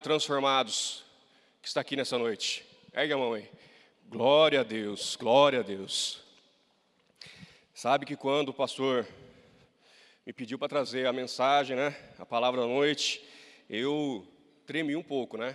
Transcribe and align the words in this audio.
transformados 0.00 1.04
que 1.60 1.68
está 1.68 1.82
aqui 1.82 1.94
nessa 1.94 2.16
noite. 2.16 2.64
Ergue 2.94 3.12
a 3.12 3.18
mão 3.18 3.34
aí. 3.34 3.46
Glória 4.08 4.60
a 4.60 4.62
Deus, 4.62 5.14
glória 5.14 5.60
a 5.60 5.62
Deus. 5.62 6.22
Sabe 7.74 8.06
que 8.06 8.16
quando 8.16 8.48
o 8.48 8.54
pastor 8.54 9.06
me 10.24 10.32
pediu 10.32 10.58
para 10.58 10.68
trazer 10.68 11.06
a 11.06 11.12
mensagem, 11.12 11.76
né, 11.76 11.94
a 12.18 12.24
palavra 12.24 12.62
da 12.62 12.66
noite, 12.66 13.22
eu 13.68 14.26
tremi 14.66 14.96
um 14.96 15.02
pouco, 15.02 15.36
né? 15.36 15.54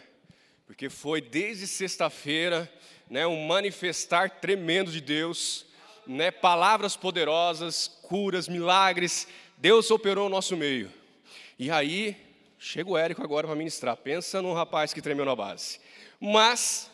Porque 0.68 0.90
foi 0.90 1.22
desde 1.22 1.66
sexta-feira, 1.66 2.72
né, 3.10 3.26
um 3.26 3.48
manifestar 3.48 4.30
tremendo 4.30 4.92
de 4.92 5.02
Deus, 5.02 5.66
né, 6.06 6.30
palavras 6.30 6.96
poderosas, 6.96 7.88
curas, 8.04 8.48
milagres. 8.48 9.28
Deus 9.58 9.90
operou 9.90 10.26
no 10.26 10.36
nosso 10.36 10.56
meio. 10.56 10.92
E 11.58 11.72
aí, 11.72 12.25
chega 12.66 12.90
o 12.90 12.98
Érico 12.98 13.24
agora 13.24 13.46
para 13.46 13.56
ministrar. 13.56 13.96
Pensa 13.96 14.42
num 14.42 14.52
rapaz 14.52 14.92
que 14.92 15.00
tremeu 15.00 15.24
na 15.24 15.36
base. 15.36 15.80
Mas 16.20 16.90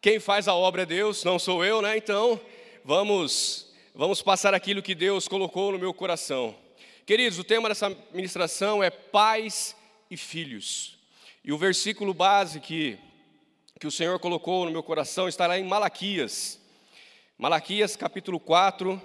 quem 0.00 0.18
faz 0.18 0.48
a 0.48 0.54
obra 0.54 0.82
é 0.82 0.86
Deus, 0.86 1.22
não 1.22 1.38
sou 1.38 1.64
eu, 1.64 1.80
né? 1.80 1.96
Então, 1.96 2.40
vamos 2.84 3.72
vamos 3.94 4.20
passar 4.20 4.52
aquilo 4.52 4.82
que 4.82 4.96
Deus 4.96 5.28
colocou 5.28 5.70
no 5.70 5.78
meu 5.78 5.94
coração. 5.94 6.56
Queridos, 7.06 7.38
o 7.38 7.44
tema 7.44 7.68
dessa 7.68 7.96
ministração 8.12 8.82
é 8.82 8.90
pais 8.90 9.76
e 10.10 10.16
filhos. 10.16 10.98
E 11.44 11.52
o 11.52 11.56
versículo 11.56 12.12
base 12.12 12.58
que, 12.58 12.98
que 13.78 13.86
o 13.86 13.92
Senhor 13.92 14.18
colocou 14.18 14.64
no 14.64 14.72
meu 14.72 14.82
coração 14.82 15.28
está 15.28 15.46
lá 15.46 15.56
em 15.56 15.64
Malaquias. 15.64 16.60
Malaquias 17.38 17.94
capítulo 17.94 18.40
4, 18.40 19.00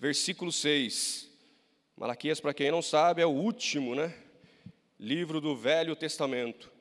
versículo 0.00 0.50
6. 0.50 1.30
Malaquias, 1.94 2.40
para 2.40 2.54
quem 2.54 2.70
não 2.70 2.80
sabe, 2.80 3.20
é 3.20 3.26
o 3.26 3.30
último 3.30 3.94
né, 3.94 4.12
livro 4.98 5.40
do 5.40 5.56
Velho 5.56 5.96
Testamento. 5.96 6.72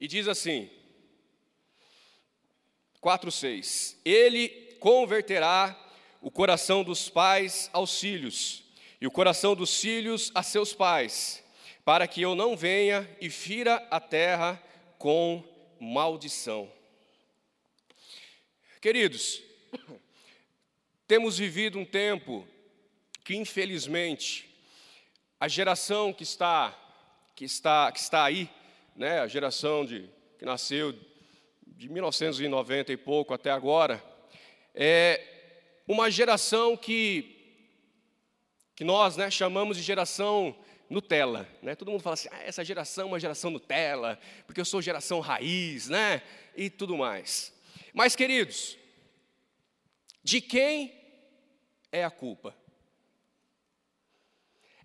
E 0.00 0.08
diz 0.08 0.28
assim, 0.28 0.70
4,6: 3.02 3.96
Ele 4.04 4.48
converterá 4.80 5.78
o 6.20 6.30
coração 6.30 6.82
dos 6.82 7.08
pais 7.08 7.68
aos 7.72 7.98
filhos, 7.98 8.64
e 9.00 9.06
o 9.06 9.10
coração 9.10 9.54
dos 9.54 9.80
filhos 9.80 10.30
a 10.34 10.42
seus 10.42 10.72
pais, 10.72 11.44
para 11.84 12.08
que 12.08 12.22
eu 12.22 12.34
não 12.34 12.56
venha 12.56 13.08
e 13.20 13.28
fira 13.28 13.76
a 13.90 14.00
terra 14.00 14.62
com 14.98 15.44
maldição. 15.78 16.70
Queridos, 18.80 19.42
temos 21.06 21.38
vivido 21.38 21.78
um 21.78 21.84
tempo 21.84 22.46
que 23.22 23.34
infelizmente 23.36 24.53
a 25.44 25.48
geração 25.48 26.10
que 26.10 26.22
está 26.22 26.74
que 27.36 27.44
está 27.44 27.92
que 27.92 27.98
está 27.98 28.24
aí, 28.24 28.48
né, 28.96 29.20
a 29.20 29.26
geração 29.26 29.84
de 29.84 30.08
que 30.38 30.44
nasceu 30.46 30.94
de 31.66 31.86
1990 31.90 32.90
e 32.90 32.96
pouco 32.96 33.34
até 33.34 33.50
agora, 33.50 34.02
é 34.74 35.20
uma 35.86 36.10
geração 36.10 36.78
que 36.78 37.30
que 38.74 38.84
nós, 38.84 39.18
né, 39.18 39.30
chamamos 39.30 39.76
de 39.76 39.82
geração 39.82 40.56
Nutella, 40.88 41.46
né? 41.62 41.74
Todo 41.74 41.90
mundo 41.90 42.02
fala 42.02 42.14
assim: 42.14 42.28
ah, 42.32 42.42
essa 42.42 42.64
geração 42.64 43.04
é 43.04 43.08
uma 43.08 43.20
geração 43.20 43.50
Nutella, 43.50 44.18
porque 44.46 44.62
eu 44.62 44.64
sou 44.64 44.80
geração 44.80 45.20
raiz, 45.20 45.90
né? 45.90 46.22
E 46.56 46.70
tudo 46.70 46.96
mais. 46.96 47.52
Mas, 47.92 48.16
queridos, 48.16 48.78
de 50.22 50.40
quem 50.40 50.90
é 51.92 52.02
a 52.02 52.10
culpa? 52.10 52.56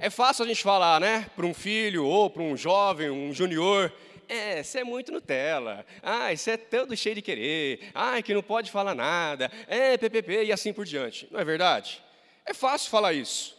É 0.02 0.10
fácil 0.10 0.46
a 0.46 0.48
gente 0.48 0.64
falar, 0.64 1.02
né, 1.02 1.30
para 1.36 1.46
um 1.46 1.54
filho 1.54 2.06
ou 2.06 2.30
para 2.30 2.42
um 2.42 2.56
jovem, 2.56 3.10
um 3.10 3.34
junior, 3.34 3.94
é, 4.30 4.62
você 4.62 4.80
é 4.80 4.84
muito 4.84 5.12
Nutella. 5.12 5.84
Ah, 6.04 6.32
isso 6.32 6.50
é 6.52 6.56
todo 6.56 6.96
cheio 6.96 7.16
de 7.16 7.22
querer. 7.22 7.90
Ah, 7.96 8.22
que 8.22 8.32
não 8.32 8.44
pode 8.44 8.70
falar 8.70 8.94
nada. 8.94 9.52
É, 9.68 9.98
PPP 9.98 10.44
e 10.46 10.52
assim 10.52 10.72
por 10.72 10.86
diante. 10.86 11.28
Não 11.32 11.40
é 11.40 11.44
verdade? 11.44 12.02
É 12.46 12.54
fácil 12.54 12.92
falar 12.92 13.12
isso. 13.12 13.58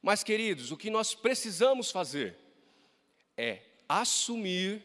Mas, 0.00 0.22
queridos, 0.22 0.70
o 0.70 0.76
que 0.76 0.88
nós 0.88 1.12
precisamos 1.12 1.90
fazer 1.90 2.36
é 3.36 3.58
assumir 3.88 4.80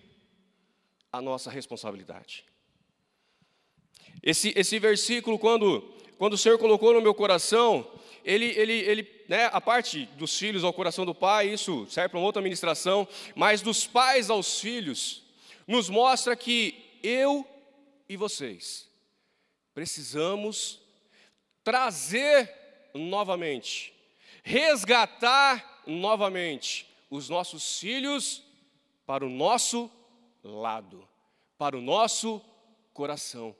a 1.14 1.22
nossa 1.22 1.52
responsabilidade. 1.52 2.44
Esse, 4.24 4.53
esse 4.58 4.80
versículo, 4.80 5.38
quando, 5.38 5.81
quando 6.18 6.34
o 6.34 6.38
Senhor 6.38 6.58
colocou 6.58 6.94
no 6.94 7.02
meu 7.02 7.14
coração, 7.14 7.88
ele, 8.25 8.46
ele, 8.46 8.74
ele 8.74 9.24
né, 9.30 9.50
a 9.53 9.62
parte 9.62 10.06
dos 10.18 10.38
filhos 10.38 10.63
ao 10.63 10.74
coração 10.74 11.06
do 11.06 11.16
pai, 11.16 11.47
isso 11.50 11.86
serve 11.90 12.09
para 12.09 12.19
uma 12.19 12.25
outra 12.25 12.41
ministração, 12.41 13.08
mas 13.36 13.62
dos 13.62 13.86
pais 13.86 14.30
aos 14.30 14.59
filhos, 14.59 15.24
nos 15.68 15.90
mostra 15.90 16.35
que 16.35 17.00
eu 17.02 17.47
e 18.09 18.18
vocês 18.18 18.90
precisamos 19.74 20.81
trazer 21.64 22.52
novamente, 22.94 23.94
resgatar 24.41 25.84
novamente 25.85 26.88
os 27.09 27.28
nossos 27.28 27.78
filhos 27.80 28.41
para 29.06 29.25
o 29.25 29.30
nosso 29.30 29.91
lado, 30.41 31.08
para 31.58 31.78
o 31.78 31.81
nosso 31.81 32.41
coração. 32.94 33.56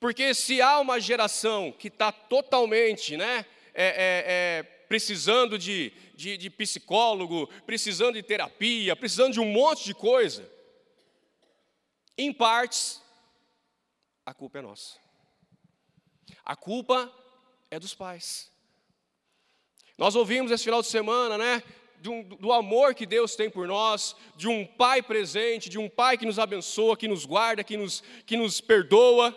Porque 0.00 0.32
se 0.32 0.62
há 0.62 0.80
uma 0.80 0.98
geração 0.98 1.70
que 1.70 1.88
está 1.88 2.10
totalmente, 2.10 3.18
né, 3.18 3.44
é, 3.74 3.84
é, 3.84 4.24
é, 4.26 4.62
precisando 4.88 5.58
de, 5.58 5.92
de, 6.14 6.38
de 6.38 6.48
psicólogo, 6.48 7.46
precisando 7.66 8.14
de 8.14 8.22
terapia, 8.22 8.96
precisando 8.96 9.34
de 9.34 9.40
um 9.40 9.44
monte 9.44 9.84
de 9.84 9.94
coisa, 9.94 10.50
em 12.16 12.32
partes, 12.32 13.00
a 14.24 14.32
culpa 14.32 14.58
é 14.58 14.62
nossa. 14.62 14.98
A 16.44 16.56
culpa 16.56 17.12
é 17.70 17.78
dos 17.78 17.94
pais. 17.94 18.50
Nós 19.98 20.14
ouvimos 20.16 20.50
esse 20.50 20.64
final 20.64 20.80
de 20.80 20.88
semana, 20.88 21.36
né? 21.36 21.62
Um, 22.06 22.22
do 22.22 22.50
amor 22.50 22.94
que 22.94 23.04
Deus 23.04 23.36
tem 23.36 23.50
por 23.50 23.68
nós, 23.68 24.16
de 24.34 24.48
um 24.48 24.64
pai 24.64 25.02
presente, 25.02 25.68
de 25.68 25.78
um 25.78 25.90
pai 25.90 26.16
que 26.16 26.24
nos 26.24 26.38
abençoa, 26.38 26.96
que 26.96 27.06
nos 27.06 27.26
guarda, 27.26 27.62
que 27.62 27.76
nos, 27.76 28.02
que 28.24 28.38
nos 28.38 28.62
perdoa. 28.62 29.36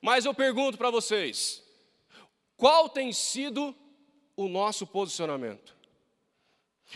Mas 0.00 0.24
eu 0.24 0.34
pergunto 0.34 0.78
para 0.78 0.90
vocês: 0.90 1.62
qual 2.56 2.88
tem 2.88 3.12
sido 3.12 3.74
o 4.36 4.48
nosso 4.48 4.86
posicionamento? 4.86 5.76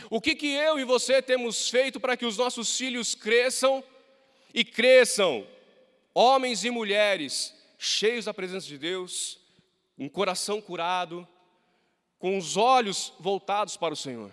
O 0.09 0.21
que, 0.21 0.35
que 0.35 0.47
eu 0.47 0.79
e 0.79 0.85
você 0.85 1.21
temos 1.21 1.69
feito 1.69 1.99
para 1.99 2.15
que 2.15 2.25
os 2.25 2.37
nossos 2.37 2.77
filhos 2.77 3.13
cresçam 3.13 3.83
e 4.53 4.63
cresçam, 4.63 5.45
homens 6.13 6.63
e 6.63 6.69
mulheres, 6.69 7.53
cheios 7.77 8.25
da 8.25 8.33
presença 8.33 8.67
de 8.67 8.77
Deus, 8.77 9.39
um 9.97 10.07
coração 10.07 10.61
curado, 10.61 11.27
com 12.17 12.37
os 12.37 12.55
olhos 12.55 13.13
voltados 13.19 13.75
para 13.75 13.93
o 13.93 13.97
Senhor? 13.97 14.31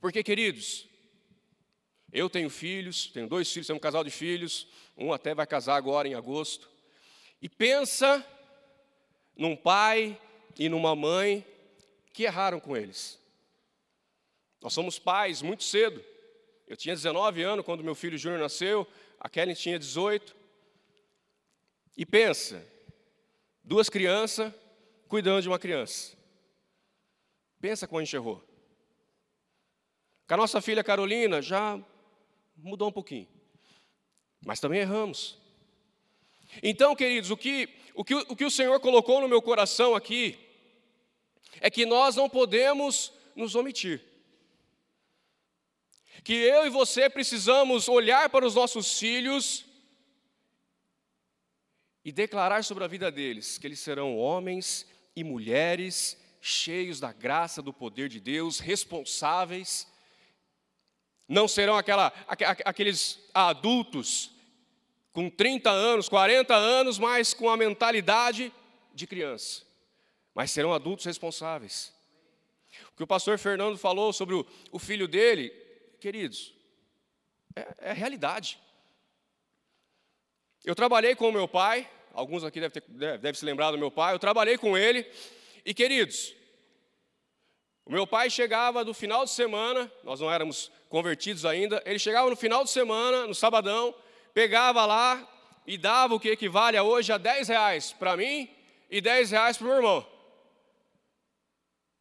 Porque, 0.00 0.22
queridos, 0.22 0.88
eu 2.10 2.30
tenho 2.30 2.48
filhos, 2.48 3.06
tenho 3.08 3.28
dois 3.28 3.52
filhos, 3.52 3.66
tenho 3.66 3.76
um 3.76 3.80
casal 3.80 4.02
de 4.02 4.10
filhos, 4.10 4.66
um 4.96 5.12
até 5.12 5.34
vai 5.34 5.46
casar 5.46 5.76
agora 5.76 6.08
em 6.08 6.14
agosto. 6.14 6.69
E 7.40 7.48
pensa 7.48 8.24
num 9.36 9.56
pai 9.56 10.20
e 10.58 10.68
numa 10.68 10.94
mãe 10.94 11.46
que 12.12 12.24
erraram 12.24 12.60
com 12.60 12.76
eles. 12.76 13.18
Nós 14.60 14.74
somos 14.74 14.98
pais 14.98 15.40
muito 15.40 15.64
cedo. 15.64 16.04
Eu 16.66 16.76
tinha 16.76 16.94
19 16.94 17.42
anos 17.42 17.64
quando 17.64 17.82
meu 17.82 17.94
filho 17.94 18.18
Júnior 18.18 18.40
nasceu, 18.40 18.86
a 19.18 19.28
Kelly 19.28 19.54
tinha 19.54 19.78
18. 19.78 20.36
E 21.96 22.04
pensa, 22.04 22.64
duas 23.64 23.88
crianças 23.88 24.52
cuidando 25.08 25.42
de 25.42 25.48
uma 25.48 25.58
criança. 25.58 26.16
Pensa 27.58 27.88
como 27.88 28.00
a 28.00 28.04
gente 28.04 28.14
errou. 28.14 28.44
Com 30.28 30.34
a 30.34 30.36
nossa 30.36 30.60
filha 30.60 30.84
Carolina 30.84 31.42
já 31.42 31.82
mudou 32.56 32.88
um 32.88 32.92
pouquinho. 32.92 33.28
Mas 34.44 34.60
também 34.60 34.80
erramos. 34.80 35.39
Então, 36.62 36.96
queridos, 36.96 37.30
o 37.30 37.36
que, 37.36 37.68
o 37.94 38.04
que, 38.04 38.14
o 38.14 38.36
que 38.36 38.44
o 38.44 38.50
Senhor 38.50 38.78
colocou 38.80 39.20
no 39.20 39.28
meu 39.28 39.40
coração 39.40 39.94
aqui 39.94 40.38
é 41.60 41.70
que 41.70 41.86
nós 41.86 42.16
não 42.16 42.28
podemos 42.28 43.12
nos 43.34 43.54
omitir. 43.54 44.02
Que 46.22 46.34
eu 46.34 46.66
e 46.66 46.70
você 46.70 47.08
precisamos 47.08 47.88
olhar 47.88 48.28
para 48.28 48.46
os 48.46 48.54
nossos 48.54 48.98
filhos 48.98 49.64
e 52.04 52.12
declarar 52.12 52.64
sobre 52.64 52.84
a 52.84 52.88
vida 52.88 53.10
deles 53.10 53.58
que 53.58 53.66
eles 53.66 53.80
serão 53.80 54.16
homens 54.16 54.86
e 55.14 55.24
mulheres 55.24 56.18
cheios 56.40 56.98
da 56.98 57.12
graça, 57.12 57.60
do 57.60 57.72
poder 57.72 58.08
de 58.08 58.18
Deus, 58.18 58.58
responsáveis. 58.58 59.86
Não 61.28 61.46
serão 61.46 61.76
aquela, 61.76 62.12
aqueles 62.64 63.20
adultos 63.32 64.32
com 65.12 65.28
30 65.28 65.70
anos, 65.70 66.08
40 66.08 66.54
anos, 66.54 66.98
mas 66.98 67.34
com 67.34 67.48
a 67.48 67.56
mentalidade 67.56 68.52
de 68.94 69.06
criança. 69.06 69.62
Mas 70.34 70.50
serão 70.50 70.72
adultos 70.72 71.04
responsáveis. 71.04 71.92
O 72.92 72.96
que 72.96 73.02
o 73.02 73.06
pastor 73.06 73.38
Fernando 73.38 73.76
falou 73.76 74.12
sobre 74.12 74.34
o, 74.34 74.78
filho 74.78 75.08
dele, 75.08 75.50
queridos, 76.00 76.54
é, 77.56 77.90
é 77.90 77.92
realidade. 77.92 78.58
Eu 80.64 80.74
trabalhei 80.74 81.16
com 81.16 81.28
o 81.28 81.32
meu 81.32 81.48
pai, 81.48 81.90
alguns 82.12 82.44
aqui 82.44 82.60
devem, 82.60 82.82
ter, 82.82 83.18
devem 83.18 83.34
se 83.34 83.44
lembrar 83.44 83.70
do 83.70 83.78
meu 83.78 83.90
pai, 83.90 84.14
eu 84.14 84.18
trabalhei 84.18 84.56
com 84.56 84.76
ele, 84.76 85.10
e 85.64 85.74
queridos, 85.74 86.34
o 87.84 87.90
meu 87.90 88.06
pai 88.06 88.30
chegava 88.30 88.84
do 88.84 88.94
final 88.94 89.24
de 89.24 89.30
semana, 89.30 89.90
nós 90.04 90.20
não 90.20 90.30
éramos 90.30 90.70
convertidos 90.88 91.44
ainda, 91.44 91.82
ele 91.84 91.98
chegava 91.98 92.30
no 92.30 92.36
final 92.36 92.62
de 92.62 92.70
semana, 92.70 93.26
no 93.26 93.34
sabadão, 93.34 93.94
pegava 94.32 94.84
lá 94.86 95.26
e 95.66 95.76
dava 95.78 96.14
o 96.14 96.20
que 96.20 96.28
equivale 96.28 96.76
a 96.76 96.82
hoje 96.82 97.12
a 97.12 97.18
10 97.18 97.48
reais 97.48 97.92
para 97.92 98.16
mim 98.16 98.48
e 98.90 99.00
10 99.00 99.30
reais 99.30 99.56
para 99.56 99.64
o 99.64 99.68
meu 99.68 99.76
irmão. 99.76 100.06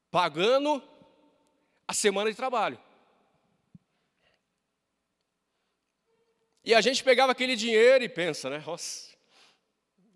Pagando 0.10 0.82
a 1.88 1.94
semana 1.94 2.30
de 2.30 2.36
trabalho. 2.36 2.80
E 6.64 6.74
a 6.74 6.82
gente 6.82 7.04
pegava 7.04 7.32
aquele 7.32 7.56
dinheiro 7.56 8.04
e 8.04 8.10
pensa, 8.10 8.50
né? 8.50 8.64
Nossa, 8.66 9.16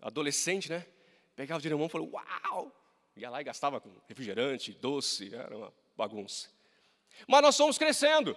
adolescente, 0.00 0.70
né? 0.70 0.86
Pegava 1.34 1.58
o 1.58 1.60
dinheiro 1.62 1.78
mão 1.78 1.86
e 1.86 1.90
falou, 1.90 2.10
uau! 2.12 2.72
Ia 3.16 3.30
lá 3.30 3.40
e 3.40 3.44
gastava 3.44 3.80
com 3.80 3.90
refrigerante, 4.08 4.72
doce, 4.72 5.34
era 5.34 5.56
uma 5.56 5.72
bagunça. 5.96 6.48
Mas 7.28 7.42
nós 7.42 7.56
fomos 7.56 7.78
crescendo. 7.78 8.36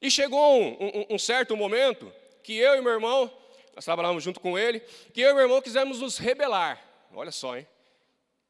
E 0.00 0.10
chegou 0.10 0.60
um, 0.60 0.76
um, 0.80 1.06
um 1.10 1.18
certo 1.18 1.56
momento 1.56 2.12
que 2.42 2.56
eu 2.56 2.76
e 2.76 2.80
meu 2.80 2.92
irmão, 2.92 3.32
nós 3.74 3.84
trabalhávamos 3.84 4.22
junto 4.22 4.40
com 4.40 4.58
ele, 4.58 4.80
que 5.12 5.20
eu 5.20 5.30
e 5.30 5.34
meu 5.34 5.42
irmão 5.42 5.62
quisemos 5.62 6.00
nos 6.00 6.18
rebelar. 6.18 6.82
Olha 7.12 7.30
só, 7.30 7.56
hein? 7.56 7.66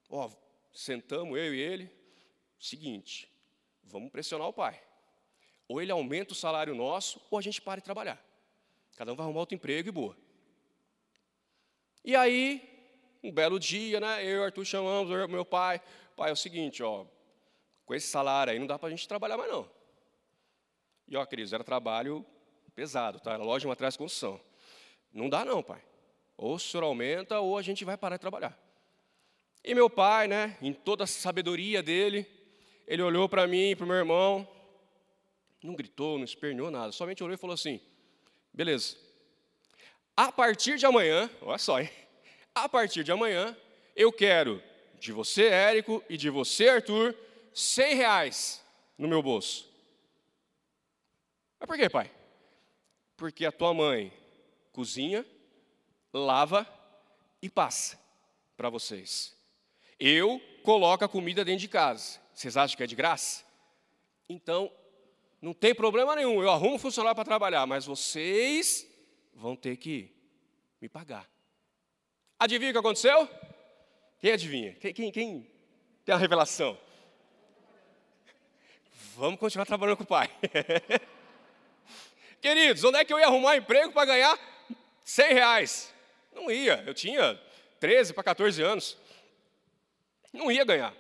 Ó, 0.08 0.30
sentamos 0.72 1.38
eu 1.38 1.54
e 1.54 1.60
ele, 1.60 1.90
seguinte, 2.58 3.30
vamos 3.84 4.10
pressionar 4.10 4.48
o 4.48 4.52
pai. 4.52 4.80
Ou 5.68 5.80
ele 5.80 5.92
aumenta 5.92 6.32
o 6.32 6.36
salário 6.36 6.74
nosso, 6.74 7.20
ou 7.30 7.38
a 7.38 7.42
gente 7.42 7.60
para 7.60 7.80
de 7.80 7.84
trabalhar. 7.84 8.20
Cada 8.96 9.12
um 9.12 9.16
vai 9.16 9.24
arrumar 9.24 9.40
outro 9.40 9.54
emprego 9.54 9.88
e 9.88 9.92
boa. 9.92 10.16
E 12.04 12.16
aí, 12.16 12.68
um 13.22 13.30
belo 13.30 13.58
dia, 13.58 14.00
né? 14.00 14.24
Eu 14.24 14.30
e 14.30 14.38
o 14.38 14.44
Arthur 14.44 14.64
chamamos 14.64 15.10
o 15.10 15.28
meu 15.28 15.44
pai. 15.44 15.80
Pai, 16.16 16.30
é 16.30 16.32
o 16.32 16.36
seguinte, 16.36 16.82
ó, 16.82 17.06
com 17.84 17.94
esse 17.94 18.08
salário 18.08 18.52
aí 18.52 18.58
não 18.58 18.66
dá 18.66 18.78
para 18.78 18.88
a 18.88 18.90
gente 18.90 19.06
trabalhar 19.06 19.36
mais 19.36 19.50
não. 19.50 19.70
E 21.06 21.16
ó, 21.16 21.24
queridos, 21.26 21.52
era 21.52 21.64
trabalho 21.64 22.24
pesado, 22.70 23.20
tá? 23.20 23.36
Loja 23.36 23.60
de 23.60 23.66
materiais 23.68 23.94
de 23.94 23.98
construção. 23.98 24.40
Não 25.12 25.28
dá 25.28 25.44
não, 25.44 25.62
pai. 25.62 25.82
Ou 26.36 26.54
o 26.54 26.58
senhor 26.58 26.84
aumenta 26.84 27.40
ou 27.40 27.58
a 27.58 27.62
gente 27.62 27.84
vai 27.84 27.96
parar 27.96 28.16
de 28.16 28.20
trabalhar. 28.20 28.58
E 29.62 29.74
meu 29.74 29.90
pai, 29.90 30.26
né, 30.26 30.56
em 30.62 30.72
toda 30.72 31.04
a 31.04 31.06
sabedoria 31.06 31.82
dele, 31.82 32.26
ele 32.86 33.02
olhou 33.02 33.28
para 33.28 33.46
mim 33.46 33.70
e 33.70 33.76
para 33.76 33.84
o 33.84 33.88
meu 33.88 33.96
irmão, 33.96 34.48
não 35.62 35.74
gritou, 35.74 36.16
não 36.16 36.24
esperneou 36.24 36.70
nada, 36.70 36.92
somente 36.92 37.22
olhou 37.22 37.34
e 37.34 37.38
falou 37.38 37.54
assim: 37.54 37.80
beleza, 38.52 38.96
a 40.16 40.32
partir 40.32 40.78
de 40.78 40.86
amanhã, 40.86 41.30
olha 41.42 41.58
só, 41.58 41.80
hein? 41.80 41.90
a 42.54 42.68
partir 42.68 43.04
de 43.04 43.12
amanhã, 43.12 43.56
eu 43.94 44.12
quero 44.12 44.62
de 44.98 45.12
você, 45.12 45.46
Érico, 45.46 46.02
e 46.08 46.16
de 46.16 46.28
você, 46.30 46.68
Arthur, 46.68 47.14
100 47.54 47.94
reais 47.94 48.64
no 48.98 49.08
meu 49.08 49.22
bolso. 49.22 49.68
Mas 51.58 51.66
por 51.66 51.76
quê, 51.76 51.88
pai? 51.88 52.10
Porque 53.20 53.44
a 53.44 53.52
tua 53.52 53.74
mãe 53.74 54.10
cozinha, 54.72 55.26
lava 56.10 56.66
e 57.42 57.50
passa 57.50 58.00
para 58.56 58.70
vocês. 58.70 59.36
Eu 59.98 60.40
coloco 60.62 61.04
a 61.04 61.08
comida 61.08 61.44
dentro 61.44 61.60
de 61.60 61.68
casa. 61.68 62.18
Vocês 62.32 62.56
acham 62.56 62.78
que 62.78 62.82
é 62.82 62.86
de 62.86 62.96
graça? 62.96 63.44
Então, 64.26 64.72
não 65.38 65.52
tem 65.52 65.74
problema 65.74 66.16
nenhum. 66.16 66.42
Eu 66.42 66.48
arrumo 66.48 66.76
um 66.76 66.78
funcionário 66.78 67.14
para 67.14 67.26
trabalhar, 67.26 67.66
mas 67.66 67.84
vocês 67.84 68.88
vão 69.34 69.54
ter 69.54 69.76
que 69.76 70.10
me 70.80 70.88
pagar. 70.88 71.28
Adivinha 72.38 72.70
o 72.70 72.72
que 72.72 72.78
aconteceu? 72.78 73.28
Quem 74.18 74.32
adivinha? 74.32 74.72
Quem, 74.76 74.94
quem, 74.94 75.12
quem 75.12 75.50
tem 76.06 76.14
a 76.14 76.18
revelação? 76.18 76.78
Vamos 79.14 79.38
continuar 79.38 79.66
trabalhando 79.66 79.98
com 79.98 80.04
o 80.04 80.06
pai. 80.06 80.30
Queridos, 82.40 82.84
onde 82.84 82.98
é 82.98 83.04
que 83.04 83.12
eu 83.12 83.18
ia 83.18 83.26
arrumar 83.26 83.56
emprego 83.56 83.92
para 83.92 84.06
ganhar 84.06 84.38
100 85.04 85.34
reais? 85.34 85.94
Não 86.32 86.50
ia, 86.50 86.82
eu 86.86 86.94
tinha 86.94 87.40
13 87.78 88.12
para 88.12 88.24
14 88.24 88.62
anos. 88.62 88.96
Não 90.32 90.50
ia 90.50 90.64
ganhar. 90.64 90.94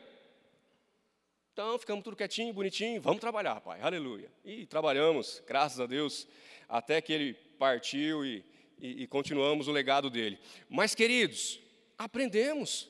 Então 1.52 1.78
ficamos 1.78 2.02
tudo 2.04 2.16
quietinho, 2.16 2.52
bonitinho, 2.52 3.00
vamos 3.00 3.20
trabalhar, 3.20 3.60
pai, 3.60 3.80
aleluia. 3.80 4.30
E 4.44 4.66
trabalhamos, 4.66 5.42
graças 5.46 5.80
a 5.80 5.86
Deus, 5.86 6.26
até 6.68 7.00
que 7.00 7.12
ele 7.12 7.34
partiu 7.58 8.24
e 8.24 8.44
e, 8.80 9.02
e 9.02 9.06
continuamos 9.06 9.68
o 9.68 9.72
legado 9.72 10.08
dele. 10.08 10.38
Mas, 10.68 10.94
queridos, 10.94 11.60
aprendemos. 11.98 12.88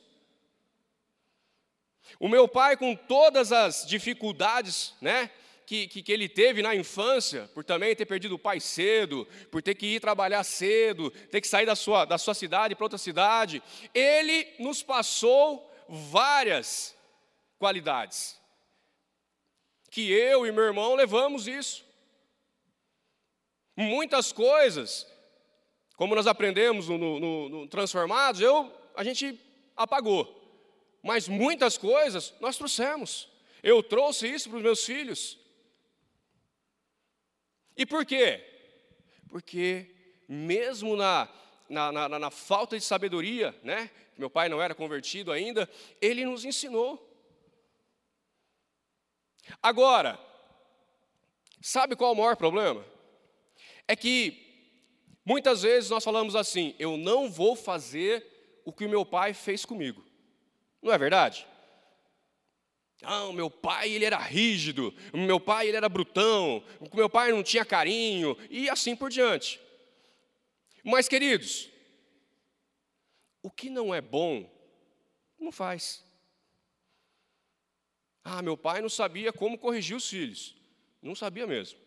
O 2.19 2.27
meu 2.27 2.47
pai, 2.47 2.77
com 2.77 2.95
todas 2.95 3.51
as 3.51 3.85
dificuldades, 3.85 4.95
né, 5.01 5.29
que, 5.71 5.87
que, 5.87 6.03
que, 6.03 6.11
ele 6.11 6.27
teve 6.27 6.61
na 6.61 6.75
infância, 6.75 7.49
por 7.53 7.63
também 7.63 7.95
ter 7.95 8.05
perdido 8.05 8.35
o 8.35 8.39
pai 8.39 8.59
cedo, 8.59 9.25
por 9.49 9.63
ter 9.63 9.73
que 9.73 9.85
ir 9.85 10.01
trabalhar 10.01 10.43
cedo, 10.43 11.09
ter 11.31 11.39
que 11.39 11.47
sair 11.47 11.65
da 11.65 11.77
sua, 11.77 12.03
da 12.03 12.17
sua 12.17 12.33
cidade 12.33 12.75
para 12.75 12.83
outra 12.83 12.97
cidade, 12.97 13.63
ele 13.93 14.53
nos 14.59 14.83
passou 14.83 15.71
várias 15.87 16.93
qualidades. 17.57 18.37
Que 19.89 20.11
eu 20.11 20.45
e 20.45 20.51
meu 20.51 20.65
irmão 20.65 20.93
levamos 20.93 21.47
isso. 21.47 21.85
Muitas 23.77 24.33
coisas 24.33 25.07
como 25.95 26.15
nós 26.15 26.27
aprendemos 26.27 26.89
no, 26.89 26.97
no, 26.97 27.47
no 27.47 27.67
Transformados, 27.69 28.41
eu, 28.41 28.69
a 28.93 29.05
gente 29.05 29.39
apagou. 29.77 30.37
Mas 31.01 31.29
muitas 31.29 31.77
coisas 31.77 32.33
nós 32.41 32.57
trouxemos. 32.57 33.29
Eu 33.63 33.81
trouxe 33.81 34.27
isso 34.27 34.49
para 34.49 34.57
os 34.57 34.63
meus 34.63 34.83
filhos. 34.83 35.39
E 37.81 37.85
por 37.85 38.05
quê? 38.05 38.45
Porque 39.27 39.95
mesmo 40.29 40.95
na, 40.95 41.27
na, 41.67 41.91
na, 41.91 42.19
na, 42.19 42.29
falta 42.29 42.77
de 42.77 42.83
sabedoria, 42.83 43.59
né? 43.63 43.89
Meu 44.15 44.29
pai 44.29 44.47
não 44.49 44.61
era 44.61 44.75
convertido 44.75 45.31
ainda, 45.31 45.67
ele 45.99 46.23
nos 46.23 46.45
ensinou. 46.45 47.09
Agora, 49.63 50.19
sabe 51.59 51.95
qual 51.95 52.11
é 52.11 52.13
o 52.13 52.17
maior 52.17 52.35
problema? 52.35 52.85
É 53.87 53.95
que 53.95 54.51
Muitas 55.25 55.61
vezes 55.61 55.89
nós 55.89 56.03
falamos 56.03 56.35
assim: 56.35 56.75
eu 56.79 56.97
não 56.97 57.29
vou 57.29 57.55
fazer 57.55 58.61
o 58.65 58.73
que 58.73 58.87
meu 58.87 59.05
pai 59.05 59.33
fez 59.33 59.65
comigo. 59.65 60.03
Não 60.81 60.91
é 60.91 60.97
verdade? 60.97 61.47
Ah, 63.03 63.31
meu 63.33 63.49
pai 63.49 63.91
ele 63.91 64.05
era 64.05 64.17
rígido, 64.17 64.93
meu 65.13 65.39
pai 65.39 65.67
ele 65.67 65.77
era 65.77 65.89
brutão, 65.89 66.63
meu 66.93 67.09
pai 67.09 67.31
não 67.31 67.41
tinha 67.41 67.65
carinho 67.65 68.37
e 68.49 68.69
assim 68.69 68.95
por 68.95 69.09
diante. 69.09 69.59
Mas 70.83 71.07
queridos, 71.07 71.69
o 73.41 73.49
que 73.49 73.69
não 73.69 73.93
é 73.93 74.01
bom, 74.01 74.49
não 75.39 75.51
faz. 75.51 76.03
Ah, 78.23 78.41
meu 78.41 78.55
pai 78.55 78.81
não 78.81 78.89
sabia 78.89 79.33
como 79.33 79.57
corrigir 79.57 79.95
os 79.97 80.07
filhos. 80.07 80.55
Não 81.01 81.15
sabia 81.15 81.47
mesmo. 81.47 81.79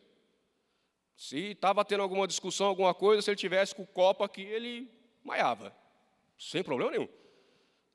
Se 1.17 1.53
estava 1.53 1.85
tendo 1.85 2.03
alguma 2.03 2.27
discussão, 2.27 2.67
alguma 2.67 2.93
coisa, 2.93 3.23
se 3.23 3.31
ele 3.31 3.37
tivesse 3.37 3.75
com 3.75 3.83
o 3.83 3.87
copo 3.87 4.25
aqui, 4.25 4.43
ele 4.43 4.91
maiava. 5.23 5.75
Sem 6.37 6.63
problema 6.63 6.91
nenhum. 6.91 7.09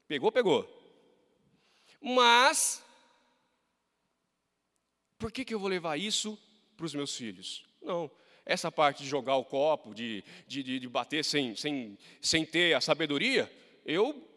Pegou, 0.08 0.32
pegou. 0.32 0.68
Mas, 2.02 2.82
por 5.20 5.32
que, 5.34 5.44
que 5.44 5.54
eu 5.54 5.60
vou 5.60 5.68
levar 5.68 5.98
isso 5.98 6.40
para 6.78 6.86
os 6.86 6.96
meus 6.96 7.16
filhos? 7.16 7.66
Não. 7.82 8.10
Essa 8.46 8.72
parte 8.72 9.04
de 9.04 9.10
jogar 9.10 9.36
o 9.36 9.46
copo, 9.46 9.94
de, 9.94 10.24
de, 10.48 10.80
de 10.80 10.90
bater 10.90 11.24
sem, 11.24 11.56
sem, 11.56 11.98
sem 12.22 12.46
ter 12.46 12.74
a 12.74 12.82
sabedoria, 12.82 13.52
eu 13.86 14.28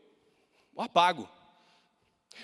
apago. 0.76 1.26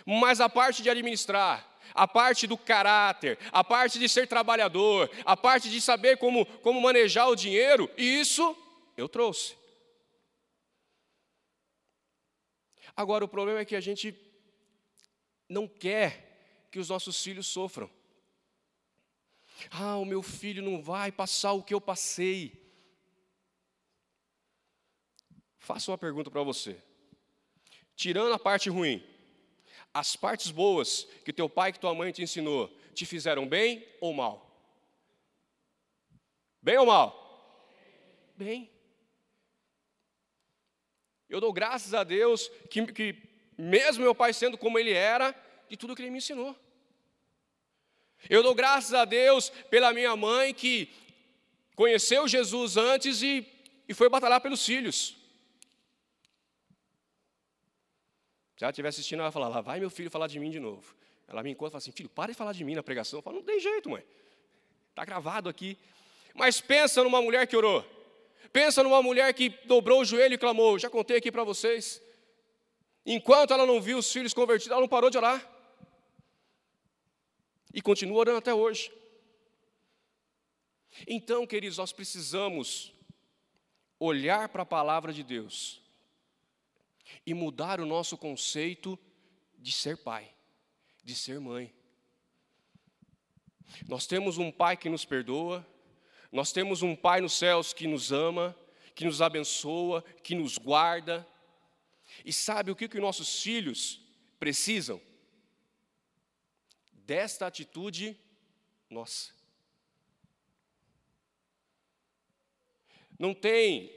Mas 0.06 0.40
a 0.40 0.48
parte 0.48 0.82
de 0.82 0.88
administrar, 0.88 1.68
a 1.92 2.06
parte 2.06 2.46
do 2.46 2.56
caráter, 2.56 3.38
a 3.52 3.64
parte 3.64 3.98
de 3.98 4.08
ser 4.08 4.28
trabalhador, 4.28 5.10
a 5.24 5.36
parte 5.36 5.68
de 5.68 5.80
saber 5.80 6.16
como, 6.16 6.46
como 6.60 6.80
manejar 6.80 7.28
o 7.28 7.36
dinheiro, 7.36 7.90
isso 7.98 8.56
eu 8.96 9.08
trouxe. 9.08 9.56
Agora, 12.96 13.24
o 13.24 13.28
problema 13.28 13.60
é 13.60 13.64
que 13.64 13.76
a 13.76 13.80
gente 13.80 14.16
não 15.48 15.66
quer 15.66 16.68
que 16.70 16.78
os 16.78 16.88
nossos 16.88 17.22
filhos 17.22 17.46
sofram. 17.46 17.97
Ah, 19.70 19.96
o 19.96 20.04
meu 20.04 20.22
filho 20.22 20.62
não 20.62 20.82
vai 20.82 21.10
passar 21.10 21.52
o 21.52 21.62
que 21.62 21.74
eu 21.74 21.80
passei. 21.80 22.52
Faço 25.58 25.90
uma 25.90 25.98
pergunta 25.98 26.30
para 26.30 26.42
você. 26.42 26.80
Tirando 27.96 28.32
a 28.32 28.38
parte 28.38 28.70
ruim, 28.70 29.04
as 29.92 30.16
partes 30.16 30.50
boas 30.50 31.04
que 31.24 31.32
teu 31.32 31.48
pai 31.48 31.70
e 31.70 31.72
tua 31.72 31.94
mãe 31.94 32.12
te 32.12 32.22
ensinou 32.22 32.72
te 32.98 33.06
fizeram 33.06 33.46
bem 33.46 33.86
ou 34.00 34.12
mal? 34.12 34.44
Bem 36.60 36.76
ou 36.78 36.86
mal? 36.86 37.72
Bem. 38.36 38.68
Eu 41.28 41.40
dou 41.40 41.52
graças 41.52 41.94
a 41.94 42.02
Deus 42.02 42.48
que, 42.68 42.84
que, 42.92 43.22
mesmo 43.56 44.02
meu 44.02 44.14
pai 44.14 44.32
sendo 44.32 44.58
como 44.58 44.78
ele 44.78 44.92
era, 44.92 45.32
de 45.68 45.76
tudo 45.76 45.94
que 45.94 46.02
ele 46.02 46.10
me 46.10 46.18
ensinou. 46.18 46.56
Eu 48.28 48.42
dou 48.42 48.54
graças 48.54 48.94
a 48.94 49.04
Deus 49.04 49.50
pela 49.70 49.92
minha 49.92 50.14
mãe 50.16 50.54
que 50.54 50.90
conheceu 51.74 52.26
Jesus 52.26 52.76
antes 52.76 53.22
e, 53.22 53.46
e 53.88 53.94
foi 53.94 54.08
batalhar 54.08 54.40
pelos 54.40 54.64
filhos. 54.64 55.16
Se 58.56 58.64
ela 58.64 58.70
estiver 58.70 58.88
assistindo, 58.88 59.20
ela 59.20 59.30
vai 59.30 59.32
falar, 59.32 59.48
lá 59.48 59.60
vai 59.60 59.78
meu 59.78 59.88
filho 59.88 60.10
falar 60.10 60.26
de 60.26 60.40
mim 60.40 60.50
de 60.50 60.58
novo. 60.58 60.94
Ela 61.28 61.42
me 61.44 61.50
encontra 61.50 61.68
e 61.68 61.72
fala 61.72 61.78
assim, 61.78 61.92
filho, 61.92 62.08
para 62.08 62.32
de 62.32 62.36
falar 62.36 62.52
de 62.52 62.64
mim 62.64 62.74
na 62.74 62.82
pregação. 62.82 63.18
Eu 63.18 63.22
falo, 63.22 63.36
não 63.36 63.44
tem 63.44 63.60
jeito, 63.60 63.88
mãe. 63.88 64.04
Está 64.90 65.04
gravado 65.04 65.48
aqui. 65.48 65.78
Mas 66.34 66.60
pensa 66.60 67.04
numa 67.04 67.22
mulher 67.22 67.46
que 67.46 67.56
orou. 67.56 67.84
Pensa 68.52 68.82
numa 68.82 69.00
mulher 69.00 69.32
que 69.34 69.50
dobrou 69.64 70.00
o 70.00 70.04
joelho 70.04 70.34
e 70.34 70.38
clamou. 70.38 70.78
Já 70.78 70.90
contei 70.90 71.18
aqui 71.18 71.30
para 71.30 71.44
vocês. 71.44 72.02
Enquanto 73.06 73.52
ela 73.52 73.64
não 73.64 73.80
viu 73.80 73.98
os 73.98 74.10
filhos 74.10 74.34
convertidos, 74.34 74.72
ela 74.72 74.80
não 74.80 74.88
parou 74.88 75.10
de 75.10 75.18
orar. 75.18 75.46
E 77.78 77.80
continua 77.80 78.18
orando 78.18 78.38
até 78.38 78.52
hoje. 78.52 78.90
Então, 81.06 81.46
queridos, 81.46 81.78
nós 81.78 81.92
precisamos 81.92 82.92
olhar 84.00 84.48
para 84.48 84.64
a 84.64 84.66
palavra 84.66 85.12
de 85.12 85.22
Deus 85.22 85.80
e 87.24 87.32
mudar 87.32 87.78
o 87.78 87.86
nosso 87.86 88.18
conceito 88.18 88.98
de 89.56 89.70
ser 89.70 89.96
pai, 89.98 90.28
de 91.04 91.14
ser 91.14 91.38
mãe. 91.38 91.72
Nós 93.86 94.08
temos 94.08 94.38
um 94.38 94.50
pai 94.50 94.76
que 94.76 94.88
nos 94.88 95.04
perdoa, 95.04 95.64
nós 96.32 96.50
temos 96.50 96.82
um 96.82 96.96
pai 96.96 97.20
nos 97.20 97.34
céus 97.34 97.72
que 97.72 97.86
nos 97.86 98.10
ama, 98.10 98.58
que 98.92 99.04
nos 99.04 99.22
abençoa, 99.22 100.02
que 100.24 100.34
nos 100.34 100.58
guarda. 100.58 101.24
E 102.24 102.32
sabe 102.32 102.72
o 102.72 102.76
que, 102.76 102.88
que 102.88 102.98
nossos 102.98 103.40
filhos 103.40 104.00
precisam? 104.36 105.00
Desta 107.08 107.46
atitude 107.46 108.14
nossa. 108.90 109.32
Não 113.18 113.32
tem. 113.32 113.90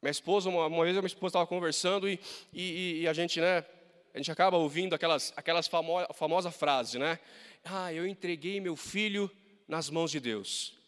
Minha 0.00 0.12
esposa, 0.12 0.48
uma, 0.48 0.68
uma 0.68 0.84
vez 0.84 0.94
minha 0.94 1.04
esposa 1.04 1.30
estava 1.32 1.48
conversando 1.48 2.08
e, 2.08 2.20
e, 2.52 3.00
e, 3.00 3.08
a 3.08 3.12
gente, 3.12 3.40
né, 3.40 3.66
a 4.14 4.18
gente 4.18 4.30
acaba 4.30 4.56
ouvindo 4.56 4.94
aquelas, 4.94 5.32
aquelas 5.36 5.66
famo, 5.66 5.94
famosas 6.14 6.54
frases, 6.54 6.94
né? 6.94 7.18
Ah, 7.64 7.92
eu 7.92 8.06
entreguei 8.06 8.60
meu 8.60 8.76
filho 8.76 9.28
nas 9.66 9.90
mãos 9.90 10.12
de 10.12 10.20
Deus. 10.20 10.78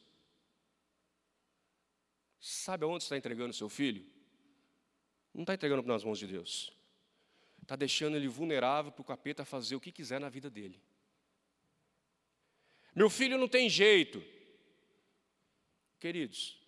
Sabe 2.39 2.85
aonde 2.85 3.03
você 3.03 3.07
está 3.07 3.17
entregando 3.17 3.53
seu 3.53 3.69
filho? 3.69 4.07
Não 5.35 5.43
está 5.43 5.55
entregando 5.55 5.83
nas 5.83 6.05
mãos 6.05 6.21
de 6.21 6.29
Deus. 6.29 6.73
Está 7.73 7.79
deixando 7.79 8.19
ele 8.19 8.29
vulnerável 8.29 8.93
para 8.93 9.01
o 9.01 9.05
capeta 9.05 9.47
fazer 9.47 9.75
o 9.75 9.81
que 9.81 9.91
quiser 9.91 10.21
na 10.21 10.29
vida 10.29 10.51
dele. 10.51 10.79
Meu 12.95 13.09
filho 13.09 13.39
não 13.39 13.49
tem 13.49 13.67
jeito. 13.71 14.23
Queridos, 15.99 16.61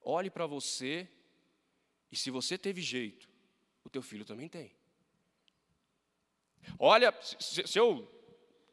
olhe 0.00 0.30
para 0.30 0.46
você 0.46 1.06
e 2.10 2.16
se 2.16 2.30
você 2.30 2.56
teve 2.56 2.80
jeito, 2.80 3.28
o 3.84 3.90
teu 3.90 4.00
filho 4.00 4.24
também 4.24 4.48
tem. 4.48 4.72
Olha, 6.78 7.14
se, 7.20 7.78
eu, 7.78 8.10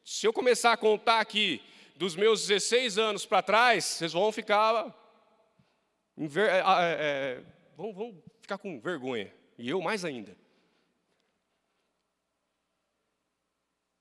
se 0.02 0.26
eu 0.26 0.32
começar 0.32 0.72
a 0.72 0.76
contar 0.78 1.20
aqui 1.20 1.62
dos 1.96 2.16
meus 2.16 2.46
16 2.46 2.96
anos 2.96 3.26
para 3.26 3.42
trás, 3.42 3.84
vocês 3.84 4.14
vão 4.14 4.32
ficar. 4.32 4.86
É, 6.16 6.60
é, 6.60 6.62
é, 6.62 7.44
vão, 7.76 7.92
vão 7.92 8.24
ficar 8.40 8.56
com 8.56 8.80
vergonha. 8.80 9.38
E 9.60 9.68
eu 9.68 9.80
mais 9.82 10.06
ainda. 10.06 10.34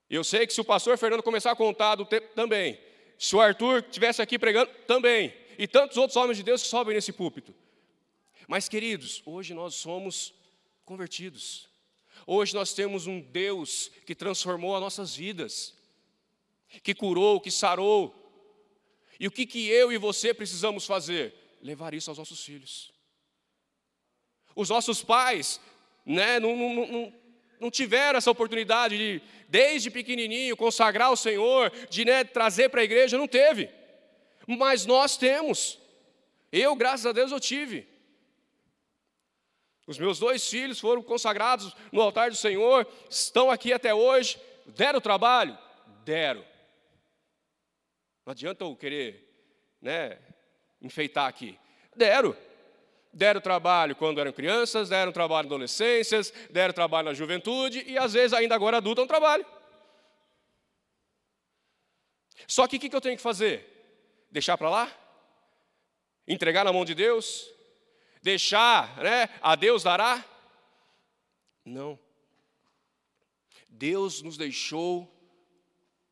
Eu 0.10 0.24
sei 0.24 0.48
que 0.48 0.54
se 0.54 0.62
o 0.62 0.66
pastor 0.66 0.98
Fernando 0.98 1.22
começar 1.22 1.52
a 1.52 1.56
contar 1.56 1.96
do 1.96 2.06
tempo 2.06 2.34
também, 2.34 2.80
se 3.18 3.36
o 3.36 3.42
Arthur 3.42 3.80
estivesse 3.80 4.22
aqui 4.22 4.40
pregando, 4.40 4.72
também. 4.88 5.34
E 5.58 5.68
tantos 5.68 5.98
outros 5.98 6.16
homens 6.16 6.38
de 6.38 6.44
Deus 6.44 6.64
que 6.64 6.70
sobem 6.70 6.96
nesse 6.96 7.12
púlpito. 7.12 7.54
Mas, 8.48 8.70
queridos, 8.70 9.22
hoje 9.26 9.54
nós 9.54 9.76
somos 9.76 10.34
convertidos. 10.86 11.68
Hoje 12.26 12.56
nós 12.56 12.74
temos 12.74 13.06
um 13.06 13.20
Deus 13.20 13.92
que 14.06 14.16
transformou 14.16 14.76
as 14.76 14.82
nossas 14.82 15.14
vidas, 15.14 15.76
que 16.82 16.96
curou, 16.96 17.42
que 17.42 17.52
sarou. 17.52 18.16
E 19.20 19.28
o 19.28 19.32
que, 19.32 19.46
que 19.46 19.68
eu 19.68 19.92
e 19.92 19.98
você 19.98 20.34
precisamos 20.34 20.86
fazer? 20.86 21.36
Levar 21.62 21.94
isso 21.94 22.10
aos 22.10 22.18
nossos 22.18 22.42
filhos. 22.42 22.98
Os 24.60 24.70
nossos 24.70 25.02
pais 25.02 25.58
né, 26.06 26.38
não, 26.38 26.54
não, 26.54 26.86
não, 26.86 27.14
não 27.62 27.72
tiveram 27.72 28.18
essa 28.18 28.30
oportunidade 28.30 28.98
de, 28.98 29.22
desde 29.48 29.90
pequenininho, 29.90 30.58
consagrar 30.58 31.14
o 31.14 31.16
Senhor, 31.16 31.72
de 31.90 32.04
né, 32.04 32.26
trazer 32.26 32.68
para 32.68 32.82
a 32.82 32.84
igreja, 32.84 33.18
não 33.18 33.26
teve. 33.26 33.70
Mas 34.46 34.86
nós 34.86 35.16
temos. 35.16 35.80
Eu, 36.52 36.76
graças 36.76 37.06
a 37.06 37.14
Deus, 37.14 37.32
eu 37.32 37.40
tive. 37.40 37.88
Os 39.88 39.98
meus 39.98 40.20
dois 40.20 40.46
filhos 40.50 40.78
foram 40.78 41.02
consagrados 41.02 41.74
no 41.90 42.02
altar 42.02 42.30
do 42.30 42.36
Senhor, 42.36 42.86
estão 43.10 43.50
aqui 43.50 43.72
até 43.72 43.94
hoje. 43.94 44.38
Deram 44.66 45.00
trabalho? 45.00 45.58
Deram. 46.04 46.44
Não 48.26 48.32
adianta 48.32 48.66
eu 48.66 48.76
querer 48.76 49.26
né, 49.82 50.20
enfeitar 50.82 51.28
aqui. 51.30 51.58
Deram. 51.96 52.36
Deram 53.12 53.42
trabalho 53.42 53.96
quando 53.96 54.20
eram 54.20 54.32
crianças, 54.32 54.90
deram 54.90 55.12
trabalho 55.12 55.50
na 55.50 55.56
adolescência, 55.56 56.22
deram 56.52 56.74
trabalho 56.74 57.06
na 57.08 57.14
juventude 57.14 57.84
e 57.88 57.98
às 57.98 58.14
vezes 58.14 58.34
ainda 58.34 58.54
agora 58.54 58.78
adulto 58.78 59.02
é 59.02 59.04
um 59.04 59.08
trabalho. 59.08 59.46
Só 62.48 62.68
que 62.68 62.78
o 62.78 62.80
que 62.80 62.96
eu 62.96 63.02
tenho 63.02 63.18
que 63.18 63.22
fazer? 63.22 63.68
Deixar 64.32 64.58
para 64.58 64.70
lá? 64.70 64.96
Entregar 66.28 66.64
na 66.64 66.72
mão 66.72 66.86
de 66.86 66.94
Deus? 66.94 67.50
Deixar, 68.22 68.98
né? 68.98 69.30
A 69.42 69.56
Deus 69.56 69.84
dará? 69.84 70.24
Não. 71.66 72.00
Deus 73.68 74.22
nos 74.22 74.38
deixou 74.38 75.08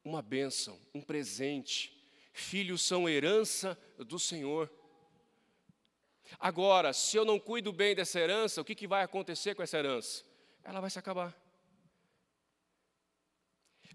uma 0.04 0.22
bênção, 0.22 0.80
um 0.94 1.02
presente. 1.02 1.94
Filhos 2.34 2.82
são 2.82 3.10
herança 3.10 3.78
do 3.98 4.18
Senhor. 4.18 4.72
Agora, 6.40 6.94
se 6.94 7.18
eu 7.18 7.26
não 7.26 7.40
cuido 7.40 7.72
bem 7.72 7.96
dessa 7.96 8.20
herança, 8.20 8.62
o 8.62 8.66
que, 8.66 8.76
que 8.76 8.88
vai 8.88 9.04
acontecer 9.04 9.56
com 9.56 9.64
essa 9.64 9.78
herança? 9.78 10.24
Ela 10.64 10.82
vai 10.82 10.90
se 10.90 11.00
acabar. 11.00 11.36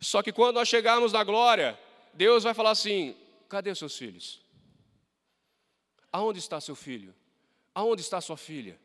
Só 0.01 0.23
que 0.23 0.33
quando 0.33 0.57
nós 0.57 0.69
chegarmos 0.69 1.13
na 1.13 1.23
glória, 1.23 1.79
Deus 2.13 2.43
vai 2.43 2.55
falar 2.55 2.71
assim: 2.71 3.17
cadê 3.49 3.71
os 3.71 3.79
seus 3.79 3.97
filhos? 3.97 4.43
Aonde 6.11 6.39
está 6.39 6.61
seu 6.61 6.75
filho? 6.75 7.15
Aonde 7.75 8.03
está 8.03 8.21
sua 8.21 8.37
filha? 8.37 8.79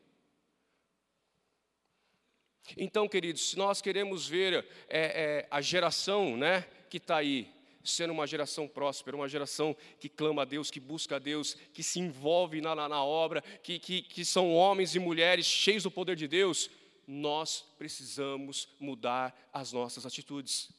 Então, 2.76 3.08
queridos, 3.08 3.50
se 3.50 3.56
nós 3.56 3.80
queremos 3.80 4.28
ver 4.28 4.66
é, 4.88 5.00
é, 5.00 5.48
a 5.50 5.60
geração 5.60 6.36
né, 6.36 6.62
que 6.88 6.98
está 6.98 7.16
aí, 7.16 7.52
sendo 7.90 8.12
uma 8.12 8.26
geração 8.26 8.68
próspera, 8.68 9.16
uma 9.16 9.28
geração 9.28 9.76
que 9.98 10.08
clama 10.08 10.42
a 10.42 10.44
Deus, 10.44 10.70
que 10.70 10.80
busca 10.80 11.16
a 11.16 11.18
Deus, 11.18 11.54
que 11.72 11.82
se 11.82 11.98
envolve 12.00 12.60
na, 12.60 12.74
na, 12.74 12.88
na 12.88 13.04
obra, 13.04 13.42
que, 13.62 13.78
que, 13.78 14.02
que 14.02 14.24
são 14.24 14.54
homens 14.54 14.94
e 14.94 14.98
mulheres 14.98 15.46
cheios 15.46 15.82
do 15.82 15.90
poder 15.90 16.16
de 16.16 16.28
Deus, 16.28 16.70
nós 17.06 17.64
precisamos 17.78 18.68
mudar 18.78 19.34
as 19.52 19.72
nossas 19.72 20.04
atitudes. 20.04 20.70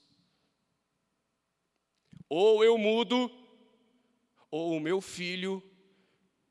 Ou 2.29 2.63
eu 2.63 2.77
mudo, 2.77 3.31
ou 4.51 4.75
o 4.75 4.79
meu 4.79 5.01
filho 5.01 5.63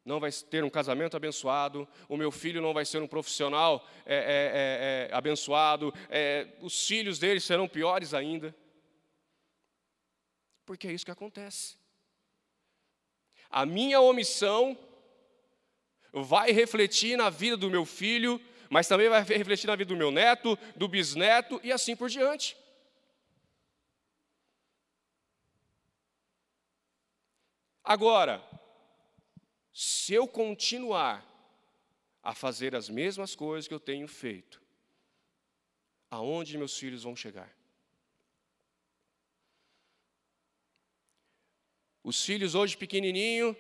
não 0.05 0.19
vai 0.19 0.33
ter 0.33 0.65
um 0.65 0.71
casamento 0.71 1.17
abençoado, 1.17 1.87
o 2.09 2.17
meu 2.17 2.33
filho 2.33 2.63
não 2.63 2.73
vai 2.73 2.85
ser 2.85 3.01
um 3.03 3.07
profissional 3.07 3.87
é, 4.07 4.17
é, 4.17 4.19
é, 4.19 5.09
é 5.11 5.15
abençoado, 5.15 5.93
é, 6.09 6.49
os 6.63 6.87
filhos 6.87 7.19
dele 7.19 7.41
serão 7.41 7.69
piores 7.69 8.15
ainda. 8.15 8.55
Porque 10.69 10.87
é 10.87 10.93
isso 10.93 11.07
que 11.07 11.11
acontece. 11.11 11.79
A 13.49 13.65
minha 13.65 14.03
omissão 14.03 14.79
vai 16.13 16.53
refletir 16.53 17.17
na 17.17 17.31
vida 17.31 17.57
do 17.57 17.71
meu 17.71 17.87
filho, 17.87 18.39
mas 18.69 18.87
também 18.87 19.09
vai 19.09 19.23
refletir 19.23 19.67
na 19.67 19.75
vida 19.75 19.89
do 19.89 19.97
meu 19.97 20.11
neto, 20.11 20.59
do 20.77 20.87
bisneto 20.87 21.59
e 21.65 21.73
assim 21.73 21.97
por 21.97 22.11
diante. 22.11 22.55
Agora, 27.83 28.47
se 29.73 30.13
eu 30.13 30.29
continuar 30.29 31.25
a 32.23 32.35
fazer 32.35 32.77
as 32.77 32.91
mesmas 32.91 33.35
coisas 33.35 33.67
que 33.67 33.73
eu 33.73 33.81
tenho 33.81 34.07
feito, 34.07 34.61
aonde 36.11 36.59
meus 36.59 36.77
filhos 36.77 37.05
vão 37.05 37.17
chegar? 37.17 37.58
Os 42.09 42.25
filhos 42.25 42.55
hoje 42.55 42.75
pequenininho, 42.75 43.55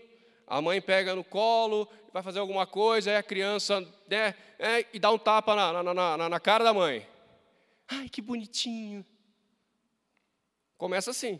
a 0.46 0.62
mãe 0.62 0.80
pega 0.80 1.14
no 1.14 1.22
colo, 1.22 1.86
vai 2.14 2.22
fazer 2.22 2.38
alguma 2.38 2.66
coisa, 2.66 3.10
aí 3.10 3.16
a 3.18 3.22
criança 3.22 3.82
né, 4.08 4.34
é, 4.58 4.86
e 4.90 4.98
dá 4.98 5.10
um 5.10 5.18
tapa 5.18 5.54
na, 5.54 5.82
na, 5.82 6.16
na, 6.16 6.28
na 6.30 6.40
cara 6.40 6.64
da 6.64 6.72
mãe. 6.72 7.06
Ai, 7.86 8.08
que 8.08 8.22
bonitinho. 8.22 9.04
Começa 10.78 11.10
assim. 11.10 11.38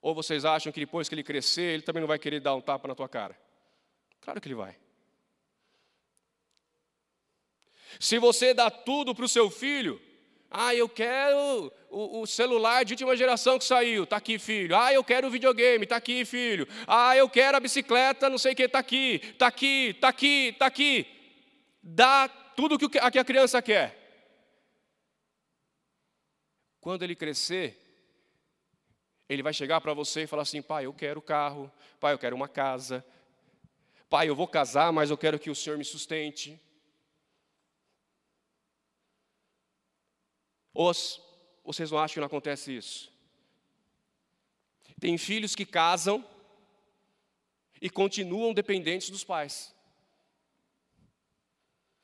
Ou 0.00 0.14
vocês 0.14 0.46
acham 0.46 0.72
que 0.72 0.80
depois 0.80 1.06
que 1.06 1.14
ele 1.14 1.22
crescer, 1.22 1.74
ele 1.74 1.82
também 1.82 2.00
não 2.00 2.08
vai 2.08 2.18
querer 2.18 2.40
dar 2.40 2.54
um 2.54 2.62
tapa 2.62 2.88
na 2.88 2.94
tua 2.94 3.06
cara? 3.06 3.38
Claro 4.22 4.40
que 4.40 4.48
ele 4.48 4.54
vai. 4.54 4.78
Se 8.00 8.18
você 8.18 8.54
dá 8.54 8.70
tudo 8.70 9.14
para 9.14 9.26
o 9.26 9.28
seu 9.28 9.50
filho, 9.50 10.00
ah, 10.56 10.72
eu 10.72 10.88
quero 10.88 11.72
o, 11.90 12.20
o, 12.20 12.26
celular 12.28 12.84
de 12.84 12.92
última 12.92 13.16
geração 13.16 13.58
que 13.58 13.64
saiu, 13.64 14.04
está 14.04 14.18
aqui, 14.18 14.38
filho. 14.38 14.76
Ah, 14.76 14.92
eu 14.92 15.02
quero 15.02 15.26
o 15.26 15.30
videogame, 15.30 15.82
está 15.82 15.96
aqui, 15.96 16.24
filho. 16.24 16.68
Ah, 16.86 17.16
eu 17.16 17.28
quero 17.28 17.56
a 17.56 17.60
bicicleta, 17.60 18.30
não 18.30 18.38
sei 18.38 18.52
o 18.52 18.56
que, 18.56 18.62
está 18.62 18.78
aqui, 18.78 19.20
está 19.24 19.48
aqui, 19.48 19.88
está 19.88 20.08
aqui, 20.08 20.48
está 20.50 20.66
aqui. 20.66 21.06
Dá 21.82 22.28
tudo 22.28 22.76
o 22.76 22.88
que 22.88 22.98
a 23.00 23.24
criança 23.24 23.60
quer. 23.60 23.98
Quando 26.80 27.02
ele 27.02 27.16
crescer, 27.16 27.76
ele 29.28 29.42
vai 29.42 29.52
chegar 29.52 29.80
para 29.80 29.92
você 29.92 30.22
e 30.22 30.26
falar 30.28 30.42
assim: 30.42 30.62
pai, 30.62 30.86
eu 30.86 30.94
quero 30.94 31.20
carro, 31.20 31.68
pai, 31.98 32.14
eu 32.14 32.18
quero 32.18 32.36
uma 32.36 32.46
casa, 32.46 33.04
pai, 34.08 34.28
eu 34.28 34.36
vou 34.36 34.46
casar, 34.46 34.92
mas 34.92 35.10
eu 35.10 35.18
quero 35.18 35.36
que 35.36 35.50
o 35.50 35.54
senhor 35.54 35.76
me 35.76 35.84
sustente. 35.84 36.60
Ou 40.74 40.92
vocês 41.64 41.90
não 41.90 41.98
acham 41.98 42.14
que 42.14 42.20
não 42.20 42.26
acontece 42.26 42.76
isso? 42.76 43.10
Tem 45.00 45.16
filhos 45.16 45.54
que 45.54 45.64
casam 45.64 46.24
e 47.80 47.88
continuam 47.88 48.52
dependentes 48.52 49.10
dos 49.10 49.22
pais. 49.22 49.74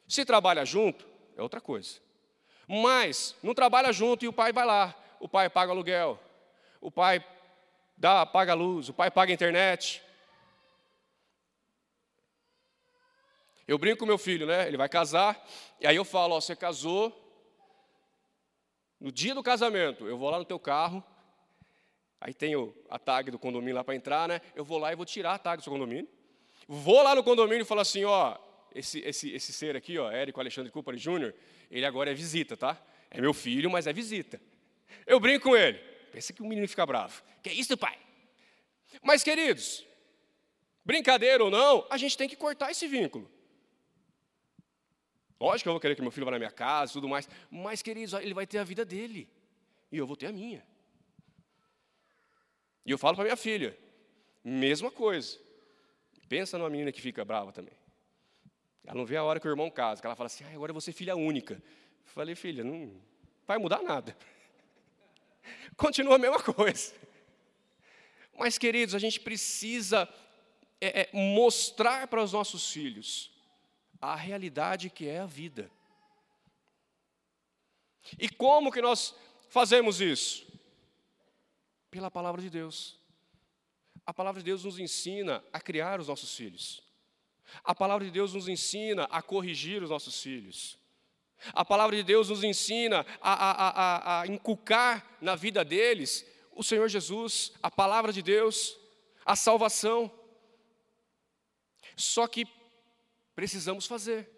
Se 0.06 0.24
trabalha 0.24 0.64
junto, 0.64 1.06
é 1.36 1.42
outra 1.42 1.60
coisa. 1.60 2.00
Mas 2.68 3.34
não 3.42 3.54
trabalha 3.54 3.92
junto 3.92 4.24
e 4.24 4.28
o 4.28 4.32
pai 4.32 4.52
vai 4.52 4.64
lá, 4.64 4.94
o 5.18 5.28
pai 5.28 5.50
paga 5.50 5.72
aluguel, 5.72 6.20
o 6.80 6.90
pai 6.90 7.24
dá, 7.96 8.24
paga 8.24 8.54
luz, 8.54 8.88
o 8.88 8.94
pai 8.94 9.10
paga 9.10 9.32
internet. 9.32 10.02
Eu 13.66 13.78
brinco 13.78 14.00
com 14.00 14.06
meu 14.06 14.18
filho, 14.18 14.46
né? 14.46 14.66
Ele 14.66 14.76
vai 14.76 14.88
casar, 14.88 15.46
e 15.80 15.86
aí 15.86 15.96
eu 15.96 16.04
falo, 16.04 16.34
ó, 16.34 16.40
você 16.40 16.56
casou, 16.56 17.29
no 19.00 19.10
dia 19.10 19.34
do 19.34 19.42
casamento, 19.42 20.06
eu 20.06 20.18
vou 20.18 20.28
lá 20.28 20.38
no 20.38 20.44
teu 20.44 20.58
carro, 20.58 21.02
aí 22.20 22.34
tem 22.34 22.52
a 22.88 22.98
tag 22.98 23.30
do 23.30 23.38
condomínio 23.38 23.74
lá 23.74 23.82
para 23.82 23.94
entrar, 23.94 24.28
né? 24.28 24.40
Eu 24.54 24.64
vou 24.64 24.78
lá 24.78 24.92
e 24.92 24.96
vou 24.96 25.06
tirar 25.06 25.34
a 25.34 25.38
tag 25.38 25.60
do 25.60 25.64
seu 25.64 25.72
condomínio. 25.72 26.08
Vou 26.68 27.02
lá 27.02 27.14
no 27.14 27.24
condomínio 27.24 27.62
e 27.62 27.64
falo 27.64 27.80
assim, 27.80 28.04
ó, 28.04 28.36
esse, 28.74 29.00
esse, 29.00 29.32
esse 29.32 29.52
ser 29.52 29.74
aqui, 29.74 29.98
ó, 29.98 30.10
Érico 30.10 30.38
Alexandre 30.38 30.70
Cooper 30.70 30.96
Júnior, 30.98 31.34
ele 31.70 31.86
agora 31.86 32.10
é 32.10 32.14
visita, 32.14 32.56
tá? 32.56 32.80
É 33.10 33.20
meu 33.20 33.32
filho, 33.32 33.70
mas 33.70 33.86
é 33.86 33.92
visita. 33.92 34.40
Eu 35.06 35.18
brinco 35.18 35.48
com 35.48 35.56
ele. 35.56 35.78
Pensa 36.12 36.32
que 36.32 36.42
o 36.42 36.46
menino 36.46 36.68
fica 36.68 36.84
bravo. 36.84 37.22
Que 37.42 37.48
é 37.48 37.54
isso, 37.54 37.76
pai? 37.76 37.98
Mas, 39.02 39.22
queridos, 39.22 39.84
brincadeira 40.84 41.42
ou 41.42 41.50
não, 41.50 41.86
a 41.88 41.96
gente 41.96 42.16
tem 42.16 42.28
que 42.28 42.36
cortar 42.36 42.70
esse 42.70 42.86
vínculo. 42.86 43.30
Lógico 45.40 45.62
que 45.62 45.68
eu 45.68 45.72
vou 45.72 45.80
querer 45.80 45.94
que 45.94 46.02
meu 46.02 46.10
filho 46.10 46.26
vá 46.26 46.32
na 46.32 46.38
minha 46.38 46.50
casa 46.50 46.92
e 46.92 46.94
tudo 46.94 47.08
mais, 47.08 47.26
mas, 47.50 47.80
queridos, 47.80 48.12
ele 48.12 48.34
vai 48.34 48.46
ter 48.46 48.58
a 48.58 48.64
vida 48.64 48.84
dele 48.84 49.26
e 49.90 49.96
eu 49.96 50.06
vou 50.06 50.14
ter 50.14 50.26
a 50.26 50.32
minha. 50.32 50.62
E 52.84 52.90
eu 52.90 52.98
falo 52.98 53.16
para 53.16 53.24
minha 53.24 53.36
filha, 53.36 53.76
mesma 54.44 54.90
coisa. 54.90 55.38
Pensa 56.28 56.58
numa 56.58 56.68
menina 56.68 56.92
que 56.92 57.00
fica 57.00 57.24
brava 57.24 57.52
também. 57.52 57.74
Ela 58.84 58.96
não 58.96 59.06
vê 59.06 59.16
a 59.16 59.24
hora 59.24 59.40
que 59.40 59.48
o 59.48 59.50
irmão 59.50 59.70
casa, 59.70 60.00
que 60.00 60.06
ela 60.06 60.14
fala 60.14 60.26
assim, 60.26 60.44
ah, 60.44 60.54
agora 60.54 60.70
eu 60.70 60.74
vou 60.74 60.80
ser 60.80 60.92
filha 60.92 61.16
única. 61.16 61.62
falei, 62.04 62.34
filha, 62.34 62.62
não 62.62 63.00
vai 63.46 63.56
mudar 63.56 63.82
nada. 63.82 64.14
Continua 65.74 66.16
a 66.16 66.18
mesma 66.18 66.42
coisa. 66.42 66.94
Mas, 68.38 68.58
queridos, 68.58 68.94
a 68.94 68.98
gente 68.98 69.20
precisa 69.20 70.08
é, 70.80 71.02
é, 71.02 71.10
mostrar 71.12 72.06
para 72.08 72.22
os 72.22 72.32
nossos 72.32 72.70
filhos 72.70 73.30
a 74.00 74.14
realidade 74.14 74.88
que 74.88 75.06
é 75.06 75.20
a 75.20 75.26
vida. 75.26 75.70
E 78.18 78.28
como 78.28 78.72
que 78.72 78.80
nós 78.80 79.14
fazemos 79.48 80.00
isso? 80.00 80.46
Pela 81.90 82.10
palavra 82.10 82.40
de 82.40 82.48
Deus. 82.48 82.98
A 84.06 84.14
palavra 84.14 84.40
de 84.40 84.44
Deus 84.44 84.64
nos 84.64 84.78
ensina 84.78 85.44
a 85.52 85.60
criar 85.60 86.00
os 86.00 86.08
nossos 86.08 86.34
filhos. 86.34 86.82
A 87.62 87.74
palavra 87.74 88.04
de 88.04 88.10
Deus 88.10 88.32
nos 88.32 88.48
ensina 88.48 89.04
a 89.04 89.20
corrigir 89.20 89.82
os 89.82 89.90
nossos 89.90 90.20
filhos. 90.22 90.78
A 91.52 91.64
palavra 91.64 91.96
de 91.96 92.02
Deus 92.02 92.28
nos 92.28 92.44
ensina 92.44 93.04
a, 93.20 93.32
a, 93.32 93.68
a, 93.68 94.20
a, 94.20 94.26
inculcar 94.26 95.16
na 95.20 95.34
vida 95.34 95.64
deles 95.64 96.26
o 96.52 96.62
Senhor 96.62 96.88
Jesus, 96.88 97.52
a 97.62 97.70
palavra 97.70 98.12
de 98.12 98.22
Deus, 98.22 98.76
a 99.24 99.34
salvação. 99.34 100.12
Só 101.96 102.26
que 102.26 102.46
precisamos 103.40 103.86
fazer. 103.86 104.28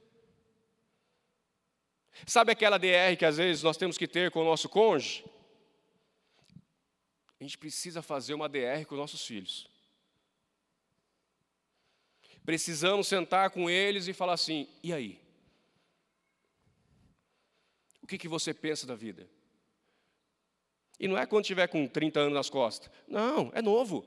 Sabe 2.24 2.52
aquela 2.52 2.78
DR 2.78 3.16
que 3.18 3.24
às 3.24 3.36
vezes 3.36 3.60
nós 3.60 3.76
temos 3.76 3.98
que 3.98 4.06
ter 4.06 4.30
com 4.30 4.42
o 4.42 4.44
nosso 4.44 4.68
cônjuge? 4.68 5.24
A 7.40 7.42
gente 7.42 7.58
precisa 7.58 8.00
fazer 8.00 8.32
uma 8.32 8.48
DR 8.48 8.84
com 8.86 8.94
os 8.94 9.00
nossos 9.00 9.26
filhos. 9.26 9.68
Precisamos 12.44 13.08
sentar 13.08 13.50
com 13.50 13.68
eles 13.68 14.06
e 14.06 14.12
falar 14.12 14.34
assim: 14.34 14.68
e 14.84 14.92
aí? 14.92 15.20
O 18.02 18.06
que, 18.06 18.16
que 18.16 18.28
você 18.28 18.54
pensa 18.54 18.86
da 18.86 18.94
vida? 18.94 19.28
E 21.00 21.08
não 21.08 21.18
é 21.18 21.26
quando 21.26 21.44
tiver 21.44 21.66
com 21.66 21.88
30 21.88 22.20
anos 22.20 22.34
nas 22.34 22.48
costas. 22.48 22.88
Não, 23.08 23.50
é 23.52 23.60
novo. 23.60 24.06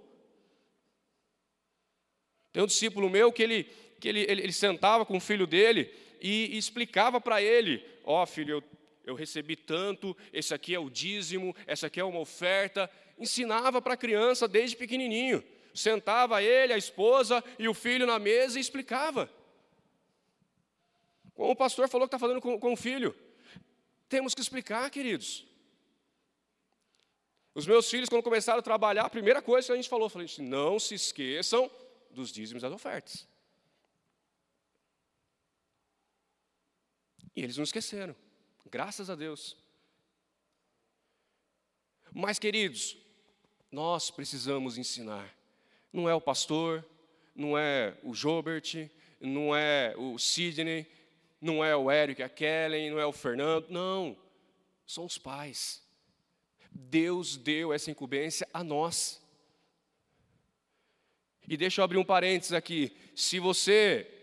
Tem 2.53 2.63
um 2.63 2.67
discípulo 2.67 3.09
meu 3.09 3.33
que 3.33 3.43
ele, 3.43 3.63
que 3.99 4.07
ele, 4.07 4.21
ele, 4.21 4.41
ele 4.43 4.53
sentava 4.53 5.05
com 5.05 5.17
o 5.17 5.21
filho 5.21 5.47
dele 5.47 5.91
e, 6.21 6.55
e 6.55 6.57
explicava 6.57 7.19
para 7.19 7.41
ele: 7.41 7.85
Ó 8.03 8.21
oh, 8.21 8.25
filho, 8.25 8.55
eu, 8.55 8.63
eu 9.05 9.15
recebi 9.15 9.55
tanto, 9.55 10.15
esse 10.31 10.53
aqui 10.53 10.73
é 10.73 10.79
o 10.79 10.89
dízimo, 10.89 11.55
essa 11.65 11.87
aqui 11.87 11.99
é 11.99 12.03
uma 12.03 12.19
oferta. 12.19 12.89
Ensinava 13.17 13.81
para 13.81 13.93
a 13.93 13.97
criança 13.97 14.47
desde 14.47 14.75
pequenininho 14.75 15.43
sentava 15.75 16.41
ele, 16.41 16.73
a 16.73 16.77
esposa 16.77 17.43
e 17.59 17.67
o 17.67 17.73
filho 17.73 18.07
na 18.07 18.17
mesa 18.17 18.57
e 18.57 18.61
explicava. 18.61 19.29
Como 21.33 21.51
o 21.51 21.55
pastor 21.55 21.89
falou 21.89 22.07
que 22.07 22.15
está 22.15 22.19
falando 22.19 22.41
com, 22.41 22.57
com 22.57 22.73
o 22.73 22.77
filho. 22.77 23.13
Temos 24.07 24.33
que 24.33 24.41
explicar, 24.41 24.89
queridos. 24.89 25.45
Os 27.53 27.67
meus 27.67 27.89
filhos, 27.89 28.09
quando 28.09 28.23
começaram 28.23 28.59
a 28.59 28.63
trabalhar, 28.63 29.03
a 29.03 29.09
primeira 29.09 29.41
coisa 29.41 29.67
que 29.67 29.73
a 29.73 29.75
gente 29.75 29.89
falou, 29.89 30.09
falei, 30.09 30.27
não 30.39 30.79
se 30.79 30.95
esqueçam 30.95 31.69
dos 32.09 32.31
dízimos 32.31 32.63
das 32.63 32.71
ofertas. 32.71 33.27
E 37.35 37.43
eles 37.43 37.57
não 37.57 37.63
esqueceram, 37.63 38.15
graças 38.69 39.09
a 39.09 39.15
Deus. 39.15 39.57
Mas, 42.13 42.39
queridos, 42.39 42.97
nós 43.71 44.09
precisamos 44.09 44.77
ensinar 44.77 45.35
não 45.95 46.09
é 46.09 46.13
o 46.13 46.19
pastor, 46.19 46.85
não 47.33 47.57
é 47.57 47.97
o 48.03 48.13
Jobert, 48.13 48.89
não 49.19 49.55
é 49.55 49.93
o 49.97 50.19
Sidney, 50.19 50.85
não 51.39 51.63
é 51.63 51.75
o 51.75 51.89
Eric, 51.89 52.21
a 52.21 52.27
Kellen, 52.27 52.91
não 52.91 52.99
é 52.99 53.05
o 53.05 53.13
Fernando, 53.13 53.69
não. 53.69 54.17
São 54.85 55.05
os 55.05 55.17
pais. 55.17 55.81
Deus 56.69 57.37
deu 57.37 57.71
essa 57.71 57.89
incumbência 57.89 58.47
a 58.53 58.63
nós. 58.63 59.21
E 61.47 61.55
deixa 61.55 61.79
eu 61.79 61.85
abrir 61.85 61.97
um 61.97 62.03
parênteses 62.03 62.51
aqui. 62.51 62.95
Se 63.15 63.39
você 63.39 64.14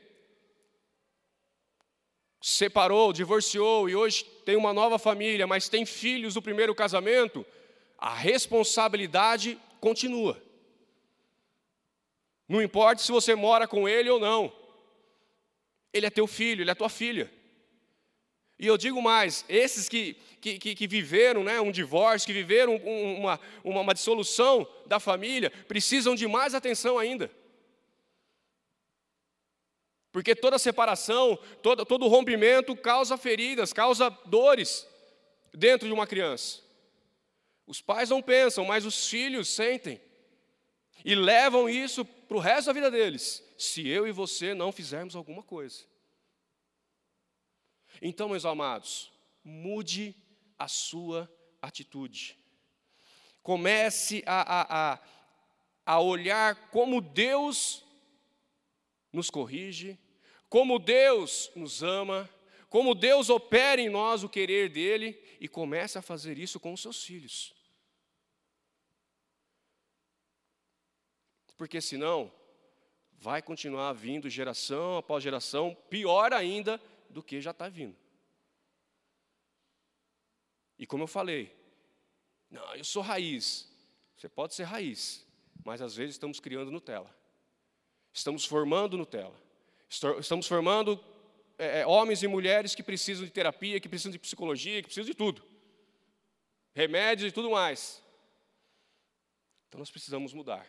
separou, 2.43 3.13
divorciou 3.13 3.89
e 3.89 3.95
hoje 3.95 4.25
tem 4.45 4.57
uma 4.57 4.73
nova 4.73 4.99
família, 4.99 5.47
mas 5.47 5.69
tem 5.69 5.87
filhos 5.87 6.35
do 6.35 6.43
primeiro 6.43 6.75
casamento, 6.75 7.47
a 7.97 8.13
responsabilidade 8.13 9.57
continua. 9.81 10.43
Não 12.49 12.61
importa 12.61 13.01
se 13.01 13.13
você 13.13 13.37
mora 13.37 13.69
com 13.69 13.89
ele 13.89 14.11
ou 14.11 14.19
não. 14.19 14.53
Ele 15.93 16.05
é 16.05 16.11
teu 16.11 16.27
filho, 16.27 16.63
ele 16.63 16.71
é 16.71 16.75
tua 16.75 16.89
filha. 16.89 17.33
E 18.59 18.67
eu 18.67 18.77
digo 18.77 19.01
mais, 19.01 19.45
esses 19.49 19.89
que, 19.89 20.17
que, 20.41 20.59
que 20.59 20.87
viveram 20.87 21.45
né, 21.45 21.61
um 21.61 21.71
divórcio, 21.71 22.27
que 22.27 22.33
viveram 22.33 22.77
uma, 22.77 23.39
uma, 23.63 23.81
uma 23.81 23.95
dissolução 23.95 24.67
da 24.87 24.99
família, 24.99 25.51
precisam 25.69 26.15
de 26.15 26.27
mais 26.27 26.55
atenção 26.55 26.99
ainda. 26.99 27.31
Porque 30.13 30.37
toda 30.37 30.59
separação, 30.59 31.39
todo, 31.63 31.87
todo 31.87 32.07
rompimento 32.07 32.77
causa 32.77 33.17
feridas, 33.17 33.73
causa 33.73 34.11
dores 34.27 34.87
dentro 35.55 35.89
de 35.89 35.95
uma 35.95 36.07
criança. 36.07 36.61
Os 37.67 37.81
pais 37.81 38.11
não 38.11 38.21
pensam, 38.21 38.67
mas 38.67 38.85
os 38.85 39.09
filhos 39.09 39.49
sentem. 39.49 39.99
E 41.03 41.15
levam 41.15 41.69
isso 41.69 42.05
para 42.05 42.37
o 42.37 42.41
resto 42.41 42.67
da 42.67 42.75
vida 42.75 42.91
deles, 42.91 43.43
se 43.57 43.89
eu 43.89 44.07
e 44.07 44.13
você 44.13 44.53
não 44.53 44.71
fizermos 44.71 45.17
alguma 45.17 45.43
coisa. 45.43 45.85
Então, 48.01 48.29
meus 48.29 48.45
amados, 48.45 49.11
mude 49.43 50.15
a 50.59 50.69
sua 50.69 51.31
atitude. 51.61 52.39
Comece 53.43 54.23
a, 54.27 54.43
a, 54.43 54.93
a, 54.93 54.99
a 55.87 56.01
olhar 56.01 56.69
como 56.69 57.01
Deus 57.01 57.85
nos 59.13 59.31
corrige, 59.31 59.99
como 60.49 60.79
Deus 60.79 61.51
nos 61.55 61.83
ama, 61.83 62.29
como 62.69 62.95
Deus 62.95 63.29
opera 63.29 63.81
em 63.81 63.89
nós 63.89 64.25
o 64.25 64.29
querer 64.29 64.69
dele 64.69 65.21
e 65.41 65.47
comece 65.47 65.99
a 65.99 66.03
fazer 66.03 66.39
isso 66.39 66.59
com 66.59 66.73
os 66.73 66.81
seus 66.81 67.05
filhos. 67.05 67.55
Porque 71.57 71.81
senão, 71.81 72.33
vai 73.13 73.41
continuar 73.41 73.93
vindo 73.93 74.29
geração 74.29 74.97
após 74.97 75.23
geração, 75.23 75.77
pior 75.89 76.33
ainda 76.33 76.81
do 77.09 77.23
que 77.23 77.41
já 77.41 77.53
está 77.53 77.69
vindo. 77.69 77.97
E 80.79 80.87
como 80.87 81.05
eu 81.05 81.09
falei, 81.09 81.55
não, 82.51 82.75
eu 82.75 82.85
sou 82.85 83.03
raiz. 83.03 83.71
Você 84.17 84.29
pode 84.29 84.55
ser 84.55 84.65
raiz, 84.65 85.25
mas 85.65 85.81
às 85.81 85.95
vezes 85.95 86.17
estamos 86.17 86.41
criando 86.41 86.71
Nutella. 86.71 87.15
Estamos 88.13 88.45
formando 88.45 88.99
Nutella. 88.99 89.35
Estamos 89.89 90.47
formando 90.47 91.03
é, 91.59 91.81
é, 91.81 91.87
homens 91.87 92.23
e 92.23 92.29
mulheres 92.29 92.75
que 92.75 92.83
precisam 92.83 93.25
de 93.25 93.31
terapia, 93.31 93.79
que 93.81 93.89
precisam 93.89 94.13
de 94.13 94.19
psicologia, 94.19 94.83
que 94.83 94.89
precisam 94.89 95.05
de 95.05 95.15
tudo. 95.15 95.43
Remédios 96.75 97.31
e 97.31 97.33
tudo 97.33 97.51
mais. 97.51 98.03
Então 99.69 99.79
nós 99.79 99.91
precisamos 99.91 100.33
mudar. 100.33 100.67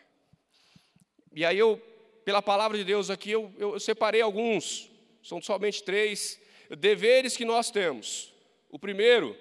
E 1.34 1.44
aí 1.44 1.58
eu, 1.58 1.78
pela 2.24 2.42
palavra 2.42 2.78
de 2.78 2.84
Deus 2.84 3.10
aqui, 3.10 3.32
eu, 3.32 3.54
eu, 3.58 3.80
separei 3.80 4.22
alguns, 4.22 4.90
são 5.24 5.42
somente 5.42 5.84
três, 5.84 6.40
deveres 6.78 7.36
que 7.36 7.44
nós 7.44 7.72
temos. 7.72 8.34
O 8.70 8.78
primeiro 8.78 9.38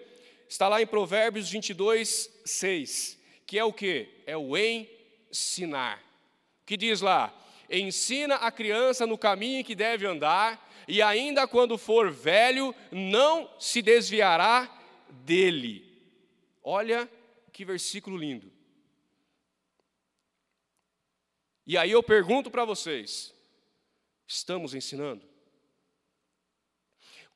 está 0.48 0.68
lá 0.68 0.80
em 0.80 0.86
Provérbios 0.86 1.50
22, 1.50 2.30
6, 2.44 3.18
que 3.46 3.58
é 3.58 3.64
o 3.64 3.72
que? 3.72 4.08
É 4.26 4.36
o 4.36 4.56
ensinar. 4.56 6.02
Que 6.64 6.76
diz 6.76 7.00
lá: 7.00 7.32
ensina 7.80 8.36
a 8.36 8.52
criança 8.52 9.06
no 9.06 9.16
caminho 9.16 9.64
que 9.64 9.74
deve 9.74 10.06
andar, 10.06 10.70
e 10.86 11.00
ainda 11.00 11.48
quando 11.48 11.78
for 11.78 12.10
velho, 12.10 12.74
não 12.90 13.48
se 13.58 13.80
desviará 13.80 14.70
dele. 15.24 15.90
Olha 16.62 17.10
que 17.52 17.64
versículo 17.64 18.16
lindo. 18.16 18.52
E 21.66 21.76
aí 21.78 21.90
eu 21.90 22.02
pergunto 22.02 22.50
para 22.50 22.64
vocês: 22.64 23.34
estamos 24.26 24.74
ensinando? 24.74 25.26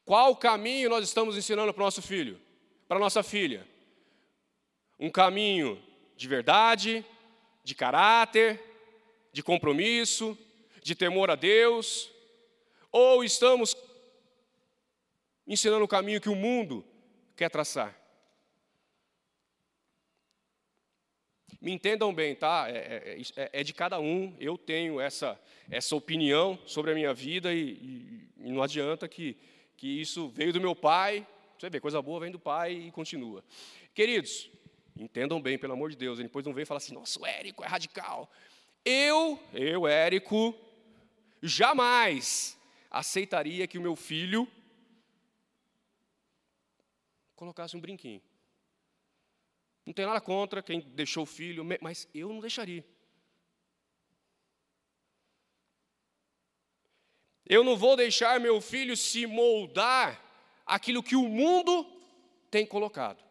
Qual 0.04 0.36
caminho 0.36 0.88
nós 0.88 1.04
estamos 1.04 1.36
ensinando 1.36 1.72
para 1.72 1.82
o 1.82 1.84
nosso 1.84 2.02
filho, 2.02 2.40
para 2.86 2.96
a 2.96 3.00
nossa 3.00 3.22
filha? 3.22 3.66
Um 4.98 5.10
caminho 5.10 5.82
de 6.16 6.28
verdade, 6.28 7.04
de 7.64 7.74
caráter, 7.74 8.62
de 9.36 9.42
compromisso, 9.42 10.36
de 10.82 10.94
temor 10.94 11.30
a 11.30 11.34
Deus? 11.34 12.10
Ou 12.90 13.22
estamos 13.22 13.76
ensinando 15.46 15.84
o 15.84 15.88
caminho 15.88 16.22
que 16.22 16.30
o 16.30 16.34
mundo 16.34 16.82
quer 17.36 17.50
traçar? 17.50 17.94
Me 21.60 21.70
entendam 21.70 22.14
bem, 22.14 22.34
tá? 22.34 22.64
É, 22.70 22.78
é, 22.78 23.22
é, 23.36 23.50
é 23.60 23.62
de 23.62 23.74
cada 23.74 24.00
um. 24.00 24.34
Eu 24.40 24.56
tenho 24.56 24.98
essa, 24.98 25.38
essa 25.70 25.94
opinião 25.94 26.58
sobre 26.64 26.92
a 26.92 26.94
minha 26.94 27.12
vida 27.12 27.52
e, 27.52 27.60
e, 27.60 28.30
e 28.38 28.50
não 28.50 28.62
adianta 28.62 29.06
que, 29.06 29.36
que 29.76 30.00
isso 30.00 30.30
veio 30.30 30.50
do 30.50 30.62
meu 30.62 30.74
pai. 30.74 31.26
Você 31.58 31.68
vê, 31.68 31.78
coisa 31.78 32.00
boa 32.00 32.20
vem 32.20 32.30
do 32.30 32.38
pai 32.38 32.72
e 32.72 32.90
continua. 32.90 33.44
Queridos, 33.92 34.50
entendam 34.96 35.42
bem, 35.42 35.58
pelo 35.58 35.74
amor 35.74 35.90
de 35.90 35.96
Deus. 35.96 36.16
Depois 36.16 36.46
não 36.46 36.54
vem 36.54 36.64
falar 36.64 36.78
assim, 36.78 36.94
nossa, 36.94 37.20
o 37.20 37.26
Érico 37.26 37.62
é 37.62 37.66
radical. 37.66 38.30
Eu, 38.88 39.42
eu, 39.52 39.84
Érico, 39.84 40.54
jamais 41.42 42.56
aceitaria 42.88 43.66
que 43.66 43.76
o 43.76 43.82
meu 43.82 43.96
filho 43.96 44.46
colocasse 47.34 47.76
um 47.76 47.80
brinquinho. 47.80 48.22
Não 49.84 49.92
tem 49.92 50.06
nada 50.06 50.20
contra 50.20 50.62
quem 50.62 50.78
deixou 50.80 51.24
o 51.24 51.26
filho, 51.26 51.66
mas 51.80 52.08
eu 52.14 52.28
não 52.28 52.38
deixaria. 52.38 52.86
Eu 57.44 57.64
não 57.64 57.76
vou 57.76 57.96
deixar 57.96 58.38
meu 58.38 58.60
filho 58.60 58.96
se 58.96 59.26
moldar 59.26 60.22
aquilo 60.64 61.02
que 61.02 61.16
o 61.16 61.28
mundo 61.28 61.84
tem 62.52 62.64
colocado. 62.64 63.25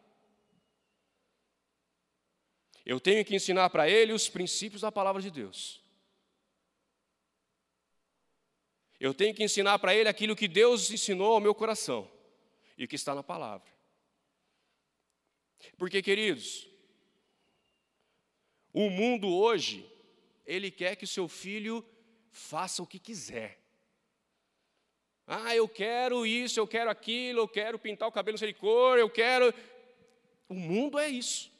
Eu 2.85 2.99
tenho 2.99 3.25
que 3.25 3.35
ensinar 3.35 3.69
para 3.71 3.89
ele 3.89 4.13
os 4.13 4.29
princípios 4.29 4.83
da 4.83 4.91
palavra 4.91 5.21
de 5.21 5.31
Deus. 5.31 5.81
Eu 8.99 9.13
tenho 9.13 9.33
que 9.33 9.43
ensinar 9.43 9.79
para 9.79 9.95
ele 9.95 10.07
aquilo 10.07 10.35
que 10.35 10.47
Deus 10.47 10.89
ensinou 10.91 11.33
ao 11.33 11.41
meu 11.41 11.55
coração 11.55 12.09
e 12.77 12.87
que 12.87 12.95
está 12.95 13.15
na 13.15 13.23
palavra. 13.23 13.67
Porque, 15.77 16.01
queridos, 16.01 16.67
o 18.71 18.89
mundo 18.89 19.27
hoje, 19.27 19.89
ele 20.45 20.69
quer 20.69 20.95
que 20.95 21.05
o 21.05 21.07
seu 21.07 21.27
filho 21.27 21.83
faça 22.29 22.83
o 22.83 22.87
que 22.87 22.99
quiser. 22.99 23.59
Ah, 25.25 25.55
eu 25.55 25.67
quero 25.67 26.25
isso, 26.25 26.59
eu 26.59 26.67
quero 26.67 26.89
aquilo, 26.89 27.39
eu 27.39 27.47
quero 27.47 27.79
pintar 27.79 28.07
o 28.07 28.11
cabelo 28.11 28.37
sem 28.37 28.53
cor, 28.53 28.99
eu 28.99 29.09
quero. 29.09 29.53
O 30.47 30.53
mundo 30.53 30.99
é 30.99 31.09
isso. 31.09 31.54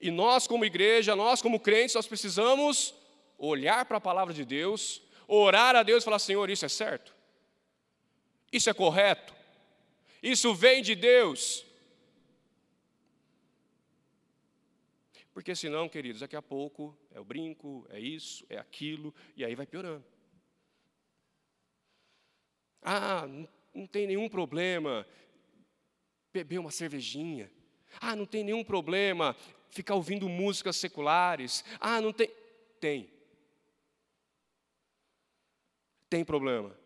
E 0.00 0.10
nós, 0.10 0.46
como 0.46 0.64
igreja, 0.64 1.16
nós, 1.16 1.40
como 1.40 1.60
crentes, 1.60 1.94
nós 1.94 2.06
precisamos 2.06 2.94
olhar 3.38 3.84
para 3.84 3.98
a 3.98 4.00
palavra 4.00 4.32
de 4.32 4.44
Deus, 4.44 5.02
orar 5.26 5.74
a 5.76 5.82
Deus 5.82 6.02
e 6.02 6.04
falar: 6.04 6.18
Senhor, 6.18 6.48
isso 6.50 6.64
é 6.64 6.68
certo? 6.68 7.14
Isso 8.52 8.70
é 8.70 8.74
correto? 8.74 9.34
Isso 10.22 10.54
vem 10.54 10.82
de 10.82 10.94
Deus? 10.94 11.64
Porque 15.32 15.54
senão, 15.54 15.88
queridos, 15.88 16.20
daqui 16.20 16.34
a 16.34 16.40
pouco 16.40 16.96
é 17.12 17.20
o 17.20 17.24
brinco, 17.24 17.86
é 17.90 18.00
isso, 18.00 18.46
é 18.48 18.56
aquilo, 18.56 19.14
e 19.36 19.44
aí 19.44 19.54
vai 19.54 19.66
piorando. 19.66 20.04
Ah, 22.80 23.26
não 23.74 23.86
tem 23.86 24.06
nenhum 24.06 24.28
problema 24.28 25.06
beber 26.32 26.58
uma 26.58 26.70
cervejinha. 26.70 27.50
Ah, 28.00 28.16
não 28.16 28.24
tem 28.24 28.44
nenhum 28.44 28.64
problema 28.64 29.36
ficar 29.70 29.94
ouvindo 29.94 30.28
músicas 30.28 30.76
seculares. 30.76 31.64
Ah, 31.80 32.00
não 32.00 32.12
tem. 32.12 32.30
Tem. 32.80 33.10
Tem 36.08 36.24
problema. 36.24 36.76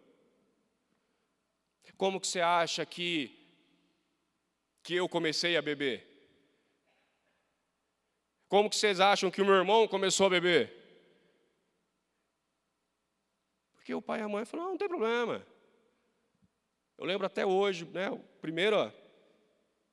Como 1.96 2.18
que 2.18 2.26
você 2.26 2.40
acha 2.40 2.86
que 2.86 3.36
que 4.82 4.94
eu 4.94 5.06
comecei 5.08 5.56
a 5.56 5.62
beber? 5.62 6.06
Como 8.48 8.70
que 8.70 8.76
vocês 8.76 8.98
acham 8.98 9.30
que 9.30 9.42
o 9.42 9.44
meu 9.44 9.54
irmão 9.54 9.86
começou 9.86 10.26
a 10.26 10.30
beber? 10.30 10.74
Porque 13.74 13.94
o 13.94 14.00
pai 14.00 14.20
e 14.20 14.22
a 14.22 14.28
mãe 14.28 14.44
falaram, 14.44 14.68
não, 14.68 14.72
não 14.72 14.78
tem 14.78 14.88
problema. 14.88 15.46
Eu 16.96 17.04
lembro 17.04 17.26
até 17.26 17.44
hoje, 17.44 17.84
né, 17.86 18.10
o 18.10 18.18
primeiro 18.40 18.92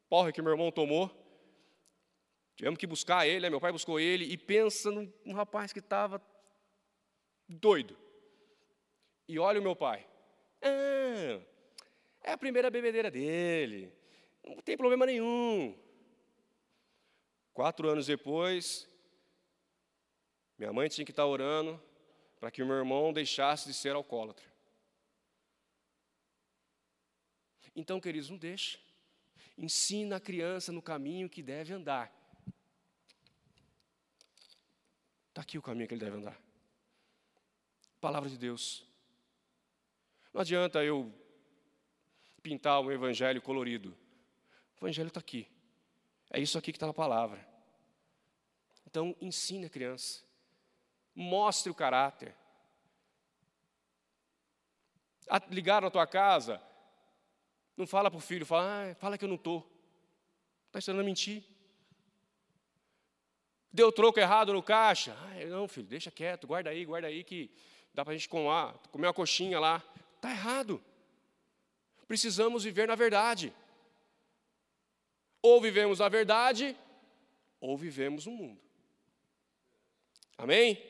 porra 0.09 0.31
que 0.31 0.41
meu 0.41 0.53
irmão 0.53 0.71
tomou, 0.71 1.11
Tivemos 2.57 2.79
que 2.79 2.87
buscar 2.87 3.27
ele, 3.27 3.41
né? 3.41 3.49
meu 3.51 3.61
pai 3.61 3.71
buscou 3.71 3.99
ele, 3.99 4.25
e 4.25 4.35
pensa 4.35 4.89
num, 4.89 5.07
rapaz 5.31 5.71
que 5.71 5.77
estava 5.77 6.19
doido. 7.47 7.95
E 9.27 9.37
olha 9.37 9.59
o 9.59 9.63
meu 9.63 9.75
pai. 9.75 10.07
Ah, 10.63 11.39
é 12.23 12.31
a 12.31 12.37
primeira 12.37 12.71
bebedeira 12.71 13.11
dele. 13.11 13.93
Não 14.43 14.57
tem 14.57 14.75
problema 14.75 15.05
nenhum. 15.05 15.77
Quatro 17.53 17.87
anos 17.87 18.07
depois, 18.07 18.89
minha 20.57 20.73
mãe 20.73 20.89
tinha 20.89 21.05
que 21.05 21.11
estar 21.11 21.27
orando 21.27 21.79
para 22.39 22.49
que 22.49 22.63
o 22.63 22.65
meu 22.65 22.77
irmão 22.77 23.13
deixasse 23.13 23.67
de 23.67 23.73
ser 23.75 23.93
alcoólatra. 23.93 24.51
Então, 27.75 28.01
queridos, 28.01 28.31
não 28.31 28.37
deixa. 28.37 28.79
Ensina 29.55 30.15
a 30.15 30.19
criança 30.19 30.71
no 30.71 30.81
caminho 30.81 31.29
que 31.29 31.43
deve 31.43 31.71
andar. 31.71 32.16
Está 35.37 35.43
aqui 35.43 35.55
o 35.59 35.61
caminho 35.61 35.87
que 35.87 35.93
ele 35.93 36.03
deve 36.03 36.17
andar. 36.17 36.35
Palavra 38.01 38.27
de 38.27 38.39
Deus. 38.39 38.83
Não 40.33 40.41
adianta 40.41 40.83
eu 40.83 41.13
pintar 42.41 42.81
um 42.81 42.91
evangelho 42.91 43.39
colorido. 43.39 43.95
O 44.73 44.77
evangelho 44.79 45.09
está 45.09 45.19
aqui. 45.19 45.47
É 46.31 46.39
isso 46.39 46.57
aqui 46.57 46.71
que 46.71 46.77
está 46.77 46.87
na 46.87 46.93
palavra. 46.93 47.47
Então, 48.87 49.15
ensine 49.21 49.67
a 49.67 49.69
criança. 49.69 50.23
Mostre 51.13 51.71
o 51.71 51.75
caráter. 51.75 52.33
Ligaram 55.51 55.85
na 55.85 55.91
tua 55.91 56.07
casa, 56.07 56.59
não 57.75 57.85
fala 57.85 58.09
para 58.09 58.17
o 58.17 58.21
filho, 58.21 58.43
fala, 58.43 58.89
ah, 58.89 58.95
fala 58.95 59.19
que 59.19 59.23
eu 59.23 59.29
não 59.29 59.35
estou. 59.35 59.71
Está 60.65 60.79
ensinando 60.79 61.01
a 61.01 61.05
mentir. 61.05 61.43
Deu 63.77 63.91
troco 63.91 64.19
errado 64.19 64.51
no 64.53 64.63
caixa. 64.63 65.15
Ah, 65.19 65.45
não, 65.45 65.67
filho, 65.67 65.85
deixa 65.85 66.09
quieto, 66.09 66.47
guarda 66.47 66.71
aí, 66.71 66.83
guarda 66.83 67.09
aí 67.09 67.23
que 67.23 67.51
dá 67.93 68.03
para 68.03 68.15
a 68.15 68.17
gente 68.17 68.27
comer, 68.27 68.73
comer 68.91 69.05
uma 69.05 69.13
coxinha 69.13 69.59
lá. 69.59 69.83
Está 70.15 70.31
errado. 70.31 70.83
Precisamos 72.07 72.63
viver 72.63 72.87
na 72.87 72.95
verdade. 72.95 73.53
Ou 75.43 75.61
vivemos 75.61 75.99
na 75.99 76.09
verdade, 76.09 76.75
ou 77.61 77.77
vivemos 77.77 78.25
no 78.25 78.31
mundo. 78.31 78.59
Amém? 80.39 80.81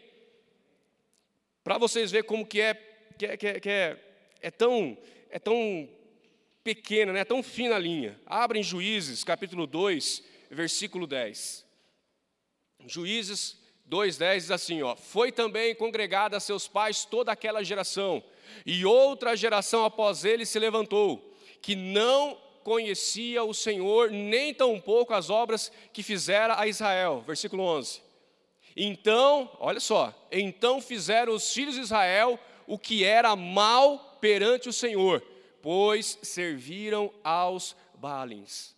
Para 1.65 1.77
vocês 1.77 2.09
verem 2.09 2.25
como 2.25 2.47
que 2.47 2.61
é, 2.61 2.73
que 3.17 3.25
é, 3.25 3.35
que 3.35 3.47
é, 3.47 3.59
que 3.59 3.69
é, 3.69 4.17
é 4.39 4.49
tão, 4.49 4.97
é 5.29 5.37
tão 5.37 5.89
pequena, 6.63 7.11
né, 7.11 7.25
tão 7.25 7.43
fina 7.43 7.75
a 7.75 7.79
linha. 7.79 8.17
Abrem 8.25 8.63
Juízes, 8.63 9.25
capítulo 9.25 9.67
2, 9.67 10.23
versículo 10.49 11.05
10. 11.05 11.66
Juízes 12.85 13.57
2,10 13.89 14.35
diz 14.35 14.51
assim: 14.51 14.81
ó, 14.81 14.95
Foi 14.95 15.31
também 15.31 15.73
congregada 15.75 16.37
a 16.37 16.39
seus 16.39 16.67
pais 16.67 17.05
toda 17.05 17.31
aquela 17.31 17.63
geração, 17.63 18.23
e 18.65 18.85
outra 18.85 19.35
geração 19.35 19.85
após 19.85 20.25
ele 20.25 20.45
se 20.45 20.59
levantou, 20.59 21.33
que 21.61 21.75
não 21.75 22.37
conhecia 22.63 23.43
o 23.43 23.53
Senhor, 23.53 24.11
nem 24.11 24.53
tampouco 24.53 25.13
as 25.13 25.29
obras 25.29 25.71
que 25.93 26.03
fizera 26.03 26.59
a 26.59 26.67
Israel. 26.67 27.23
Versículo 27.25 27.63
11. 27.63 28.01
Então, 28.75 29.49
olha 29.59 29.79
só, 29.79 30.13
então 30.31 30.81
fizeram 30.81 31.33
os 31.33 31.51
filhos 31.51 31.75
de 31.75 31.81
Israel 31.81 32.39
o 32.67 32.77
que 32.77 33.03
era 33.03 33.35
mal 33.35 34.17
perante 34.19 34.67
o 34.67 34.73
Senhor, 34.73 35.23
pois 35.61 36.19
serviram 36.21 37.11
aos 37.23 37.75
Baalins. 37.95 38.75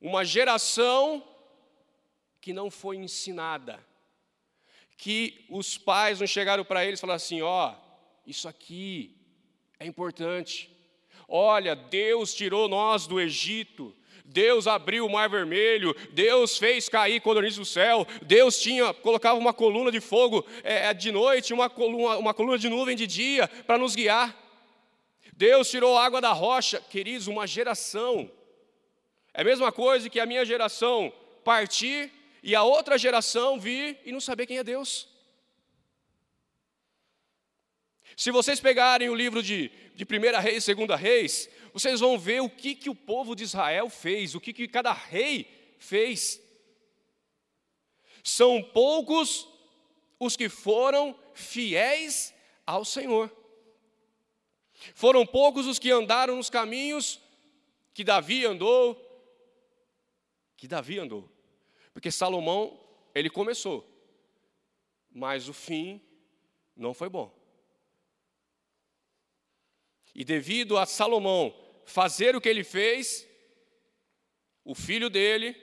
Uma 0.00 0.24
geração 0.24 1.22
que 2.42 2.52
não 2.52 2.72
foi 2.72 2.96
ensinada, 2.96 3.78
que 4.98 5.46
os 5.48 5.78
pais 5.78 6.18
não 6.18 6.26
chegaram 6.26 6.64
para 6.64 6.84
eles 6.84 6.98
e 6.98 7.00
falaram 7.00 7.16
assim: 7.16 7.40
ó, 7.40 7.70
oh, 7.70 7.74
isso 8.26 8.48
aqui 8.48 9.16
é 9.78 9.86
importante. 9.86 10.68
Olha, 11.28 11.76
Deus 11.76 12.34
tirou 12.34 12.68
nós 12.68 13.06
do 13.06 13.20
Egito, 13.20 13.94
Deus 14.24 14.66
abriu 14.66 15.06
o 15.06 15.10
mar 15.10 15.30
vermelho, 15.30 15.94
Deus 16.10 16.58
fez 16.58 16.88
cair 16.88 17.20
codornizes 17.20 17.58
do 17.58 17.64
céu, 17.64 18.04
Deus 18.22 18.60
tinha, 18.60 18.92
colocava 18.92 19.38
uma 19.38 19.54
coluna 19.54 19.92
de 19.92 20.00
fogo 20.00 20.44
é, 20.64 20.92
de 20.92 21.12
noite, 21.12 21.54
uma 21.54 21.70
coluna, 21.70 22.18
uma 22.18 22.34
coluna 22.34 22.58
de 22.58 22.68
nuvem 22.68 22.96
de 22.96 23.06
dia 23.06 23.46
para 23.46 23.78
nos 23.78 23.94
guiar. 23.94 24.36
Deus 25.32 25.70
tirou 25.70 25.96
água 25.96 26.20
da 26.20 26.32
rocha, 26.32 26.80
queridos, 26.90 27.28
uma 27.28 27.46
geração. 27.46 28.28
É 29.32 29.42
a 29.42 29.44
mesma 29.44 29.70
coisa 29.70 30.10
que 30.10 30.18
a 30.18 30.26
minha 30.26 30.44
geração 30.44 31.12
partir 31.44 32.12
e 32.42 32.54
a 32.54 32.62
outra 32.62 32.98
geração 32.98 33.58
vir 33.58 34.00
e 34.04 34.10
não 34.10 34.20
saber 34.20 34.46
quem 34.46 34.58
é 34.58 34.64
Deus. 34.64 35.08
Se 38.16 38.30
vocês 38.30 38.60
pegarem 38.60 39.08
o 39.08 39.14
livro 39.14 39.42
de, 39.42 39.68
de 39.94 40.04
1 40.04 40.40
Reis 40.40 40.68
e 40.68 40.74
2 40.74 41.00
Reis, 41.00 41.48
vocês 41.72 42.00
vão 42.00 42.18
ver 42.18 42.40
o 42.40 42.50
que, 42.50 42.74
que 42.74 42.90
o 42.90 42.94
povo 42.94 43.34
de 43.34 43.44
Israel 43.44 43.88
fez, 43.88 44.34
o 44.34 44.40
que, 44.40 44.52
que 44.52 44.68
cada 44.68 44.92
rei 44.92 45.76
fez. 45.78 46.40
São 48.22 48.62
poucos 48.62 49.48
os 50.18 50.36
que 50.36 50.48
foram 50.48 51.18
fiéis 51.34 52.34
ao 52.66 52.84
Senhor. 52.84 53.34
Foram 54.94 55.24
poucos 55.24 55.66
os 55.66 55.78
que 55.78 55.90
andaram 55.90 56.36
nos 56.36 56.50
caminhos 56.50 57.20
que 57.94 58.04
Davi 58.04 58.44
andou, 58.44 58.96
que 60.56 60.66
Davi 60.66 60.98
andou. 60.98 61.30
Porque 61.92 62.10
Salomão, 62.10 62.80
ele 63.14 63.28
começou, 63.28 63.86
mas 65.10 65.48
o 65.48 65.52
fim 65.52 66.00
não 66.76 66.94
foi 66.94 67.08
bom. 67.08 67.32
E 70.14 70.24
devido 70.24 70.76
a 70.76 70.86
Salomão 70.86 71.54
fazer 71.84 72.36
o 72.36 72.40
que 72.40 72.48
ele 72.48 72.64
fez, 72.64 73.26
o 74.64 74.74
filho 74.74 75.10
dele 75.10 75.56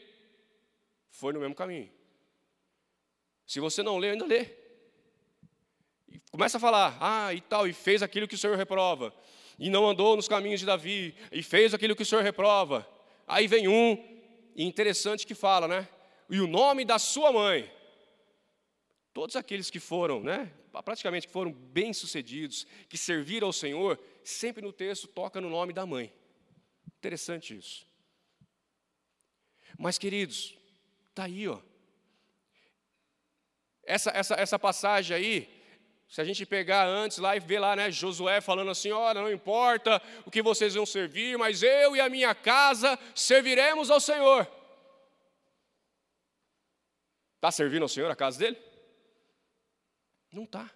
foi 1.10 1.34
no 1.34 1.40
mesmo 1.40 1.56
caminho. 1.56 1.92
Se 3.46 3.60
você 3.60 3.82
não 3.82 3.98
lê, 3.98 4.12
ainda 4.12 4.26
lê. 4.26 4.48
E 6.08 6.20
começa 6.32 6.58
a 6.58 6.60
falar, 6.60 6.98
ah, 7.00 7.34
e 7.34 7.42
tal, 7.42 7.68
e 7.68 7.74
fez 7.74 8.02
aquilo 8.04 8.28
que 8.28 8.36
o 8.36 8.38
Senhor 8.38 8.56
reprova. 8.58 9.14
E 9.58 9.70
não 9.70 9.88
andou 9.88 10.16
nos 10.16 10.28
caminhos 10.28 10.60
de 10.60 10.66
Davi, 10.66 11.16
e 11.32 11.44
fez 11.44 11.74
aquilo 11.74 11.96
que 11.96 12.04
o 12.04 12.06
Senhor 12.06 12.24
reprova. 12.24 12.88
Aí 13.28 13.48
vem 13.48 13.68
um, 13.68 13.94
e 14.56 14.64
interessante 14.64 15.26
que 15.28 15.36
fala, 15.36 15.68
né? 15.68 15.88
E 16.30 16.40
o 16.40 16.48
nome 16.48 16.86
da 16.86 17.00
sua 17.00 17.32
mãe. 17.32 17.72
Todos 19.14 19.36
aqueles 19.36 19.70
que 19.70 19.80
foram, 19.80 20.22
né? 20.22 20.52
Praticamente 20.86 21.28
que 21.28 21.34
foram 21.34 21.52
bem-sucedidos, 21.52 22.68
que 22.88 22.98
serviram 22.98 23.48
ao 23.48 23.54
Senhor, 23.54 24.00
sempre 24.24 24.62
no 24.62 24.72
texto 24.72 25.08
toca 25.08 25.42
no 25.42 25.50
nome 25.50 25.74
da 25.74 25.86
mãe. 25.86 26.14
Interessante 26.98 27.58
isso. 27.58 27.88
Mas, 29.78 29.98
queridos, 29.98 30.56
está 31.10 31.24
aí, 31.24 31.48
ó. 31.48 31.60
Essa, 33.84 34.12
essa, 34.12 34.36
essa 34.36 34.60
passagem 34.60 35.18
aí, 35.18 35.64
se 36.08 36.22
a 36.22 36.24
gente 36.24 36.46
pegar 36.46 36.86
antes 36.86 37.18
lá 37.18 37.36
e 37.36 37.40
ver 37.40 37.60
lá, 37.60 37.76
né, 37.76 37.90
Josué 37.90 38.40
falando 38.40 38.70
assim: 38.70 38.92
olha, 38.92 39.22
não 39.22 39.32
importa 39.32 40.02
o 40.26 40.32
que 40.32 40.44
vocês 40.44 40.76
vão 40.76 40.86
servir, 40.86 41.38
mas 41.38 41.64
eu 41.64 41.96
e 41.96 42.02
a 42.02 42.10
minha 42.10 42.36
casa 42.36 43.00
serviremos 43.16 43.90
ao 43.90 44.00
Senhor. 44.00 44.59
Está 47.40 47.52
servindo 47.52 47.84
ao 47.84 47.90
Senhor 47.90 48.12
a 48.12 48.16
casa 48.16 48.38
dele? 48.38 48.58
Não 50.32 50.44
está. 50.44 50.70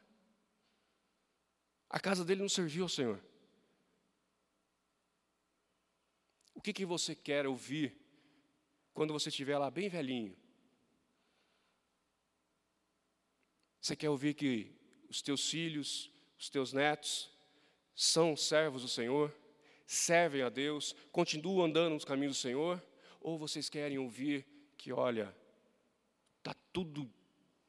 A 1.89 1.99
casa 1.99 2.25
dele 2.25 2.41
não 2.41 2.49
serviu 2.49 2.83
ao 2.83 2.89
Senhor. 2.89 3.21
que, 6.63 6.71
que 6.71 6.85
você 6.85 7.13
quer 7.13 7.45
ouvir 7.45 7.93
quando 8.93 9.11
você 9.11 9.27
estiver 9.27 9.57
lá 9.57 9.69
bem 9.69 9.89
velhinho? 9.89 10.35
Você 13.81 13.97
quer 13.97 14.09
ouvir 14.09 14.33
que 14.33 14.73
os 15.09 15.21
teus 15.21 15.49
filhos, 15.49 16.09
os 16.39 16.49
teus 16.49 16.71
netos, 16.71 17.29
são 17.93 18.37
servos 18.37 18.81
do 18.81 18.87
Senhor, 18.87 19.35
servem 19.85 20.41
a 20.41 20.49
Deus, 20.49 20.95
continuam 21.11 21.65
andando 21.65 21.95
nos 21.95 22.05
caminhos 22.05 22.37
do 22.37 22.41
Senhor? 22.41 22.81
Ou 23.19 23.37
vocês 23.37 23.69
querem 23.69 23.97
ouvir 23.97 24.45
que, 24.77 24.93
olha, 24.93 25.35
tudo 26.73 27.09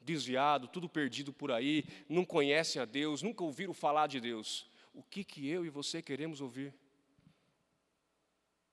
desviado, 0.01 0.67
tudo 0.67 0.89
perdido 0.89 1.33
por 1.33 1.53
aí, 1.53 1.85
não 2.09 2.25
conhecem 2.25 2.83
a 2.83 2.85
Deus, 2.85 3.23
nunca 3.23 3.45
ouviram 3.45 3.73
falar 3.73 4.07
de 4.07 4.21
Deus? 4.21 4.67
O 4.93 5.03
que, 5.03 5.23
que 5.23 5.49
eu 5.49 5.65
e 5.65 5.71
você 5.71 6.03
queremos 6.03 6.41
ouvir? 6.41 6.75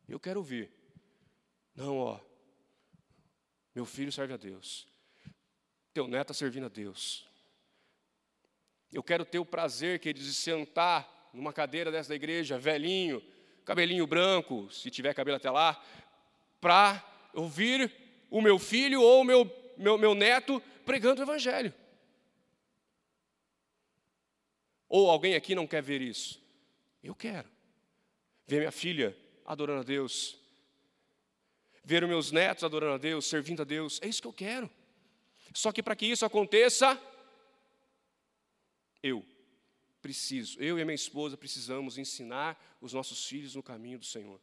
Eu 0.08 0.20
quero 0.20 0.40
ouvir. 0.40 0.72
Não, 1.76 1.98
ó. 1.98 2.20
Meu 3.74 3.86
filho 3.86 4.12
serve 4.12 4.34
a 4.34 4.38
Deus. 4.38 4.88
Teu 5.94 6.08
neto 6.08 6.32
está 6.32 6.34
servindo 6.34 6.66
a 6.66 6.70
Deus. 6.70 7.26
Eu 8.92 9.02
quero 9.02 9.24
ter 9.24 9.40
o 9.40 9.46
prazer, 9.46 10.00
queridos, 10.00 10.28
de 10.28 10.34
sentar 10.34 11.30
numa 11.34 11.54
cadeira 11.54 11.92
dessa 11.92 12.14
igreja, 12.14 12.60
velhinho, 12.60 13.24
cabelinho 13.64 14.06
branco, 14.06 14.70
se 14.70 14.92
tiver 14.92 15.14
cabelo 15.14 15.38
até 15.38 15.50
lá, 15.50 15.82
para 16.60 17.04
ouvir 17.34 17.92
o 18.30 18.42
meu 18.42 18.60
filho 18.60 19.02
ou 19.02 19.22
o 19.22 19.24
meu, 19.24 19.46
meu, 19.82 19.98
meu 19.98 20.16
neto 20.16 20.62
pregando 20.86 21.22
o 21.22 21.24
Evangelho. 21.24 21.74
Ou 24.88 25.10
alguém 25.10 25.36
aqui 25.36 25.56
não 25.56 25.66
quer 25.66 25.82
ver 25.82 26.02
isso? 26.02 26.42
Eu 27.04 27.16
quero. 27.16 27.50
Ver 28.46 28.60
minha 28.60 28.72
filha 28.72 29.18
adorando 29.46 29.82
a 29.82 29.84
Deus, 29.84 30.38
ver 31.84 32.04
os 32.04 32.10
meus 32.10 32.32
netos 32.32 32.64
adorando 32.64 32.96
a 32.96 32.98
Deus, 32.98 33.26
servindo 33.26 33.62
a 33.62 33.66
Deus, 33.66 34.00
é 34.02 34.08
isso 34.08 34.22
que 34.22 34.28
eu 34.28 34.34
quero. 34.34 34.70
Só 35.54 35.72
que 35.72 35.82
para 35.82 35.96
que 35.96 36.06
isso 36.06 36.26
aconteça, 36.26 37.02
eu 39.02 39.26
preciso, 40.02 40.60
eu 40.60 40.78
e 40.78 40.82
a 40.82 40.86
minha 40.86 40.96
esposa 40.96 41.38
precisamos 41.38 41.98
ensinar 41.98 42.62
os 42.82 42.94
nossos 42.94 43.26
filhos 43.26 43.56
no 43.56 43.64
caminho 43.64 44.00
do 44.00 44.06
Senhor. 44.06 44.40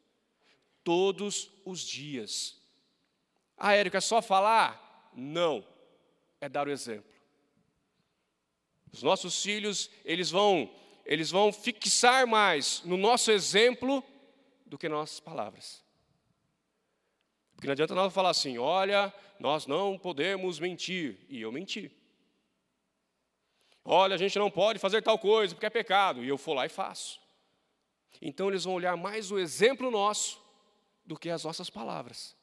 Todos 0.83 1.51
os 1.64 1.81
dias. 1.81 2.57
Ah, 3.57 3.74
Érico, 3.74 3.96
é 3.96 4.01
só 4.01 4.22
falar? 4.22 4.88
Não, 5.20 5.66
é 6.40 6.48
dar 6.48 6.68
o 6.68 6.70
exemplo. 6.70 7.11
Os 8.92 9.02
nossos 9.02 9.42
filhos, 9.42 9.90
eles 10.04 10.31
vão, 10.31 10.72
eles 11.04 11.28
vão 11.28 11.52
fixar 11.52 12.24
mais 12.24 12.85
no 12.85 12.96
nosso 12.96 13.33
exemplo 13.33 14.04
do 14.64 14.78
que 14.78 14.88
nossas 14.88 15.18
palavras. 15.18 15.83
Porque 17.52 17.66
não 17.66 17.72
adianta 17.72 17.96
nada 17.96 18.11
falar 18.11 18.31
assim: 18.31 18.59
olha, 18.59 19.12
nós 19.40 19.66
não 19.66 19.98
podemos 19.98 20.61
mentir, 20.61 21.18
e 21.28 21.40
eu 21.40 21.50
menti. 21.50 21.90
Olha, 23.85 24.14
a 24.14 24.18
gente 24.18 24.38
não 24.38 24.52
pode 24.52 24.78
fazer 24.78 25.02
tal 25.02 25.18
coisa 25.18 25.52
porque 25.52 25.66
é 25.66 25.70
pecado, 25.70 26.22
e 26.22 26.28
eu 26.28 26.37
vou 26.37 26.54
lá 26.54 26.64
e 26.64 26.68
faço. 26.68 27.20
Então 28.22 28.48
eles 28.48 28.62
vão 28.62 28.74
olhar 28.74 28.96
mais 28.96 29.33
o 29.33 29.38
exemplo 29.38 29.90
nosso 29.90 30.40
do 31.04 31.18
que 31.18 31.28
as 31.28 31.42
nossas 31.42 31.68
palavras. 31.68 32.38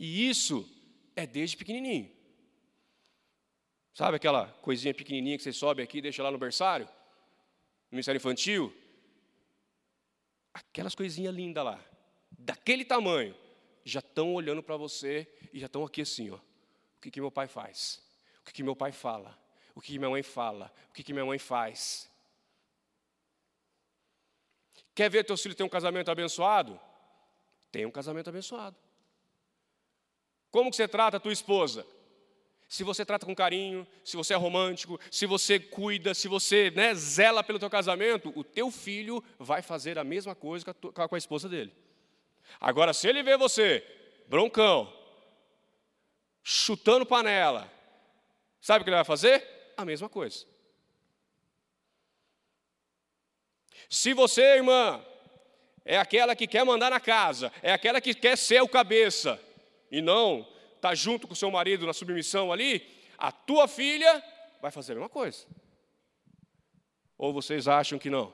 E 0.00 0.30
isso 0.30 0.66
é 1.14 1.26
desde 1.26 1.58
pequenininho. 1.58 2.10
Sabe 3.92 4.16
aquela 4.16 4.48
coisinha 4.62 4.94
pequenininha 4.94 5.36
que 5.36 5.42
você 5.42 5.52
sobe 5.52 5.82
aqui 5.82 5.98
e 5.98 6.00
deixa 6.00 6.22
lá 6.22 6.30
no 6.30 6.38
berçário? 6.38 6.86
No 6.86 7.96
ministério 7.96 8.16
infantil? 8.16 8.74
Aquelas 10.54 10.94
coisinhas 10.94 11.34
lindas 11.34 11.62
lá, 11.62 11.84
daquele 12.30 12.82
tamanho, 12.82 13.36
já 13.84 14.00
estão 14.00 14.32
olhando 14.32 14.62
para 14.62 14.76
você 14.78 15.28
e 15.52 15.60
já 15.60 15.66
estão 15.66 15.84
aqui 15.84 16.00
assim, 16.00 16.30
ó. 16.30 16.36
O 16.36 17.00
que, 17.02 17.10
que 17.10 17.20
meu 17.20 17.30
pai 17.30 17.46
faz? 17.46 18.02
O 18.40 18.44
que, 18.44 18.54
que 18.54 18.62
meu 18.62 18.74
pai 18.74 18.92
fala? 18.92 19.38
O 19.74 19.82
que, 19.82 19.92
que 19.92 19.98
minha 19.98 20.10
mãe 20.10 20.22
fala? 20.22 20.72
O 20.88 20.92
que, 20.94 21.02
que 21.02 21.12
minha 21.12 21.26
mãe 21.26 21.38
faz? 21.38 22.10
Quer 24.94 25.10
ver 25.10 25.24
teu 25.24 25.36
filho 25.36 25.54
ter 25.54 25.62
um 25.62 25.68
casamento 25.68 26.10
abençoado? 26.10 26.80
Tem 27.70 27.84
um 27.84 27.90
casamento 27.90 28.30
abençoado. 28.30 28.76
Como 30.50 30.70
que 30.70 30.76
você 30.76 30.88
trata 30.88 31.16
a 31.16 31.20
tua 31.20 31.32
esposa? 31.32 31.86
Se 32.68 32.84
você 32.84 33.04
trata 33.04 33.26
com 33.26 33.34
carinho, 33.34 33.86
se 34.04 34.16
você 34.16 34.32
é 34.32 34.36
romântico, 34.36 34.98
se 35.10 35.26
você 35.26 35.58
cuida, 35.58 36.14
se 36.14 36.28
você 36.28 36.70
né, 36.70 36.94
zela 36.94 37.42
pelo 37.42 37.58
teu 37.58 37.68
casamento, 37.68 38.32
o 38.36 38.44
teu 38.44 38.70
filho 38.70 39.22
vai 39.38 39.60
fazer 39.60 39.98
a 39.98 40.04
mesma 40.04 40.36
coisa 40.36 40.64
com 40.64 40.70
a, 40.70 40.74
tua, 40.74 41.08
com 41.08 41.14
a 41.16 41.18
esposa 41.18 41.48
dele. 41.48 41.74
Agora, 42.60 42.92
se 42.92 43.08
ele 43.08 43.24
vê 43.24 43.36
você 43.36 43.84
broncão, 44.28 44.92
chutando 46.44 47.04
panela, 47.04 47.70
sabe 48.60 48.82
o 48.82 48.84
que 48.84 48.90
ele 48.90 48.96
vai 48.96 49.04
fazer? 49.04 49.44
A 49.76 49.84
mesma 49.84 50.08
coisa. 50.08 50.46
Se 53.88 54.14
você, 54.14 54.42
irmã, 54.42 55.04
é 55.84 55.98
aquela 55.98 56.36
que 56.36 56.46
quer 56.46 56.64
mandar 56.64 56.90
na 56.90 57.00
casa, 57.00 57.52
é 57.60 57.72
aquela 57.72 58.00
que 58.00 58.14
quer 58.14 58.38
ser 58.38 58.62
o 58.62 58.68
cabeça, 58.68 59.40
e 59.90 60.00
não 60.00 60.46
está 60.76 60.94
junto 60.94 61.26
com 61.26 61.32
o 61.32 61.36
seu 61.36 61.50
marido 61.50 61.86
na 61.86 61.92
submissão 61.92 62.52
ali, 62.52 62.86
a 63.18 63.30
tua 63.30 63.68
filha 63.68 64.22
vai 64.62 64.70
fazer 64.70 64.92
a 64.92 64.94
mesma 64.96 65.08
coisa. 65.08 65.46
Ou 67.18 67.32
vocês 67.32 67.68
acham 67.68 67.98
que 67.98 68.08
não? 68.08 68.32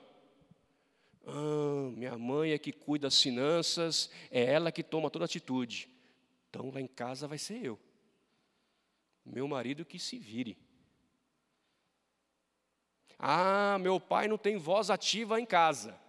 Ah, 1.25 1.91
minha 1.93 2.17
mãe 2.17 2.51
é 2.51 2.57
que 2.57 2.71
cuida 2.71 3.07
das 3.07 3.21
finanças, 3.21 4.09
é 4.31 4.45
ela 4.45 4.71
que 4.71 4.81
toma 4.81 5.09
toda 5.09 5.25
atitude. 5.25 5.89
Então 6.49 6.71
lá 6.71 6.79
em 6.79 6.87
casa 6.87 7.27
vai 7.27 7.37
ser 7.37 7.63
eu. 7.63 7.77
Meu 9.25 9.45
marido 9.45 9.83
que 9.83 9.99
se 9.99 10.17
vire. 10.17 10.57
Ah, 13.19 13.77
meu 13.79 13.99
pai 13.99 14.27
não 14.27 14.37
tem 14.37 14.57
voz 14.57 14.89
ativa 14.89 15.39
em 15.39 15.45
casa. 15.45 15.99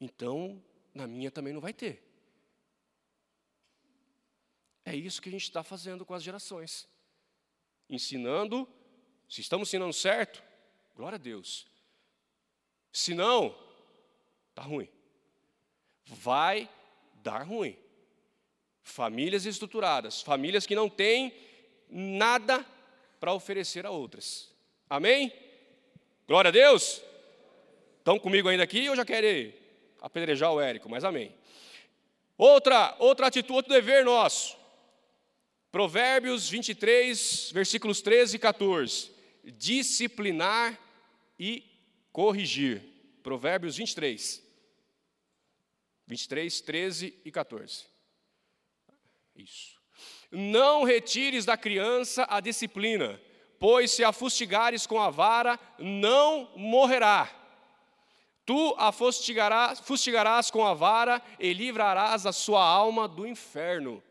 Então, 0.00 0.60
na 0.94 1.06
minha 1.06 1.30
também 1.30 1.52
não 1.52 1.60
vai 1.60 1.72
ter. 1.72 2.09
É 4.90 4.96
isso 4.96 5.22
que 5.22 5.28
a 5.28 5.32
gente 5.32 5.44
está 5.44 5.62
fazendo 5.62 6.04
com 6.04 6.14
as 6.14 6.22
gerações. 6.22 6.88
Ensinando, 7.88 8.68
se 9.28 9.40
estamos 9.40 9.68
ensinando 9.68 9.92
certo, 9.92 10.42
glória 10.96 11.14
a 11.14 11.18
Deus. 11.18 11.64
Se 12.92 13.14
não, 13.14 13.56
está 14.48 14.62
ruim. 14.62 14.88
Vai 16.06 16.68
dar 17.22 17.44
ruim. 17.44 17.78
Famílias 18.82 19.46
estruturadas, 19.46 20.22
famílias 20.22 20.66
que 20.66 20.74
não 20.74 20.88
têm 20.88 21.32
nada 21.88 22.66
para 23.20 23.32
oferecer 23.32 23.86
a 23.86 23.90
outras. 23.90 24.52
Amém? 24.88 25.32
Glória 26.26 26.48
a 26.48 26.52
Deus. 26.52 27.00
Estão 27.98 28.18
comigo 28.18 28.48
ainda 28.48 28.64
aqui 28.64 28.88
ou 28.88 28.96
já 28.96 29.04
querem 29.04 29.54
apedrejar 30.00 30.52
o 30.52 30.60
Érico? 30.60 30.88
Mas 30.88 31.04
amém. 31.04 31.32
Outra, 32.36 32.96
outra 32.98 33.28
atitude, 33.28 33.52
outro 33.52 33.72
dever 33.72 34.04
nosso. 34.04 34.58
Provérbios 35.70 36.48
23, 36.48 37.50
versículos 37.52 38.00
13 38.02 38.36
e 38.36 38.38
14. 38.38 39.10
Disciplinar 39.56 40.78
e 41.38 41.64
corrigir. 42.12 42.82
Provérbios 43.22 43.76
23. 43.76 44.42
23, 46.06 46.60
13 46.60 47.14
e 47.24 47.30
14. 47.30 47.84
Isso. 49.36 49.80
Não 50.30 50.82
retires 50.82 51.44
da 51.44 51.56
criança 51.56 52.26
a 52.28 52.40
disciplina, 52.40 53.20
pois 53.58 53.92
se 53.92 54.02
a 54.02 54.12
fustigares 54.12 54.86
com 54.86 55.00
a 55.00 55.08
vara, 55.08 55.58
não 55.78 56.50
morrerá. 56.56 57.30
Tu 58.44 58.74
a 58.76 58.90
fustigarás, 58.90 59.78
fustigarás 59.78 60.50
com 60.50 60.66
a 60.66 60.74
vara 60.74 61.22
e 61.38 61.52
livrarás 61.52 62.26
a 62.26 62.32
sua 62.32 62.64
alma 62.64 63.06
do 63.06 63.24
inferno. 63.24 64.02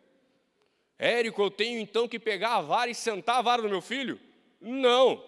Érico, 1.00 1.42
eu 1.42 1.50
tenho 1.50 1.80
então 1.80 2.10
que 2.10 2.20
pegar 2.20 2.58
a 2.58 2.62
vara 2.62 2.92
e 2.92 2.96
sentar 2.96 3.38
a 3.38 3.42
vara 3.42 3.62
do 3.62 3.70
meu 3.70 3.82
filho? 3.82 4.20
Não. 4.60 5.24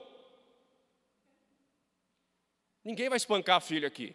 Ninguém 2.84 3.08
vai 3.08 3.16
espancar 3.16 3.56
a 3.56 3.62
filha 3.62 3.88
aqui. 3.88 4.14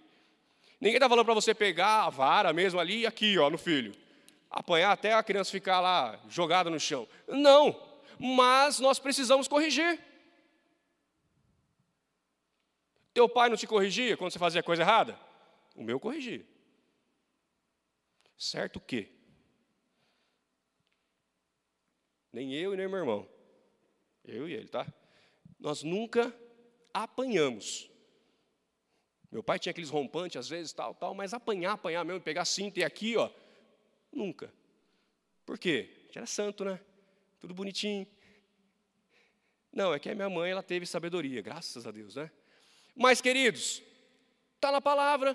Ninguém 0.79 0.97
está 0.97 1.09
falando 1.09 1.25
para 1.25 1.33
você 1.33 1.55
pegar 1.55 2.05
a 2.05 2.11
vara 2.11 2.53
mesmo 2.53 2.79
ali 2.79 3.01
e 3.01 3.07
aqui, 3.07 3.39
ó, 3.39 3.49
no 3.49 3.57
filho. 3.57 3.95
Apanhar 4.51 4.93
até 4.93 5.15
a 5.15 5.23
criança 5.23 5.51
ficar 5.51 5.81
lá 5.81 6.21
jogada 6.29 6.69
no 6.69 6.79
chão. 6.79 7.09
Não. 7.27 7.83
Mas 8.19 8.79
nós 8.79 8.99
precisamos 8.99 9.49
corrigir. 9.49 9.99
Teu 13.15 13.31
pai 13.31 13.49
não 13.49 13.57
te 13.57 13.67
corrigia 13.67 14.15
quando 14.15 14.31
você 14.31 14.39
fazia 14.39 14.63
coisa 14.63 14.83
errada? 14.83 15.19
O 15.75 15.83
meu 15.83 15.99
corrigia. 15.99 16.45
Certo 18.37 18.77
o 18.77 18.81
quê? 18.81 19.16
Nem 22.37 22.53
eu 22.53 22.75
e 22.75 22.77
nem 22.77 22.87
meu 22.87 22.99
irmão. 22.99 23.27
Eu 24.23 24.47
e 24.47 24.53
ele, 24.53 24.69
tá? 24.69 24.87
Nós 25.59 25.83
nunca 25.83 26.39
apanhamos. 26.93 27.91
Meu 29.33 29.43
pai 29.43 29.59
tinha 29.59 29.71
aqueles 29.71 29.89
rompantes, 29.89 30.37
às 30.37 30.47
vezes, 30.47 30.71
tal, 30.71 30.95
tal, 30.95 31.15
mas 31.15 31.33
apanhar, 31.33 31.73
apanhar 31.73 32.05
mesmo, 32.05 32.21
pegar 32.21 32.45
cinto 32.45 32.79
e 32.79 32.85
aqui, 32.85 33.17
ó, 33.17 33.31
nunca. 34.13 34.53
Por 35.47 35.59
quê? 35.59 35.89
Gente 36.03 36.19
era 36.19 36.27
santo, 36.27 36.63
né? 36.63 36.79
Tudo 37.41 37.55
bonitinho. 37.55 38.07
Não, 39.73 39.95
é 39.95 39.99
que 39.99 40.11
a 40.11 40.15
minha 40.15 40.29
mãe, 40.29 40.51
ela 40.51 40.63
teve 40.63 40.85
sabedoria, 40.85 41.41
graças 41.41 41.87
a 41.87 41.91
Deus, 41.91 42.17
né? 42.17 42.31
Mas, 42.95 43.23
queridos, 43.23 43.83
está 44.57 44.71
na 44.71 44.83
palavra. 44.83 45.35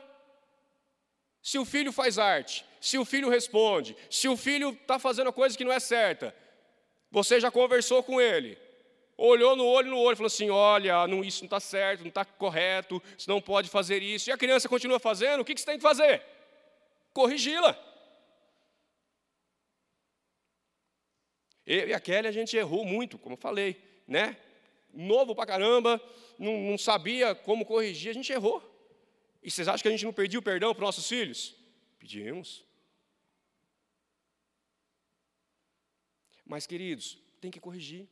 Se 1.42 1.58
o 1.58 1.66
filho 1.66 1.92
faz 1.92 2.20
arte, 2.20 2.64
se 2.80 3.00
o 3.00 3.06
filho 3.06 3.28
responde, 3.28 3.98
se 4.08 4.28
o 4.28 4.38
filho 4.38 4.70
está 4.70 5.00
fazendo 5.00 5.32
a 5.32 5.34
coisa 5.34 5.58
que 5.58 5.66
não 5.66 5.74
é 5.74 5.80
certa, 5.80 6.40
você 7.12 7.40
já 7.40 7.52
conversou 7.52 8.02
com 8.02 8.22
ele, 8.22 8.58
olhou 9.18 9.56
no 9.56 9.66
olho 9.66 9.90
no 9.90 10.00
olho 10.00 10.16
falou 10.16 10.28
assim: 10.28 10.50
olha, 10.50 11.06
não, 11.08 11.24
isso 11.24 11.42
não 11.42 11.48
está 11.48 11.60
certo, 11.60 12.02
não 12.02 12.08
está 12.08 12.26
correto, 12.26 13.02
você 13.18 13.30
não 13.30 13.42
pode 13.42 13.70
fazer 13.70 14.02
isso. 14.02 14.30
E 14.30 14.34
a 14.34 14.38
criança 14.38 14.70
continua 14.70 15.00
fazendo, 15.00 15.42
o 15.42 15.46
que, 15.46 15.54
que 15.54 15.60
você 15.60 15.66
tem 15.66 15.78
que 15.78 15.84
fazer? 15.84 16.24
Corrigi-la. 17.14 17.78
Eu 21.66 21.90
e 21.90 21.94
a 21.94 22.00
Kelly, 22.00 22.28
a 22.28 22.32
gente 22.32 22.58
errou 22.58 22.84
muito, 22.84 23.18
como 23.18 23.34
eu 23.34 23.38
falei, 23.38 23.80
né? 24.08 24.36
Novo 24.94 25.36
pra 25.36 25.46
caramba, 25.46 26.02
não, 26.38 26.60
não 26.60 26.78
sabia 26.78 27.36
como 27.36 27.66
corrigir, 27.66 28.10
a 28.10 28.14
gente 28.14 28.32
errou. 28.32 28.68
E 29.44 29.50
vocês 29.50 29.68
acham 29.68 29.82
que 29.82 29.88
a 29.88 29.92
gente 29.92 30.06
não 30.06 30.14
pediu 30.14 30.42
perdão 30.42 30.74
para 30.74 30.86
nossos 30.86 31.08
filhos? 31.08 31.56
Pedimos. 32.00 32.64
Mas, 36.52 36.68
queridos, 36.68 37.18
tem 37.40 37.50
que 37.50 37.62
corrigir. 37.62 38.10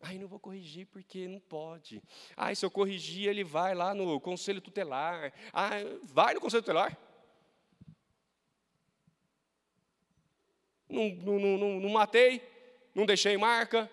Ai, 0.00 0.18
não 0.18 0.26
vou 0.26 0.40
corrigir 0.40 0.84
porque 0.88 1.28
não 1.28 1.38
pode. 1.38 2.02
Ai, 2.36 2.56
se 2.56 2.66
eu 2.66 2.70
corrigir, 2.72 3.28
ele 3.28 3.44
vai 3.44 3.72
lá 3.72 3.94
no 3.94 4.18
conselho 4.18 4.60
tutelar. 4.60 5.32
Ai, 5.52 5.84
vai 6.02 6.34
no 6.34 6.40
conselho 6.40 6.60
tutelar. 6.60 6.98
Não, 10.88 11.08
não, 11.10 11.38
não, 11.38 11.80
não 11.80 11.88
matei, 11.90 12.42
não 12.96 13.06
deixei 13.06 13.36
marca, 13.36 13.88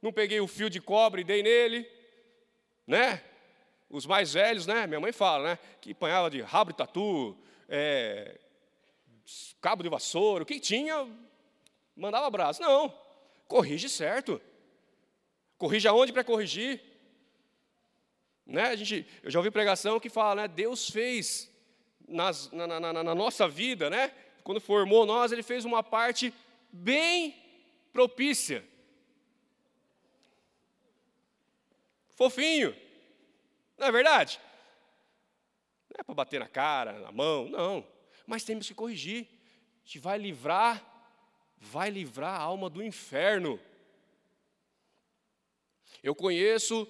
não 0.00 0.12
peguei 0.12 0.38
o 0.38 0.46
fio 0.46 0.70
de 0.70 0.80
cobre 0.80 1.22
e 1.22 1.24
dei 1.24 1.42
nele, 1.42 1.90
né? 2.86 3.20
Os 3.88 4.06
mais 4.06 4.34
velhos, 4.34 4.64
né? 4.64 4.86
Minha 4.86 5.00
mãe 5.00 5.10
fala, 5.10 5.54
né? 5.54 5.58
Que 5.80 5.90
apanhava 5.90 6.30
de 6.30 6.40
rabo 6.40 6.70
de 6.70 6.78
tatu, 6.78 7.36
é, 7.68 8.38
cabo 9.60 9.82
de 9.82 9.88
vassoura, 9.88 10.44
o 10.44 10.46
que 10.46 10.60
tinha, 10.60 11.04
mandava 12.00 12.26
abraço. 12.26 12.60
Não, 12.62 12.92
corrige 13.46 13.88
certo. 13.88 14.40
Corrige 15.58 15.86
aonde 15.86 16.12
para 16.12 16.24
corrigir? 16.24 16.80
Né? 18.46 18.64
A 18.64 18.76
gente, 18.76 19.06
eu 19.22 19.30
já 19.30 19.38
ouvi 19.38 19.50
pregação 19.50 20.00
que 20.00 20.08
fala, 20.08 20.42
né? 20.42 20.48
Deus 20.48 20.88
fez 20.88 21.50
nas, 22.08 22.50
na, 22.50 22.66
na, 22.66 22.80
na, 22.80 22.92
na 23.04 23.14
nossa 23.14 23.46
vida, 23.46 23.90
né? 23.90 24.12
Quando 24.42 24.60
formou 24.60 25.04
nós, 25.06 25.30
ele 25.30 25.42
fez 25.42 25.64
uma 25.64 25.82
parte 25.82 26.32
bem 26.72 27.36
propícia. 27.92 28.64
Fofinho. 32.16 32.74
Não 33.78 33.86
é 33.86 33.92
verdade? 33.92 34.40
Não 35.90 36.00
é 36.00 36.02
para 36.02 36.14
bater 36.14 36.40
na 36.40 36.48
cara, 36.48 36.98
na 36.98 37.12
mão, 37.12 37.48
não. 37.48 37.86
Mas 38.26 38.44
temos 38.44 38.66
que 38.66 38.74
corrigir. 38.74 39.28
Gente 39.84 39.98
vai 39.98 40.18
livrar, 40.18 40.84
vai 41.60 41.90
livrar 41.90 42.40
a 42.40 42.42
alma 42.42 42.70
do 42.70 42.82
inferno. 42.82 43.60
Eu 46.02 46.14
conheço 46.14 46.88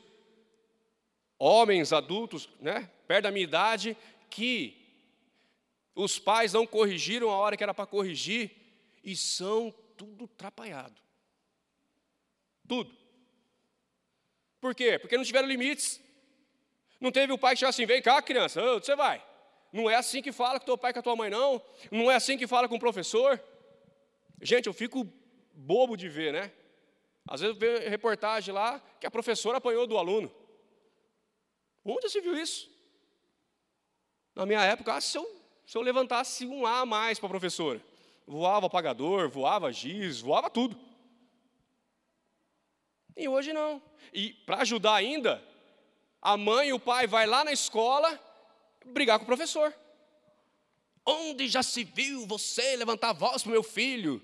homens 1.39 1.93
adultos, 1.93 2.49
né, 2.61 2.89
perto 3.09 3.25
da 3.25 3.33
minha 3.33 3.45
idade, 3.45 3.97
que 4.31 4.77
os 5.95 6.18
pais 6.18 6.53
não 6.53 6.66
corrigiram 6.66 7.31
a 7.31 7.37
hora 7.37 7.57
que 7.57 7.62
era 7.62 7.75
para 7.75 7.87
corrigir 7.87 8.53
e 9.03 9.16
são 9.16 9.75
tudo 9.97 10.27
atrapalhado. 10.27 11.01
Tudo. 12.68 12.97
Por 14.61 14.75
quê? 14.75 14.99
Porque 14.99 15.16
não 15.16 15.25
tiveram 15.25 15.49
limites. 15.49 16.01
Não 17.01 17.11
teve 17.11 17.33
o 17.33 17.39
pai 17.39 17.55
que 17.55 17.61
chegou 17.61 17.71
assim, 17.71 17.87
vem 17.87 18.01
cá, 18.01 18.21
criança, 18.23 18.62
onde 18.62 18.87
você 18.87 18.95
vai? 18.95 19.25
Não 19.73 19.89
é 19.89 19.97
assim 19.97 20.21
que 20.21 20.33
fala 20.33 20.61
com 20.61 20.66
teu 20.66 20.79
pai 20.79 20.93
com 20.93 20.99
a 20.99 21.03
tua 21.03 21.16
mãe, 21.16 21.31
não. 21.31 21.62
Não 21.91 22.11
é 22.11 22.14
assim 22.14 22.37
que 22.37 22.47
fala 22.47 22.68
com 22.68 22.77
o 22.77 22.81
professor. 22.81 23.43
Gente, 24.41 24.66
eu 24.66 24.72
fico 24.72 25.07
bobo 25.53 25.97
de 25.97 26.09
ver, 26.09 26.32
né? 26.32 26.53
Às 27.28 27.41
vezes 27.41 27.57
vê 27.57 27.88
reportagem 27.88 28.55
lá 28.55 28.80
que 28.99 29.07
a 29.07 29.11
professora 29.11 29.59
apanhou 29.59 29.86
do 29.86 29.99
aluno. 29.99 30.32
Onde 31.84 32.09
você 32.09 32.20
viu 32.20 32.36
isso? 32.36 32.70
Na 34.34 34.47
minha 34.47 34.62
época, 34.62 34.95
ah, 34.95 35.01
se, 35.01 35.18
eu, 35.18 35.43
se 35.66 35.76
eu 35.76 35.82
levantasse 35.82 36.47
um 36.47 36.66
A 36.66 36.80
a 36.80 36.86
mais 36.86 37.18
para 37.18 37.26
a 37.26 37.30
professora, 37.30 37.80
voava 38.26 38.66
apagador, 38.66 39.28
voava 39.28 39.72
giz, 39.72 40.20
voava 40.20 40.49
tudo. 40.49 40.76
E 43.16 43.28
hoje 43.28 43.53
não. 43.53 43.82
E 44.12 44.32
para 44.32 44.62
ajudar 44.62 44.95
ainda, 44.95 45.43
a 46.22 46.36
mãe 46.36 46.68
e 46.68 46.72
o 46.72 46.80
pai 46.80 47.07
vai 47.07 47.26
lá 47.26 47.45
na 47.45 47.53
escola 47.53 48.18
brigar 48.86 49.18
com 49.18 49.24
o 49.24 49.26
professor. 49.26 49.74
Onde 51.05 51.49
já 51.49 51.62
se 51.62 51.84
viu 51.84 52.26
você 52.26 52.76
levantar 52.76 53.11
a 53.11 53.14
voz 53.14 53.43
para 53.43 53.51
o 53.51 53.53
meu 53.53 53.62
filho? 53.62 54.22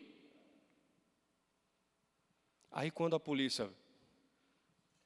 Aí 2.77 2.91
quando 2.91 3.17
a 3.17 3.19
polícia 3.19 3.71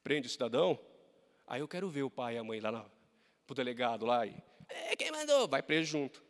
prende 0.02 0.26
o 0.26 0.30
cidadão, 0.30 0.76
aí 1.46 1.60
eu 1.60 1.68
quero 1.68 1.88
ver 1.88 2.02
o 2.02 2.10
pai 2.10 2.34
e 2.34 2.38
a 2.38 2.42
mãe 2.42 2.58
lá 2.58 2.72
para 3.46 3.52
o 3.52 3.54
delegado 3.54 4.04
lá 4.04 4.26
e, 4.26 4.34
é, 4.68 4.96
quem 4.96 5.12
mandou? 5.12 5.46
Vai 5.46 5.62
preso 5.62 5.88
junto. 5.88 6.20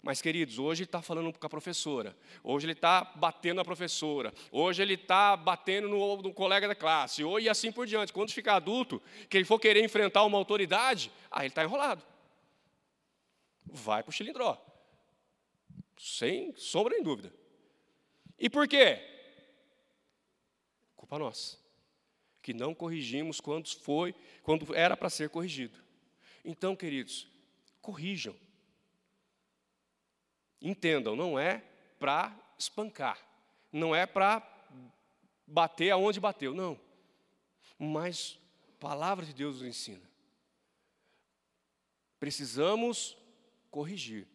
Mas, 0.00 0.22
queridos, 0.22 0.60
hoje 0.60 0.82
ele 0.82 0.88
está 0.88 1.02
falando 1.02 1.36
com 1.36 1.44
a 1.44 1.50
professora, 1.50 2.16
hoje 2.44 2.66
ele 2.66 2.74
está 2.74 3.02
batendo 3.16 3.56
na 3.56 3.64
professora, 3.64 4.32
hoje 4.52 4.80
ele 4.80 4.94
está 4.94 5.36
batendo 5.36 5.88
no, 5.88 6.22
no, 6.22 6.32
colega 6.32 6.68
da 6.68 6.76
classe, 6.76 7.24
e 7.40 7.48
assim 7.48 7.72
por 7.72 7.84
diante. 7.84 8.12
Quando 8.12 8.30
ficar 8.30 8.54
adulto, 8.54 9.02
que 9.28 9.36
ele 9.36 9.44
for 9.44 9.58
querer 9.58 9.82
enfrentar 9.82 10.22
uma 10.22 10.38
autoridade, 10.38 11.10
aí 11.28 11.46
ele 11.46 11.48
está 11.48 11.64
enrolado. 11.64 12.04
Vai 13.64 14.04
para 14.04 14.10
o 14.10 14.12
chilindró. 14.12 14.56
Sem 15.98 16.54
sombra 16.54 16.94
nem 16.94 17.02
dúvida. 17.02 17.34
E 18.38 18.48
por 18.48 18.68
quê? 18.68 19.15
Culpa 21.06 21.20
nossa. 21.20 21.56
Que 22.42 22.52
não 22.52 22.74
corrigimos 22.74 23.40
quando 23.40 23.68
foi, 23.68 24.12
quando 24.42 24.74
era 24.74 24.96
para 24.96 25.08
ser 25.08 25.30
corrigido. 25.30 25.78
Então, 26.44 26.74
queridos, 26.74 27.28
corrijam. 27.80 28.34
Entendam, 30.60 31.14
não 31.14 31.38
é 31.38 31.62
para 31.98 32.36
espancar, 32.58 33.20
não 33.72 33.94
é 33.94 34.04
para 34.04 34.42
bater 35.46 35.90
aonde 35.90 36.18
bateu, 36.18 36.52
não. 36.52 36.80
Mas 37.78 38.36
a 38.68 38.80
palavra 38.80 39.24
de 39.24 39.32
Deus 39.32 39.60
nos 39.60 39.68
ensina. 39.68 40.10
Precisamos 42.18 43.16
corrigir, 43.70 44.26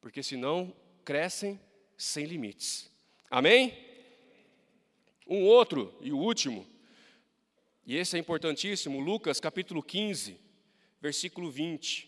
porque 0.00 0.22
senão 0.22 0.72
crescem 1.04 1.60
sem 1.96 2.24
limites. 2.24 2.88
Amém? 3.28 3.87
Um 5.28 5.44
outro 5.44 5.94
e 6.00 6.10
o 6.10 6.18
último, 6.18 6.66
e 7.84 7.96
esse 7.96 8.16
é 8.16 8.18
importantíssimo, 8.18 9.00
Lucas 9.00 9.40
capítulo 9.40 9.82
15, 9.82 10.38
versículo 11.00 11.50
20. 11.50 12.06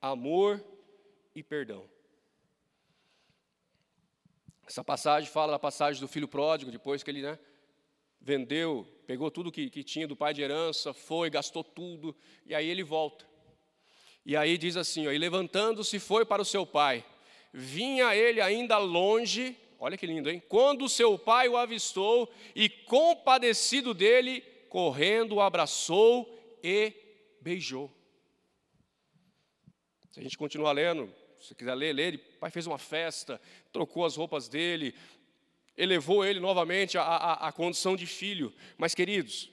Amor 0.00 0.64
e 1.34 1.42
perdão. 1.42 1.84
Essa 4.66 4.82
passagem 4.82 5.30
fala 5.30 5.52
da 5.52 5.58
passagem 5.58 6.00
do 6.00 6.08
filho 6.08 6.26
pródigo, 6.26 6.70
depois 6.70 7.02
que 7.02 7.10
ele 7.10 7.22
né, 7.22 7.38
vendeu, 8.20 8.86
pegou 9.06 9.30
tudo 9.30 9.52
que, 9.52 9.68
que 9.68 9.84
tinha 9.84 10.06
do 10.08 10.16
pai 10.16 10.32
de 10.32 10.42
herança, 10.42 10.92
foi, 10.92 11.28
gastou 11.28 11.62
tudo, 11.62 12.16
e 12.46 12.54
aí 12.54 12.68
ele 12.68 12.82
volta. 12.82 13.24
E 14.24 14.36
aí 14.36 14.56
diz 14.56 14.76
assim: 14.76 15.06
ó, 15.06 15.12
e 15.12 15.18
levantando-se 15.18 15.98
foi 15.98 16.24
para 16.24 16.42
o 16.42 16.44
seu 16.44 16.64
pai. 16.64 17.04
Vinha 17.52 18.16
ele 18.16 18.40
ainda 18.40 18.78
longe, 18.78 19.56
olha 19.82 19.96
que 19.96 20.06
lindo, 20.06 20.30
hein? 20.30 20.40
Quando 20.48 20.88
seu 20.88 21.18
pai 21.18 21.48
o 21.48 21.56
avistou 21.56 22.32
e, 22.54 22.68
compadecido 22.68 23.92
dele, 23.92 24.40
correndo, 24.68 25.34
o 25.34 25.40
abraçou 25.40 26.32
e 26.62 26.92
beijou. 27.40 27.92
Se 30.08 30.20
a 30.20 30.22
gente 30.22 30.38
continuar 30.38 30.70
lendo, 30.70 31.12
se 31.40 31.52
quiser 31.52 31.74
ler, 31.74 31.92
ler, 31.92 32.14
o 32.14 32.38
pai 32.38 32.48
fez 32.52 32.64
uma 32.64 32.78
festa, 32.78 33.40
trocou 33.72 34.04
as 34.04 34.14
roupas 34.14 34.48
dele, 34.48 34.94
elevou 35.76 36.24
ele 36.24 36.38
novamente 36.38 36.96
à, 36.96 37.02
à, 37.02 37.48
à 37.48 37.52
condição 37.52 37.96
de 37.96 38.06
filho. 38.06 38.54
Mas, 38.78 38.94
queridos, 38.94 39.50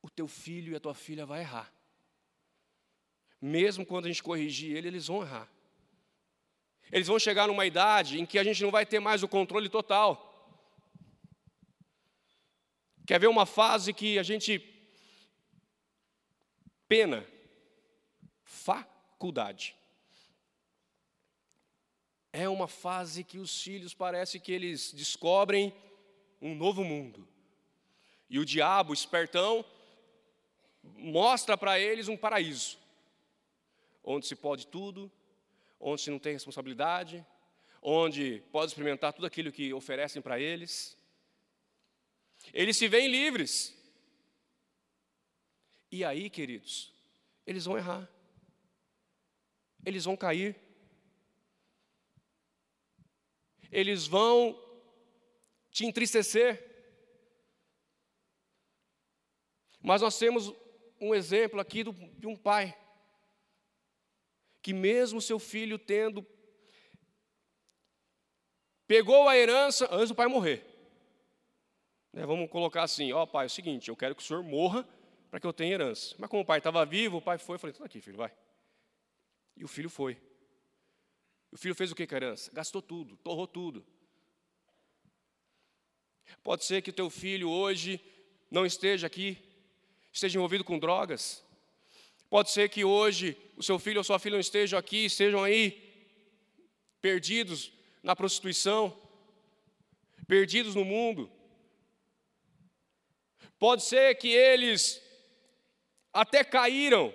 o 0.00 0.08
teu 0.08 0.26
filho 0.26 0.72
e 0.72 0.76
a 0.76 0.80
tua 0.80 0.94
filha 0.94 1.26
vai 1.26 1.40
errar. 1.40 1.70
Mesmo 3.38 3.84
quando 3.84 4.06
a 4.06 4.08
gente 4.08 4.22
corrigir 4.22 4.74
ele, 4.74 4.88
eles 4.88 5.08
vão 5.08 5.20
errar. 5.20 5.52
Eles 6.92 7.08
vão 7.08 7.18
chegar 7.18 7.48
numa 7.48 7.64
idade 7.64 8.20
em 8.20 8.26
que 8.26 8.38
a 8.38 8.44
gente 8.44 8.62
não 8.62 8.70
vai 8.70 8.84
ter 8.84 9.00
mais 9.00 9.22
o 9.22 9.28
controle 9.28 9.70
total. 9.70 10.28
Quer 13.06 13.18
ver 13.18 13.28
uma 13.28 13.46
fase 13.46 13.94
que 13.94 14.18
a 14.18 14.22
gente 14.22 14.58
pena 16.86 17.26
faculdade. 18.44 19.74
É 22.30 22.46
uma 22.46 22.68
fase 22.68 23.24
que 23.24 23.38
os 23.38 23.62
filhos 23.62 23.94
parece 23.94 24.38
que 24.38 24.52
eles 24.52 24.92
descobrem 24.92 25.74
um 26.42 26.54
novo 26.54 26.84
mundo. 26.84 27.26
E 28.28 28.38
o 28.38 28.44
diabo, 28.44 28.92
espertão, 28.92 29.64
mostra 30.82 31.56
para 31.56 31.78
eles 31.80 32.08
um 32.08 32.16
paraíso, 32.16 32.78
onde 34.04 34.26
se 34.26 34.36
pode 34.36 34.66
tudo, 34.66 35.10
onde 35.82 36.10
não 36.10 36.18
tem 36.18 36.32
responsabilidade, 36.32 37.26
onde 37.82 38.42
pode 38.50 38.70
experimentar 38.70 39.12
tudo 39.12 39.26
aquilo 39.26 39.52
que 39.52 39.74
oferecem 39.74 40.22
para 40.22 40.40
eles. 40.40 40.96
Eles 42.54 42.76
se 42.78 42.88
veem 42.88 43.08
livres. 43.08 43.76
E 45.90 46.04
aí, 46.04 46.30
queridos, 46.30 46.90
eles 47.46 47.66
vão 47.66 47.76
errar 47.76 48.08
eles 49.84 50.04
vão 50.04 50.16
cair. 50.16 50.56
Eles 53.70 54.06
vão 54.06 54.58
te 55.70 55.84
entristecer. 55.84 56.70
Mas 59.80 60.02
nós 60.02 60.18
temos 60.18 60.52
um 61.00 61.14
exemplo 61.14 61.58
aqui 61.58 61.82
de 61.82 62.26
um 62.26 62.36
pai, 62.36 62.76
que 64.62 64.72
mesmo 64.72 65.20
seu 65.20 65.38
filho 65.38 65.78
tendo, 65.78 66.24
pegou 68.86 69.28
a 69.28 69.36
herança 69.36 69.88
antes 69.90 70.08
do 70.08 70.14
pai 70.14 70.28
morrer. 70.28 70.64
Né, 72.12 72.24
vamos 72.24 72.48
colocar 72.48 72.84
assim, 72.84 73.12
ó 73.12 73.22
oh, 73.22 73.26
pai, 73.26 73.46
é 73.46 73.48
o 73.48 73.50
seguinte, 73.50 73.88
eu 73.88 73.96
quero 73.96 74.14
que 74.14 74.22
o 74.22 74.24
senhor 74.24 74.42
morra 74.42 74.88
para 75.30 75.40
que 75.40 75.46
eu 75.46 75.52
tenha 75.52 75.74
herança. 75.74 76.14
Mas 76.18 76.30
como 76.30 76.42
o 76.42 76.46
pai 76.46 76.58
estava 76.58 76.84
vivo, 76.84 77.16
o 77.16 77.22
pai 77.22 77.38
foi, 77.38 77.56
eu 77.56 77.58
falei, 77.58 77.74
tudo 77.74 77.86
aqui, 77.86 78.00
filho, 78.00 78.18
vai. 78.18 78.32
E 79.56 79.64
o 79.64 79.68
filho 79.68 79.90
foi. 79.90 80.20
O 81.50 81.56
filho 81.56 81.74
fez 81.74 81.90
o 81.90 81.94
que 81.94 82.06
com 82.06 82.14
a 82.14 82.16
herança? 82.16 82.50
Gastou 82.52 82.80
tudo, 82.80 83.16
torrou 83.16 83.46
tudo. 83.46 83.84
Pode 86.42 86.64
ser 86.64 86.82
que 86.82 86.90
o 86.90 86.94
teu 86.94 87.10
filho 87.10 87.50
hoje 87.50 88.00
não 88.50 88.64
esteja 88.64 89.06
aqui, 89.06 89.38
esteja 90.12 90.38
envolvido 90.38 90.64
com 90.64 90.78
drogas. 90.78 91.44
Pode 92.32 92.50
ser 92.50 92.70
que 92.70 92.82
hoje 92.82 93.36
o 93.58 93.62
seu 93.62 93.78
filho 93.78 93.98
ou 93.98 94.04
sua 94.04 94.18
filha 94.18 94.36
não 94.36 94.40
estejam 94.40 94.78
aqui, 94.78 95.04
estejam 95.04 95.44
aí 95.44 95.92
perdidos 96.98 97.70
na 98.02 98.16
prostituição, 98.16 98.98
perdidos 100.26 100.74
no 100.74 100.82
mundo. 100.82 101.30
Pode 103.58 103.82
ser 103.82 104.14
que 104.14 104.28
eles 104.28 105.02
até 106.10 106.42
caíram 106.42 107.12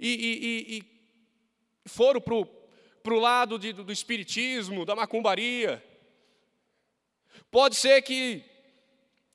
e, 0.00 0.08
e, 0.10 0.78
e 0.78 1.88
foram 1.88 2.20
para 2.20 3.14
o 3.14 3.20
lado 3.20 3.56
de, 3.56 3.72
do 3.72 3.92
espiritismo, 3.92 4.84
da 4.84 4.96
macumbaria. 4.96 5.80
Pode 7.52 7.76
ser 7.76 8.02
que 8.02 8.42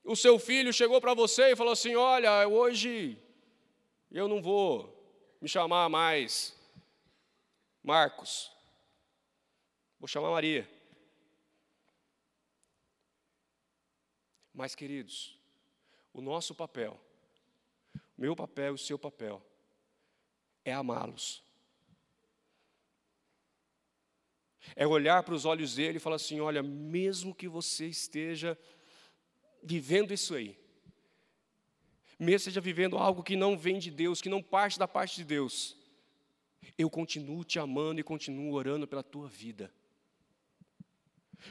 o 0.04 0.14
seu 0.14 0.38
filho 0.38 0.74
chegou 0.74 0.99
para 0.99 1.14
você 1.14 1.54
e 1.54 1.56
falou 1.56 1.72
assim: 1.72 1.95
Olha, 1.95 2.45
hoje 2.49 3.18
eu 4.12 4.28
não 4.28 4.41
vou 4.41 4.97
me 5.39 5.47
chamar 5.47 5.89
mais 5.89 6.55
Marcos, 7.82 8.51
vou 9.99 10.07
chamar 10.07 10.30
Maria. 10.30 10.70
Mas, 14.53 14.76
queridos, 14.76 15.39
o 16.14 16.22
nosso 16.22 16.53
papel, 16.53 16.99
o 17.95 18.22
meu 18.22 18.36
papel 18.36 18.74
e 18.74 18.76
o 18.76 18.78
seu 18.78 18.99
papel, 18.99 19.41
é 20.64 20.74
amá-los. 20.74 21.43
É 24.76 24.86
olhar 24.86 25.24
para 25.24 25.34
os 25.34 25.45
olhos 25.45 25.76
dele 25.76 25.97
e 25.97 26.01
falar 26.01 26.18
assim: 26.18 26.39
olha, 26.39 26.62
mesmo 26.62 27.34
que 27.34 27.47
você 27.47 27.88
esteja 27.88 28.59
vivendo 29.64 30.14
isso 30.14 30.36
aí, 30.36 30.61
mesmo 32.22 32.36
esteja 32.36 32.61
vivendo 32.61 32.99
algo 32.99 33.24
que 33.24 33.36
não 33.36 33.57
vem 33.57 33.80
de 33.80 33.89
Deus, 33.89 34.22
que 34.22 34.30
não 34.30 34.43
parte 34.43 34.78
da 34.78 34.88
parte 34.88 35.15
de 35.15 35.24
Deus, 35.24 35.76
eu 36.78 36.88
continuo 36.88 37.43
te 37.43 37.57
amando 37.57 37.99
e 37.99 38.03
continuo 38.03 38.53
orando 38.53 38.88
pela 38.88 39.01
tua 39.01 39.28
vida. 39.28 39.74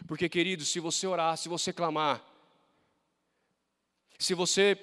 Porque, 0.07 0.29
querido, 0.29 0.65
se 0.65 0.79
você 0.79 1.09
orar, 1.09 1.37
se 1.37 1.49
você 1.49 1.73
clamar, 1.73 2.25
se 4.17 4.33
você 4.33 4.79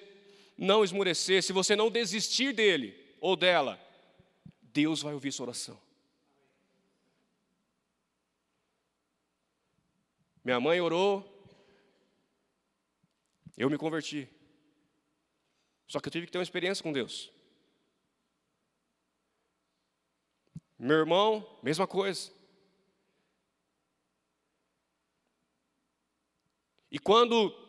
não 0.57 0.83
esmurecer, 0.83 1.41
se 1.41 1.53
você 1.53 1.73
não 1.73 1.89
desistir 1.89 2.51
dele 2.53 2.93
ou 3.21 3.37
dela, 3.37 3.79
Deus 4.61 5.01
vai 5.01 5.13
ouvir 5.13 5.31
sua 5.31 5.45
oração. 5.45 5.79
Minha 10.43 10.59
mãe 10.59 10.81
orou, 10.81 11.25
eu 13.57 13.69
me 13.69 13.77
converti. 13.77 14.27
Só 15.87 15.99
que 15.99 16.07
eu 16.07 16.11
tive 16.11 16.25
que 16.25 16.31
ter 16.31 16.37
uma 16.37 16.43
experiência 16.43 16.83
com 16.83 16.91
Deus. 16.91 17.31
Meu 20.77 20.97
irmão, 20.97 21.57
mesma 21.63 21.87
coisa. 21.87 22.31
E 26.91 26.99
quando 26.99 27.67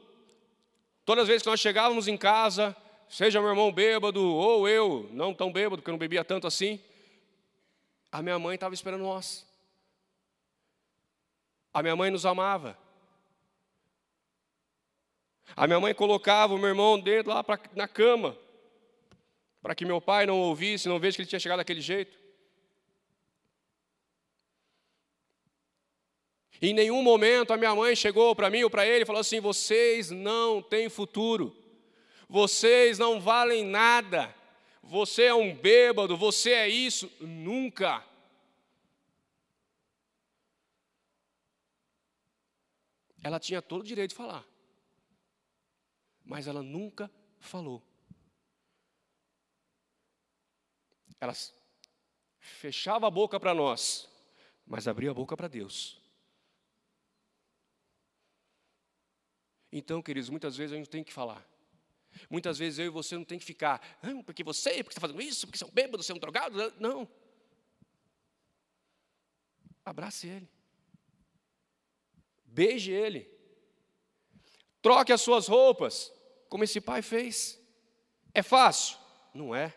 Todas 1.08 1.22
as 1.22 1.28
vezes 1.28 1.42
que 1.42 1.48
nós 1.48 1.58
chegávamos 1.58 2.06
em 2.06 2.18
casa, 2.18 2.76
seja 3.08 3.40
meu 3.40 3.48
irmão 3.48 3.72
bêbado 3.72 4.22
ou 4.22 4.68
eu, 4.68 5.08
não 5.10 5.32
tão 5.32 5.50
bêbado, 5.50 5.78
porque 5.80 5.88
eu 5.88 5.94
não 5.94 5.98
bebia 5.98 6.22
tanto 6.22 6.46
assim, 6.46 6.78
a 8.12 8.20
minha 8.20 8.38
mãe 8.38 8.56
estava 8.56 8.74
esperando 8.74 9.04
nós. 9.04 9.46
A 11.72 11.82
minha 11.82 11.96
mãe 11.96 12.10
nos 12.10 12.26
amava. 12.26 12.76
A 15.56 15.66
minha 15.66 15.80
mãe 15.80 15.94
colocava 15.94 16.54
o 16.54 16.58
meu 16.58 16.68
irmão 16.68 16.98
dentro 16.98 17.32
lá 17.32 17.42
pra, 17.42 17.58
na 17.74 17.88
cama, 17.88 18.36
para 19.60 19.74
que 19.74 19.84
meu 19.84 20.00
pai 20.00 20.26
não 20.26 20.38
ouvisse, 20.38 20.88
não 20.88 20.98
veja 20.98 21.16
que 21.16 21.22
ele 21.22 21.28
tinha 21.28 21.40
chegado 21.40 21.58
daquele 21.58 21.80
jeito. 21.80 22.16
Em 26.60 26.74
nenhum 26.74 27.02
momento 27.02 27.52
a 27.52 27.56
minha 27.56 27.74
mãe 27.74 27.94
chegou 27.94 28.34
para 28.34 28.50
mim 28.50 28.64
ou 28.64 28.70
para 28.70 28.86
ele 28.86 29.02
e 29.02 29.06
falou 29.06 29.20
assim: 29.20 29.40
vocês 29.40 30.10
não 30.10 30.60
têm 30.60 30.88
futuro, 30.88 31.56
vocês 32.28 32.98
não 32.98 33.20
valem 33.20 33.64
nada, 33.64 34.34
você 34.82 35.24
é 35.24 35.34
um 35.34 35.54
bêbado, 35.54 36.16
você 36.16 36.50
é 36.52 36.68
isso. 36.68 37.10
Nunca. 37.20 38.04
Ela 43.22 43.38
tinha 43.38 43.60
todo 43.60 43.82
o 43.82 43.84
direito 43.84 44.10
de 44.10 44.16
falar, 44.16 44.44
mas 46.28 46.46
ela 46.46 46.62
nunca 46.62 47.10
falou. 47.40 47.82
Ela 51.18 51.32
fechava 52.38 53.06
a 53.06 53.10
boca 53.10 53.40
para 53.40 53.54
nós, 53.54 54.06
mas 54.66 54.86
abria 54.86 55.10
a 55.10 55.14
boca 55.14 55.34
para 55.34 55.48
Deus. 55.48 55.98
Então, 59.72 60.02
queridos, 60.02 60.28
muitas 60.28 60.54
vezes 60.54 60.74
a 60.74 60.76
gente 60.76 60.90
tem 60.90 61.02
que 61.02 61.12
falar. 61.12 61.44
Muitas 62.28 62.58
vezes 62.58 62.78
eu 62.78 62.86
e 62.86 62.90
você 62.90 63.16
não 63.16 63.24
tem 63.24 63.38
que 63.38 63.44
ficar, 63.44 63.80
ah, 64.02 64.22
porque 64.24 64.44
você, 64.44 64.82
porque 64.82 64.90
está 64.90 65.00
fazendo 65.00 65.22
isso, 65.22 65.46
porque 65.46 65.58
você 65.58 65.64
é 65.64 65.66
um 65.66 65.70
bêbado, 65.70 66.02
você 66.02 66.12
é 66.12 66.14
um 66.14 66.18
drogado. 66.18 66.74
Não. 66.78 67.08
Abrace 69.82 70.28
ele. 70.28 70.48
Beije 72.44 72.92
ele. 72.92 73.30
Troque 74.82 75.12
as 75.12 75.20
suas 75.20 75.48
roupas, 75.48 76.12
como 76.48 76.64
esse 76.64 76.80
pai 76.80 77.02
fez. 77.02 77.60
É 78.34 78.42
fácil? 78.42 78.98
Não 79.34 79.54
é. 79.54 79.74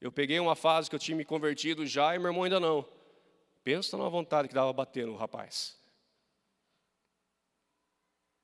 Eu 0.00 0.12
peguei 0.12 0.38
uma 0.38 0.54
fase 0.54 0.88
que 0.88 0.94
eu 0.94 1.00
tinha 1.00 1.16
me 1.16 1.24
convertido 1.24 1.86
já 1.86 2.14
e 2.14 2.18
meu 2.18 2.28
irmão 2.28 2.44
ainda 2.44 2.60
não. 2.60 2.88
Pensa 3.64 3.96
na 3.96 4.08
vontade 4.08 4.48
que 4.48 4.54
dava 4.54 4.72
bater 4.72 5.06
no 5.06 5.16
rapaz. 5.16 5.76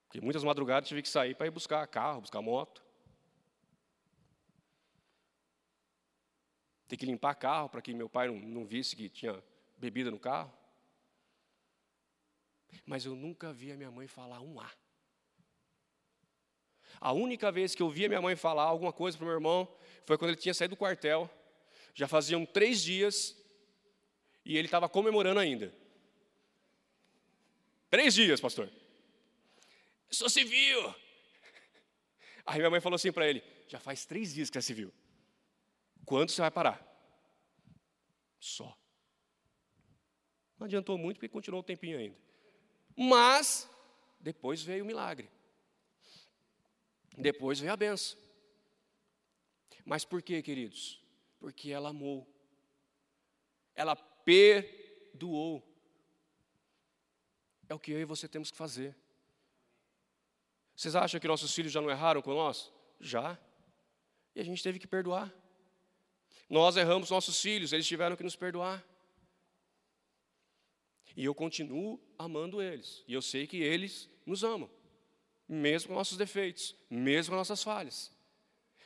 Porque 0.07 0.20
muitas 0.20 0.43
madrugadas 0.45 0.89
tive 0.89 1.03
que 1.03 1.09
sair 1.09 1.35
para 1.35 1.47
ir 1.47 1.51
buscar 1.51 1.87
carro, 1.87 2.20
buscar 2.20 2.43
moto. 2.43 2.83
Ter 6.89 6.97
que 6.97 7.07
limpar 7.07 7.35
carro 7.35 7.68
para 7.68 7.81
que 7.81 7.95
meu 7.95 8.09
pai 8.09 8.29
não, 8.29 8.35
não 8.35 8.66
visse 8.66 8.97
que 8.97 9.09
tinha 9.09 9.43
bebida 9.79 10.11
no 10.11 10.18
carro. 10.18 10.53
Mas 12.87 13.05
eu 13.05 13.14
nunca 13.14 13.53
vi 13.53 13.73
a 13.73 13.77
minha 13.77 13.91
mãe 13.91 14.07
falar 14.07 14.41
um 14.41 14.61
A. 14.61 14.70
A 17.01 17.12
única 17.12 17.51
vez 17.51 17.75
que 17.75 17.83
eu 17.83 17.91
vi 17.91 18.05
a 18.05 18.09
minha 18.09 18.23
mãe 18.23 18.37
falar 18.37 18.64
alguma 18.64 18.93
coisa 18.93 19.16
para 19.16 19.25
o 19.25 19.27
meu 19.27 19.35
irmão 19.35 19.68
foi 20.05 20.16
quando 20.16 20.31
ele 20.31 20.41
tinha 20.41 20.55
saído 20.55 20.75
do 20.75 20.79
quartel. 20.79 21.31
Já 21.95 22.07
faziam 22.07 22.47
três 22.47 22.83
dias 22.83 23.37
e 24.45 24.57
ele 24.57 24.66
estava 24.66 24.89
comemorando 24.89 25.41
ainda. 25.41 25.75
Três 27.91 28.14
dias, 28.14 28.41
pastor 28.41 28.70
sou 30.14 30.29
civil. 30.29 30.95
Aí 32.45 32.59
minha 32.59 32.70
mãe 32.70 32.81
falou 32.81 32.97
assim 32.97 33.12
para 33.12 33.29
ele: 33.29 33.43
já 33.68 33.79
faz 33.79 34.05
três 34.05 34.33
dias 34.33 34.51
que 34.51 34.59
é 34.59 34.61
civil. 34.61 34.93
Quanto 36.05 36.33
você 36.33 36.41
vai 36.41 36.51
parar? 36.51 36.81
Só. 38.39 38.77
Não 40.59 40.66
adiantou 40.66 40.99
muito 40.99 41.16
porque 41.16 41.29
continuou 41.29 41.62
um 41.62 41.64
tempinho 41.64 41.99
ainda. 41.99 42.16
Mas 42.97 43.68
depois 44.20 44.62
veio 44.62 44.84
o 44.84 44.86
milagre. 44.86 45.30
Depois 47.16 47.59
veio 47.59 47.72
a 47.72 47.76
benção. 47.76 48.18
Mas 49.84 50.05
por 50.05 50.22
quê, 50.22 50.43
queridos? 50.43 51.03
Porque 51.38 51.70
ela 51.70 51.90
amou. 51.90 52.26
Ela 53.74 53.97
perdoou. 53.97 55.62
É 57.68 57.74
o 57.74 57.78
que 57.78 57.90
eu 57.90 58.01
e 58.01 58.05
você 58.05 58.28
temos 58.28 58.51
que 58.51 58.57
fazer. 58.57 58.95
Vocês 60.76 60.95
acham 60.95 61.20
que 61.20 61.28
nossos 61.28 61.55
filhos 61.55 61.72
já 61.72 61.80
não 61.80 61.90
erraram 61.90 62.22
com 62.22 62.34
nós? 62.34 62.72
Já. 63.01 63.38
E 64.34 64.40
a 64.40 64.45
gente 64.45 64.62
teve 64.62 64.78
que 64.78 64.86
perdoar. 64.86 65.32
Nós 66.49 66.76
erramos 66.76 67.11
nossos 67.11 67.40
filhos, 67.40 67.72
eles 67.72 67.86
tiveram 67.86 68.16
que 68.16 68.22
nos 68.22 68.36
perdoar. 68.36 68.84
E 71.16 71.24
eu 71.24 71.34
continuo 71.34 72.00
amando 72.18 72.62
eles. 72.62 73.04
E 73.06 73.12
eu 73.12 73.22
sei 73.22 73.46
que 73.46 73.58
eles 73.58 74.08
nos 74.24 74.42
amam, 74.44 74.70
mesmo 75.48 75.88
com 75.88 75.94
nossos 75.94 76.16
defeitos, 76.16 76.74
mesmo 76.88 77.32
com 77.32 77.36
nossas 77.36 77.62
falhas. 77.62 78.10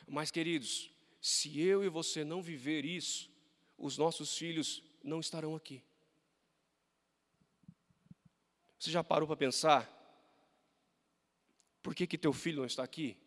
Mas, 0.07 0.31
queridos, 0.31 0.91
se 1.21 1.59
eu 1.59 1.83
e 1.83 1.89
você 1.89 2.23
não 2.23 2.41
viver 2.41 2.85
isso, 2.85 3.29
os 3.77 3.97
nossos 3.97 4.37
filhos 4.37 4.83
não 5.03 5.19
estarão 5.19 5.55
aqui. 5.55 5.83
Você 8.79 8.91
já 8.91 9.03
parou 9.03 9.27
para 9.27 9.35
pensar 9.35 9.93
por 11.81 11.95
que, 11.95 12.05
que 12.05 12.17
teu 12.17 12.33
filho 12.33 12.59
não 12.59 12.65
está 12.65 12.83
aqui? 12.83 13.17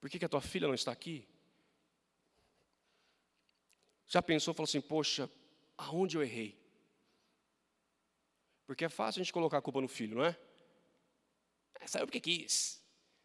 Por 0.00 0.10
que, 0.10 0.18
que 0.18 0.24
a 0.24 0.28
tua 0.28 0.40
filha 0.40 0.66
não 0.66 0.74
está 0.74 0.90
aqui? 0.90 1.26
Já 4.08 4.20
pensou, 4.20 4.52
falou 4.52 4.64
assim, 4.64 4.80
poxa, 4.80 5.30
aonde 5.78 6.16
eu 6.16 6.22
errei? 6.22 6.61
Porque 8.66 8.84
é 8.84 8.88
fácil 8.88 9.20
a 9.20 9.24
gente 9.24 9.32
colocar 9.32 9.58
a 9.58 9.62
culpa 9.62 9.80
no 9.80 9.88
filho, 9.88 10.16
não 10.16 10.24
é? 10.24 10.38
é 11.80 11.86
saiu 11.86 12.06
porque 12.06 12.20
quis. 12.20 12.82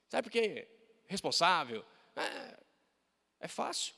Sabe 0.09 0.23
porque 0.23 0.39
é 0.39 0.67
responsável? 1.07 1.85
É, 2.15 2.59
é 3.41 3.47
fácil. 3.47 3.93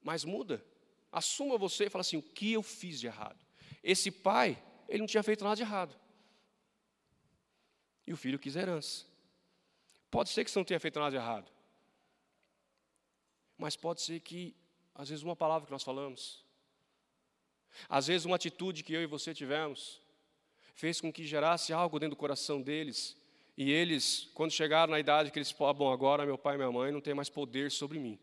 Mas 0.00 0.24
muda. 0.24 0.64
Assuma 1.10 1.58
você 1.58 1.86
e 1.86 1.90
fala 1.90 2.00
assim: 2.00 2.16
o 2.16 2.22
que 2.22 2.52
eu 2.52 2.62
fiz 2.62 3.00
de 3.00 3.06
errado? 3.06 3.44
Esse 3.82 4.10
pai, 4.10 4.62
ele 4.88 5.00
não 5.00 5.06
tinha 5.06 5.22
feito 5.22 5.44
nada 5.44 5.56
de 5.56 5.62
errado. 5.62 5.98
E 8.06 8.12
o 8.12 8.16
filho 8.16 8.38
quis 8.38 8.54
herança. 8.54 9.04
Pode 10.10 10.30
ser 10.30 10.44
que 10.44 10.50
você 10.50 10.58
não 10.58 10.64
tenha 10.64 10.80
feito 10.80 10.98
nada 10.98 11.10
de 11.10 11.16
errado. 11.16 11.50
Mas 13.58 13.76
pode 13.76 14.00
ser 14.02 14.20
que, 14.20 14.54
às 14.94 15.08
vezes, 15.08 15.24
uma 15.24 15.34
palavra 15.34 15.66
que 15.66 15.72
nós 15.72 15.82
falamos, 15.82 16.45
às 17.88 18.06
vezes, 18.06 18.24
uma 18.24 18.36
atitude 18.36 18.82
que 18.82 18.92
eu 18.92 19.02
e 19.02 19.06
você 19.06 19.34
tivemos, 19.34 20.00
fez 20.74 21.00
com 21.00 21.12
que 21.12 21.26
gerasse 21.26 21.72
algo 21.72 21.98
dentro 21.98 22.16
do 22.16 22.18
coração 22.18 22.60
deles, 22.60 23.16
e 23.56 23.70
eles, 23.70 24.30
quando 24.34 24.50
chegaram 24.50 24.90
na 24.90 25.00
idade 25.00 25.30
que 25.30 25.38
eles 25.38 25.50
falaram, 25.50 25.78
bom, 25.78 25.92
agora 25.92 26.26
meu 26.26 26.36
pai 26.36 26.54
e 26.54 26.58
minha 26.58 26.70
mãe 26.70 26.92
não 26.92 27.00
têm 27.00 27.14
mais 27.14 27.30
poder 27.30 27.70
sobre 27.70 27.98
mim, 27.98 28.18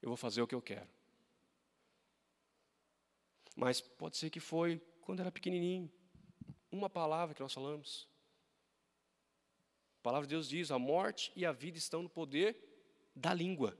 eu 0.00 0.08
vou 0.08 0.16
fazer 0.16 0.40
o 0.40 0.46
que 0.46 0.54
eu 0.54 0.62
quero. 0.62 0.88
Mas 3.54 3.80
pode 3.80 4.16
ser 4.16 4.30
que 4.30 4.40
foi 4.40 4.80
quando 5.00 5.20
era 5.20 5.32
pequenininho, 5.32 5.90
uma 6.70 6.88
palavra 6.88 7.34
que 7.34 7.42
nós 7.42 7.52
falamos. 7.52 8.08
A 9.98 10.02
palavra 10.02 10.26
de 10.26 10.34
Deus 10.34 10.48
diz: 10.48 10.70
a 10.70 10.78
morte 10.78 11.32
e 11.34 11.44
a 11.44 11.52
vida 11.52 11.76
estão 11.76 12.02
no 12.02 12.08
poder 12.08 12.56
da 13.14 13.34
língua. 13.34 13.76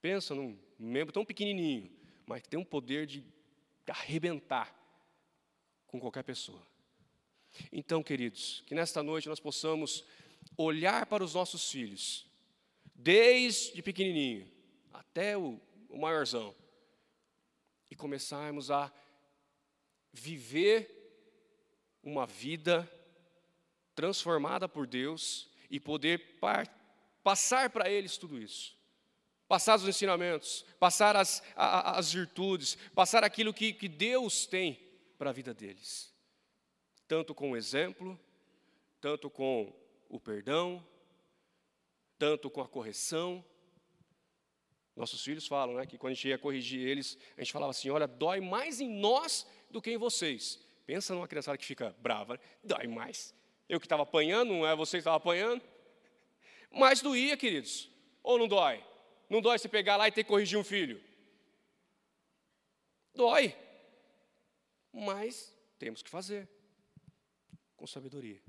Pensa 0.00 0.34
num 0.34 0.58
membro 0.78 1.12
tão 1.12 1.24
pequenininho, 1.24 1.90
mas 2.28 2.42
que 2.42 2.48
tem 2.48 2.60
um 2.60 2.64
poder 2.64 3.06
de 3.06 3.24
arrebentar 3.88 4.74
com 5.86 5.98
qualquer 5.98 6.22
pessoa. 6.22 6.62
Então, 7.72 8.02
queridos, 8.02 8.62
que 8.66 8.74
nesta 8.74 9.02
noite 9.02 9.28
nós 9.28 9.40
possamos 9.40 10.04
olhar 10.56 11.06
para 11.06 11.24
os 11.24 11.34
nossos 11.34 11.70
filhos, 11.70 12.26
desde 12.94 13.80
pequenininho 13.82 14.46
até 14.92 15.38
o, 15.38 15.58
o 15.88 15.98
maiorzão, 15.98 16.54
e 17.90 17.96
começarmos 17.96 18.70
a 18.70 18.92
viver 20.12 20.94
uma 22.02 22.26
vida 22.26 22.86
transformada 23.94 24.68
por 24.68 24.86
Deus 24.86 25.48
e 25.70 25.80
poder 25.80 26.38
par, 26.38 26.68
passar 27.22 27.70
para 27.70 27.90
eles 27.90 28.18
tudo 28.18 28.38
isso. 28.38 28.77
Passar 29.48 29.76
os 29.76 29.88
ensinamentos, 29.88 30.64
passar 30.78 31.16
as, 31.16 31.42
as 31.56 32.12
virtudes, 32.12 32.76
passar 32.94 33.24
aquilo 33.24 33.54
que, 33.54 33.72
que 33.72 33.88
Deus 33.88 34.46
tem 34.46 34.78
para 35.16 35.30
a 35.30 35.32
vida 35.32 35.54
deles. 35.54 36.14
Tanto 37.08 37.34
com 37.34 37.52
o 37.52 37.56
exemplo, 37.56 38.20
tanto 39.00 39.30
com 39.30 39.74
o 40.08 40.20
perdão, 40.20 40.86
tanto 42.18 42.50
com 42.50 42.60
a 42.60 42.68
correção. 42.68 43.42
Nossos 44.94 45.22
filhos 45.24 45.46
falam 45.46 45.76
né, 45.76 45.86
que 45.86 45.96
quando 45.96 46.10
a 46.10 46.14
gente 46.14 46.28
ia 46.28 46.38
corrigir 46.38 46.86
eles, 46.86 47.16
a 47.36 47.40
gente 47.40 47.52
falava 47.52 47.70
assim: 47.70 47.88
olha, 47.88 48.06
dói 48.06 48.40
mais 48.40 48.80
em 48.80 48.90
nós 48.90 49.46
do 49.70 49.80
que 49.80 49.90
em 49.90 49.96
vocês. 49.96 50.60
Pensa 50.84 51.14
numa 51.14 51.28
criançada 51.28 51.56
que 51.56 51.64
fica 51.64 51.94
brava, 52.00 52.34
né? 52.34 52.40
dói 52.62 52.86
mais. 52.86 53.34
Eu 53.68 53.78
que 53.78 53.86
estava 53.86 54.02
apanhando, 54.02 54.52
não 54.52 54.66
é 54.66 54.74
você 54.74 54.96
que 54.96 55.00
estava 55.00 55.16
apanhando. 55.16 55.62
Mas 56.70 57.00
doía, 57.00 57.36
queridos. 57.36 57.90
Ou 58.22 58.38
não 58.38 58.48
dói? 58.48 58.82
Não 59.28 59.40
dói 59.40 59.58
você 59.58 59.68
pegar 59.68 59.96
lá 59.96 60.08
e 60.08 60.12
ter 60.12 60.24
que 60.24 60.30
corrigir 60.30 60.58
um 60.58 60.64
filho? 60.64 61.00
Dói. 63.14 63.54
Mas 64.92 65.54
temos 65.78 66.02
que 66.02 66.10
fazer. 66.10 66.48
Com 67.76 67.86
sabedoria. 67.86 68.40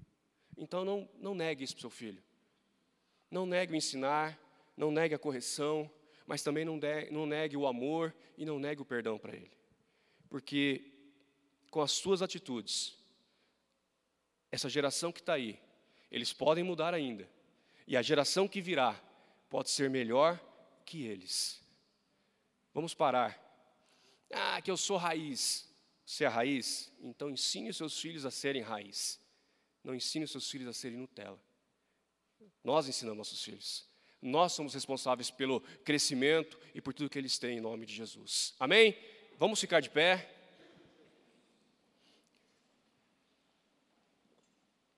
Então 0.57 0.83
não, 0.85 1.09
não 1.17 1.35
negue 1.35 1.63
isso 1.63 1.73
para 1.73 1.79
o 1.79 1.81
seu 1.81 1.89
filho. 1.89 2.23
Não 3.29 3.45
negue 3.45 3.73
o 3.73 3.75
ensinar, 3.75 4.39
não 4.75 4.91
negue 4.91 5.13
a 5.13 5.19
correção, 5.19 5.89
mas 6.25 6.41
também 6.41 6.65
não, 6.65 6.79
de, 6.79 7.09
não 7.11 7.25
negue 7.25 7.55
o 7.55 7.67
amor 7.67 8.13
e 8.37 8.45
não 8.45 8.59
negue 8.59 8.81
o 8.81 8.85
perdão 8.85 9.17
para 9.17 9.35
ele. 9.35 9.51
Porque 10.29 10.91
com 11.69 11.81
as 11.81 11.91
suas 11.91 12.21
atitudes, 12.21 12.97
essa 14.51 14.69
geração 14.69 15.11
que 15.11 15.19
está 15.19 15.33
aí, 15.33 15.59
eles 16.11 16.33
podem 16.33 16.63
mudar 16.63 16.93
ainda. 16.93 17.29
E 17.87 17.95
a 17.95 18.01
geração 18.01 18.47
que 18.47 18.61
virá 18.61 18.99
pode 19.49 19.69
ser 19.69 19.89
melhor 19.89 20.39
que 20.89 21.05
eles. 21.05 21.61
Vamos 22.73 22.95
parar. 22.95 23.39
Ah, 24.33 24.59
que 24.61 24.71
eu 24.71 24.77
sou 24.77 24.97
raiz. 24.97 25.69
Você 26.03 26.25
é 26.25 26.27
raiz? 26.27 26.91
Então 26.99 27.29
ensine 27.29 27.69
os 27.69 27.77
seus 27.77 27.99
filhos 27.99 28.25
a 28.25 28.31
serem 28.31 28.63
raiz. 28.63 29.19
Não 29.83 29.93
ensine 29.93 30.25
os 30.25 30.31
seus 30.31 30.49
filhos 30.49 30.67
a 30.67 30.73
serem 30.73 30.97
Nutella. 30.97 31.39
Nós 32.63 32.87
ensinamos 32.87 33.19
nossos 33.19 33.43
filhos. 33.43 33.87
Nós 34.19 34.51
somos 34.51 34.73
responsáveis 34.73 35.29
pelo 35.29 35.61
crescimento 35.85 36.59
e 36.73 36.81
por 36.81 36.93
tudo 36.93 37.09
que 37.09 37.19
eles 37.19 37.37
têm 37.37 37.59
em 37.59 37.61
nome 37.61 37.85
de 37.85 37.93
Jesus. 37.93 38.55
Amém? 38.59 38.97
Vamos 39.37 39.61
ficar 39.61 39.79
de 39.79 39.89
pé. 39.89 40.38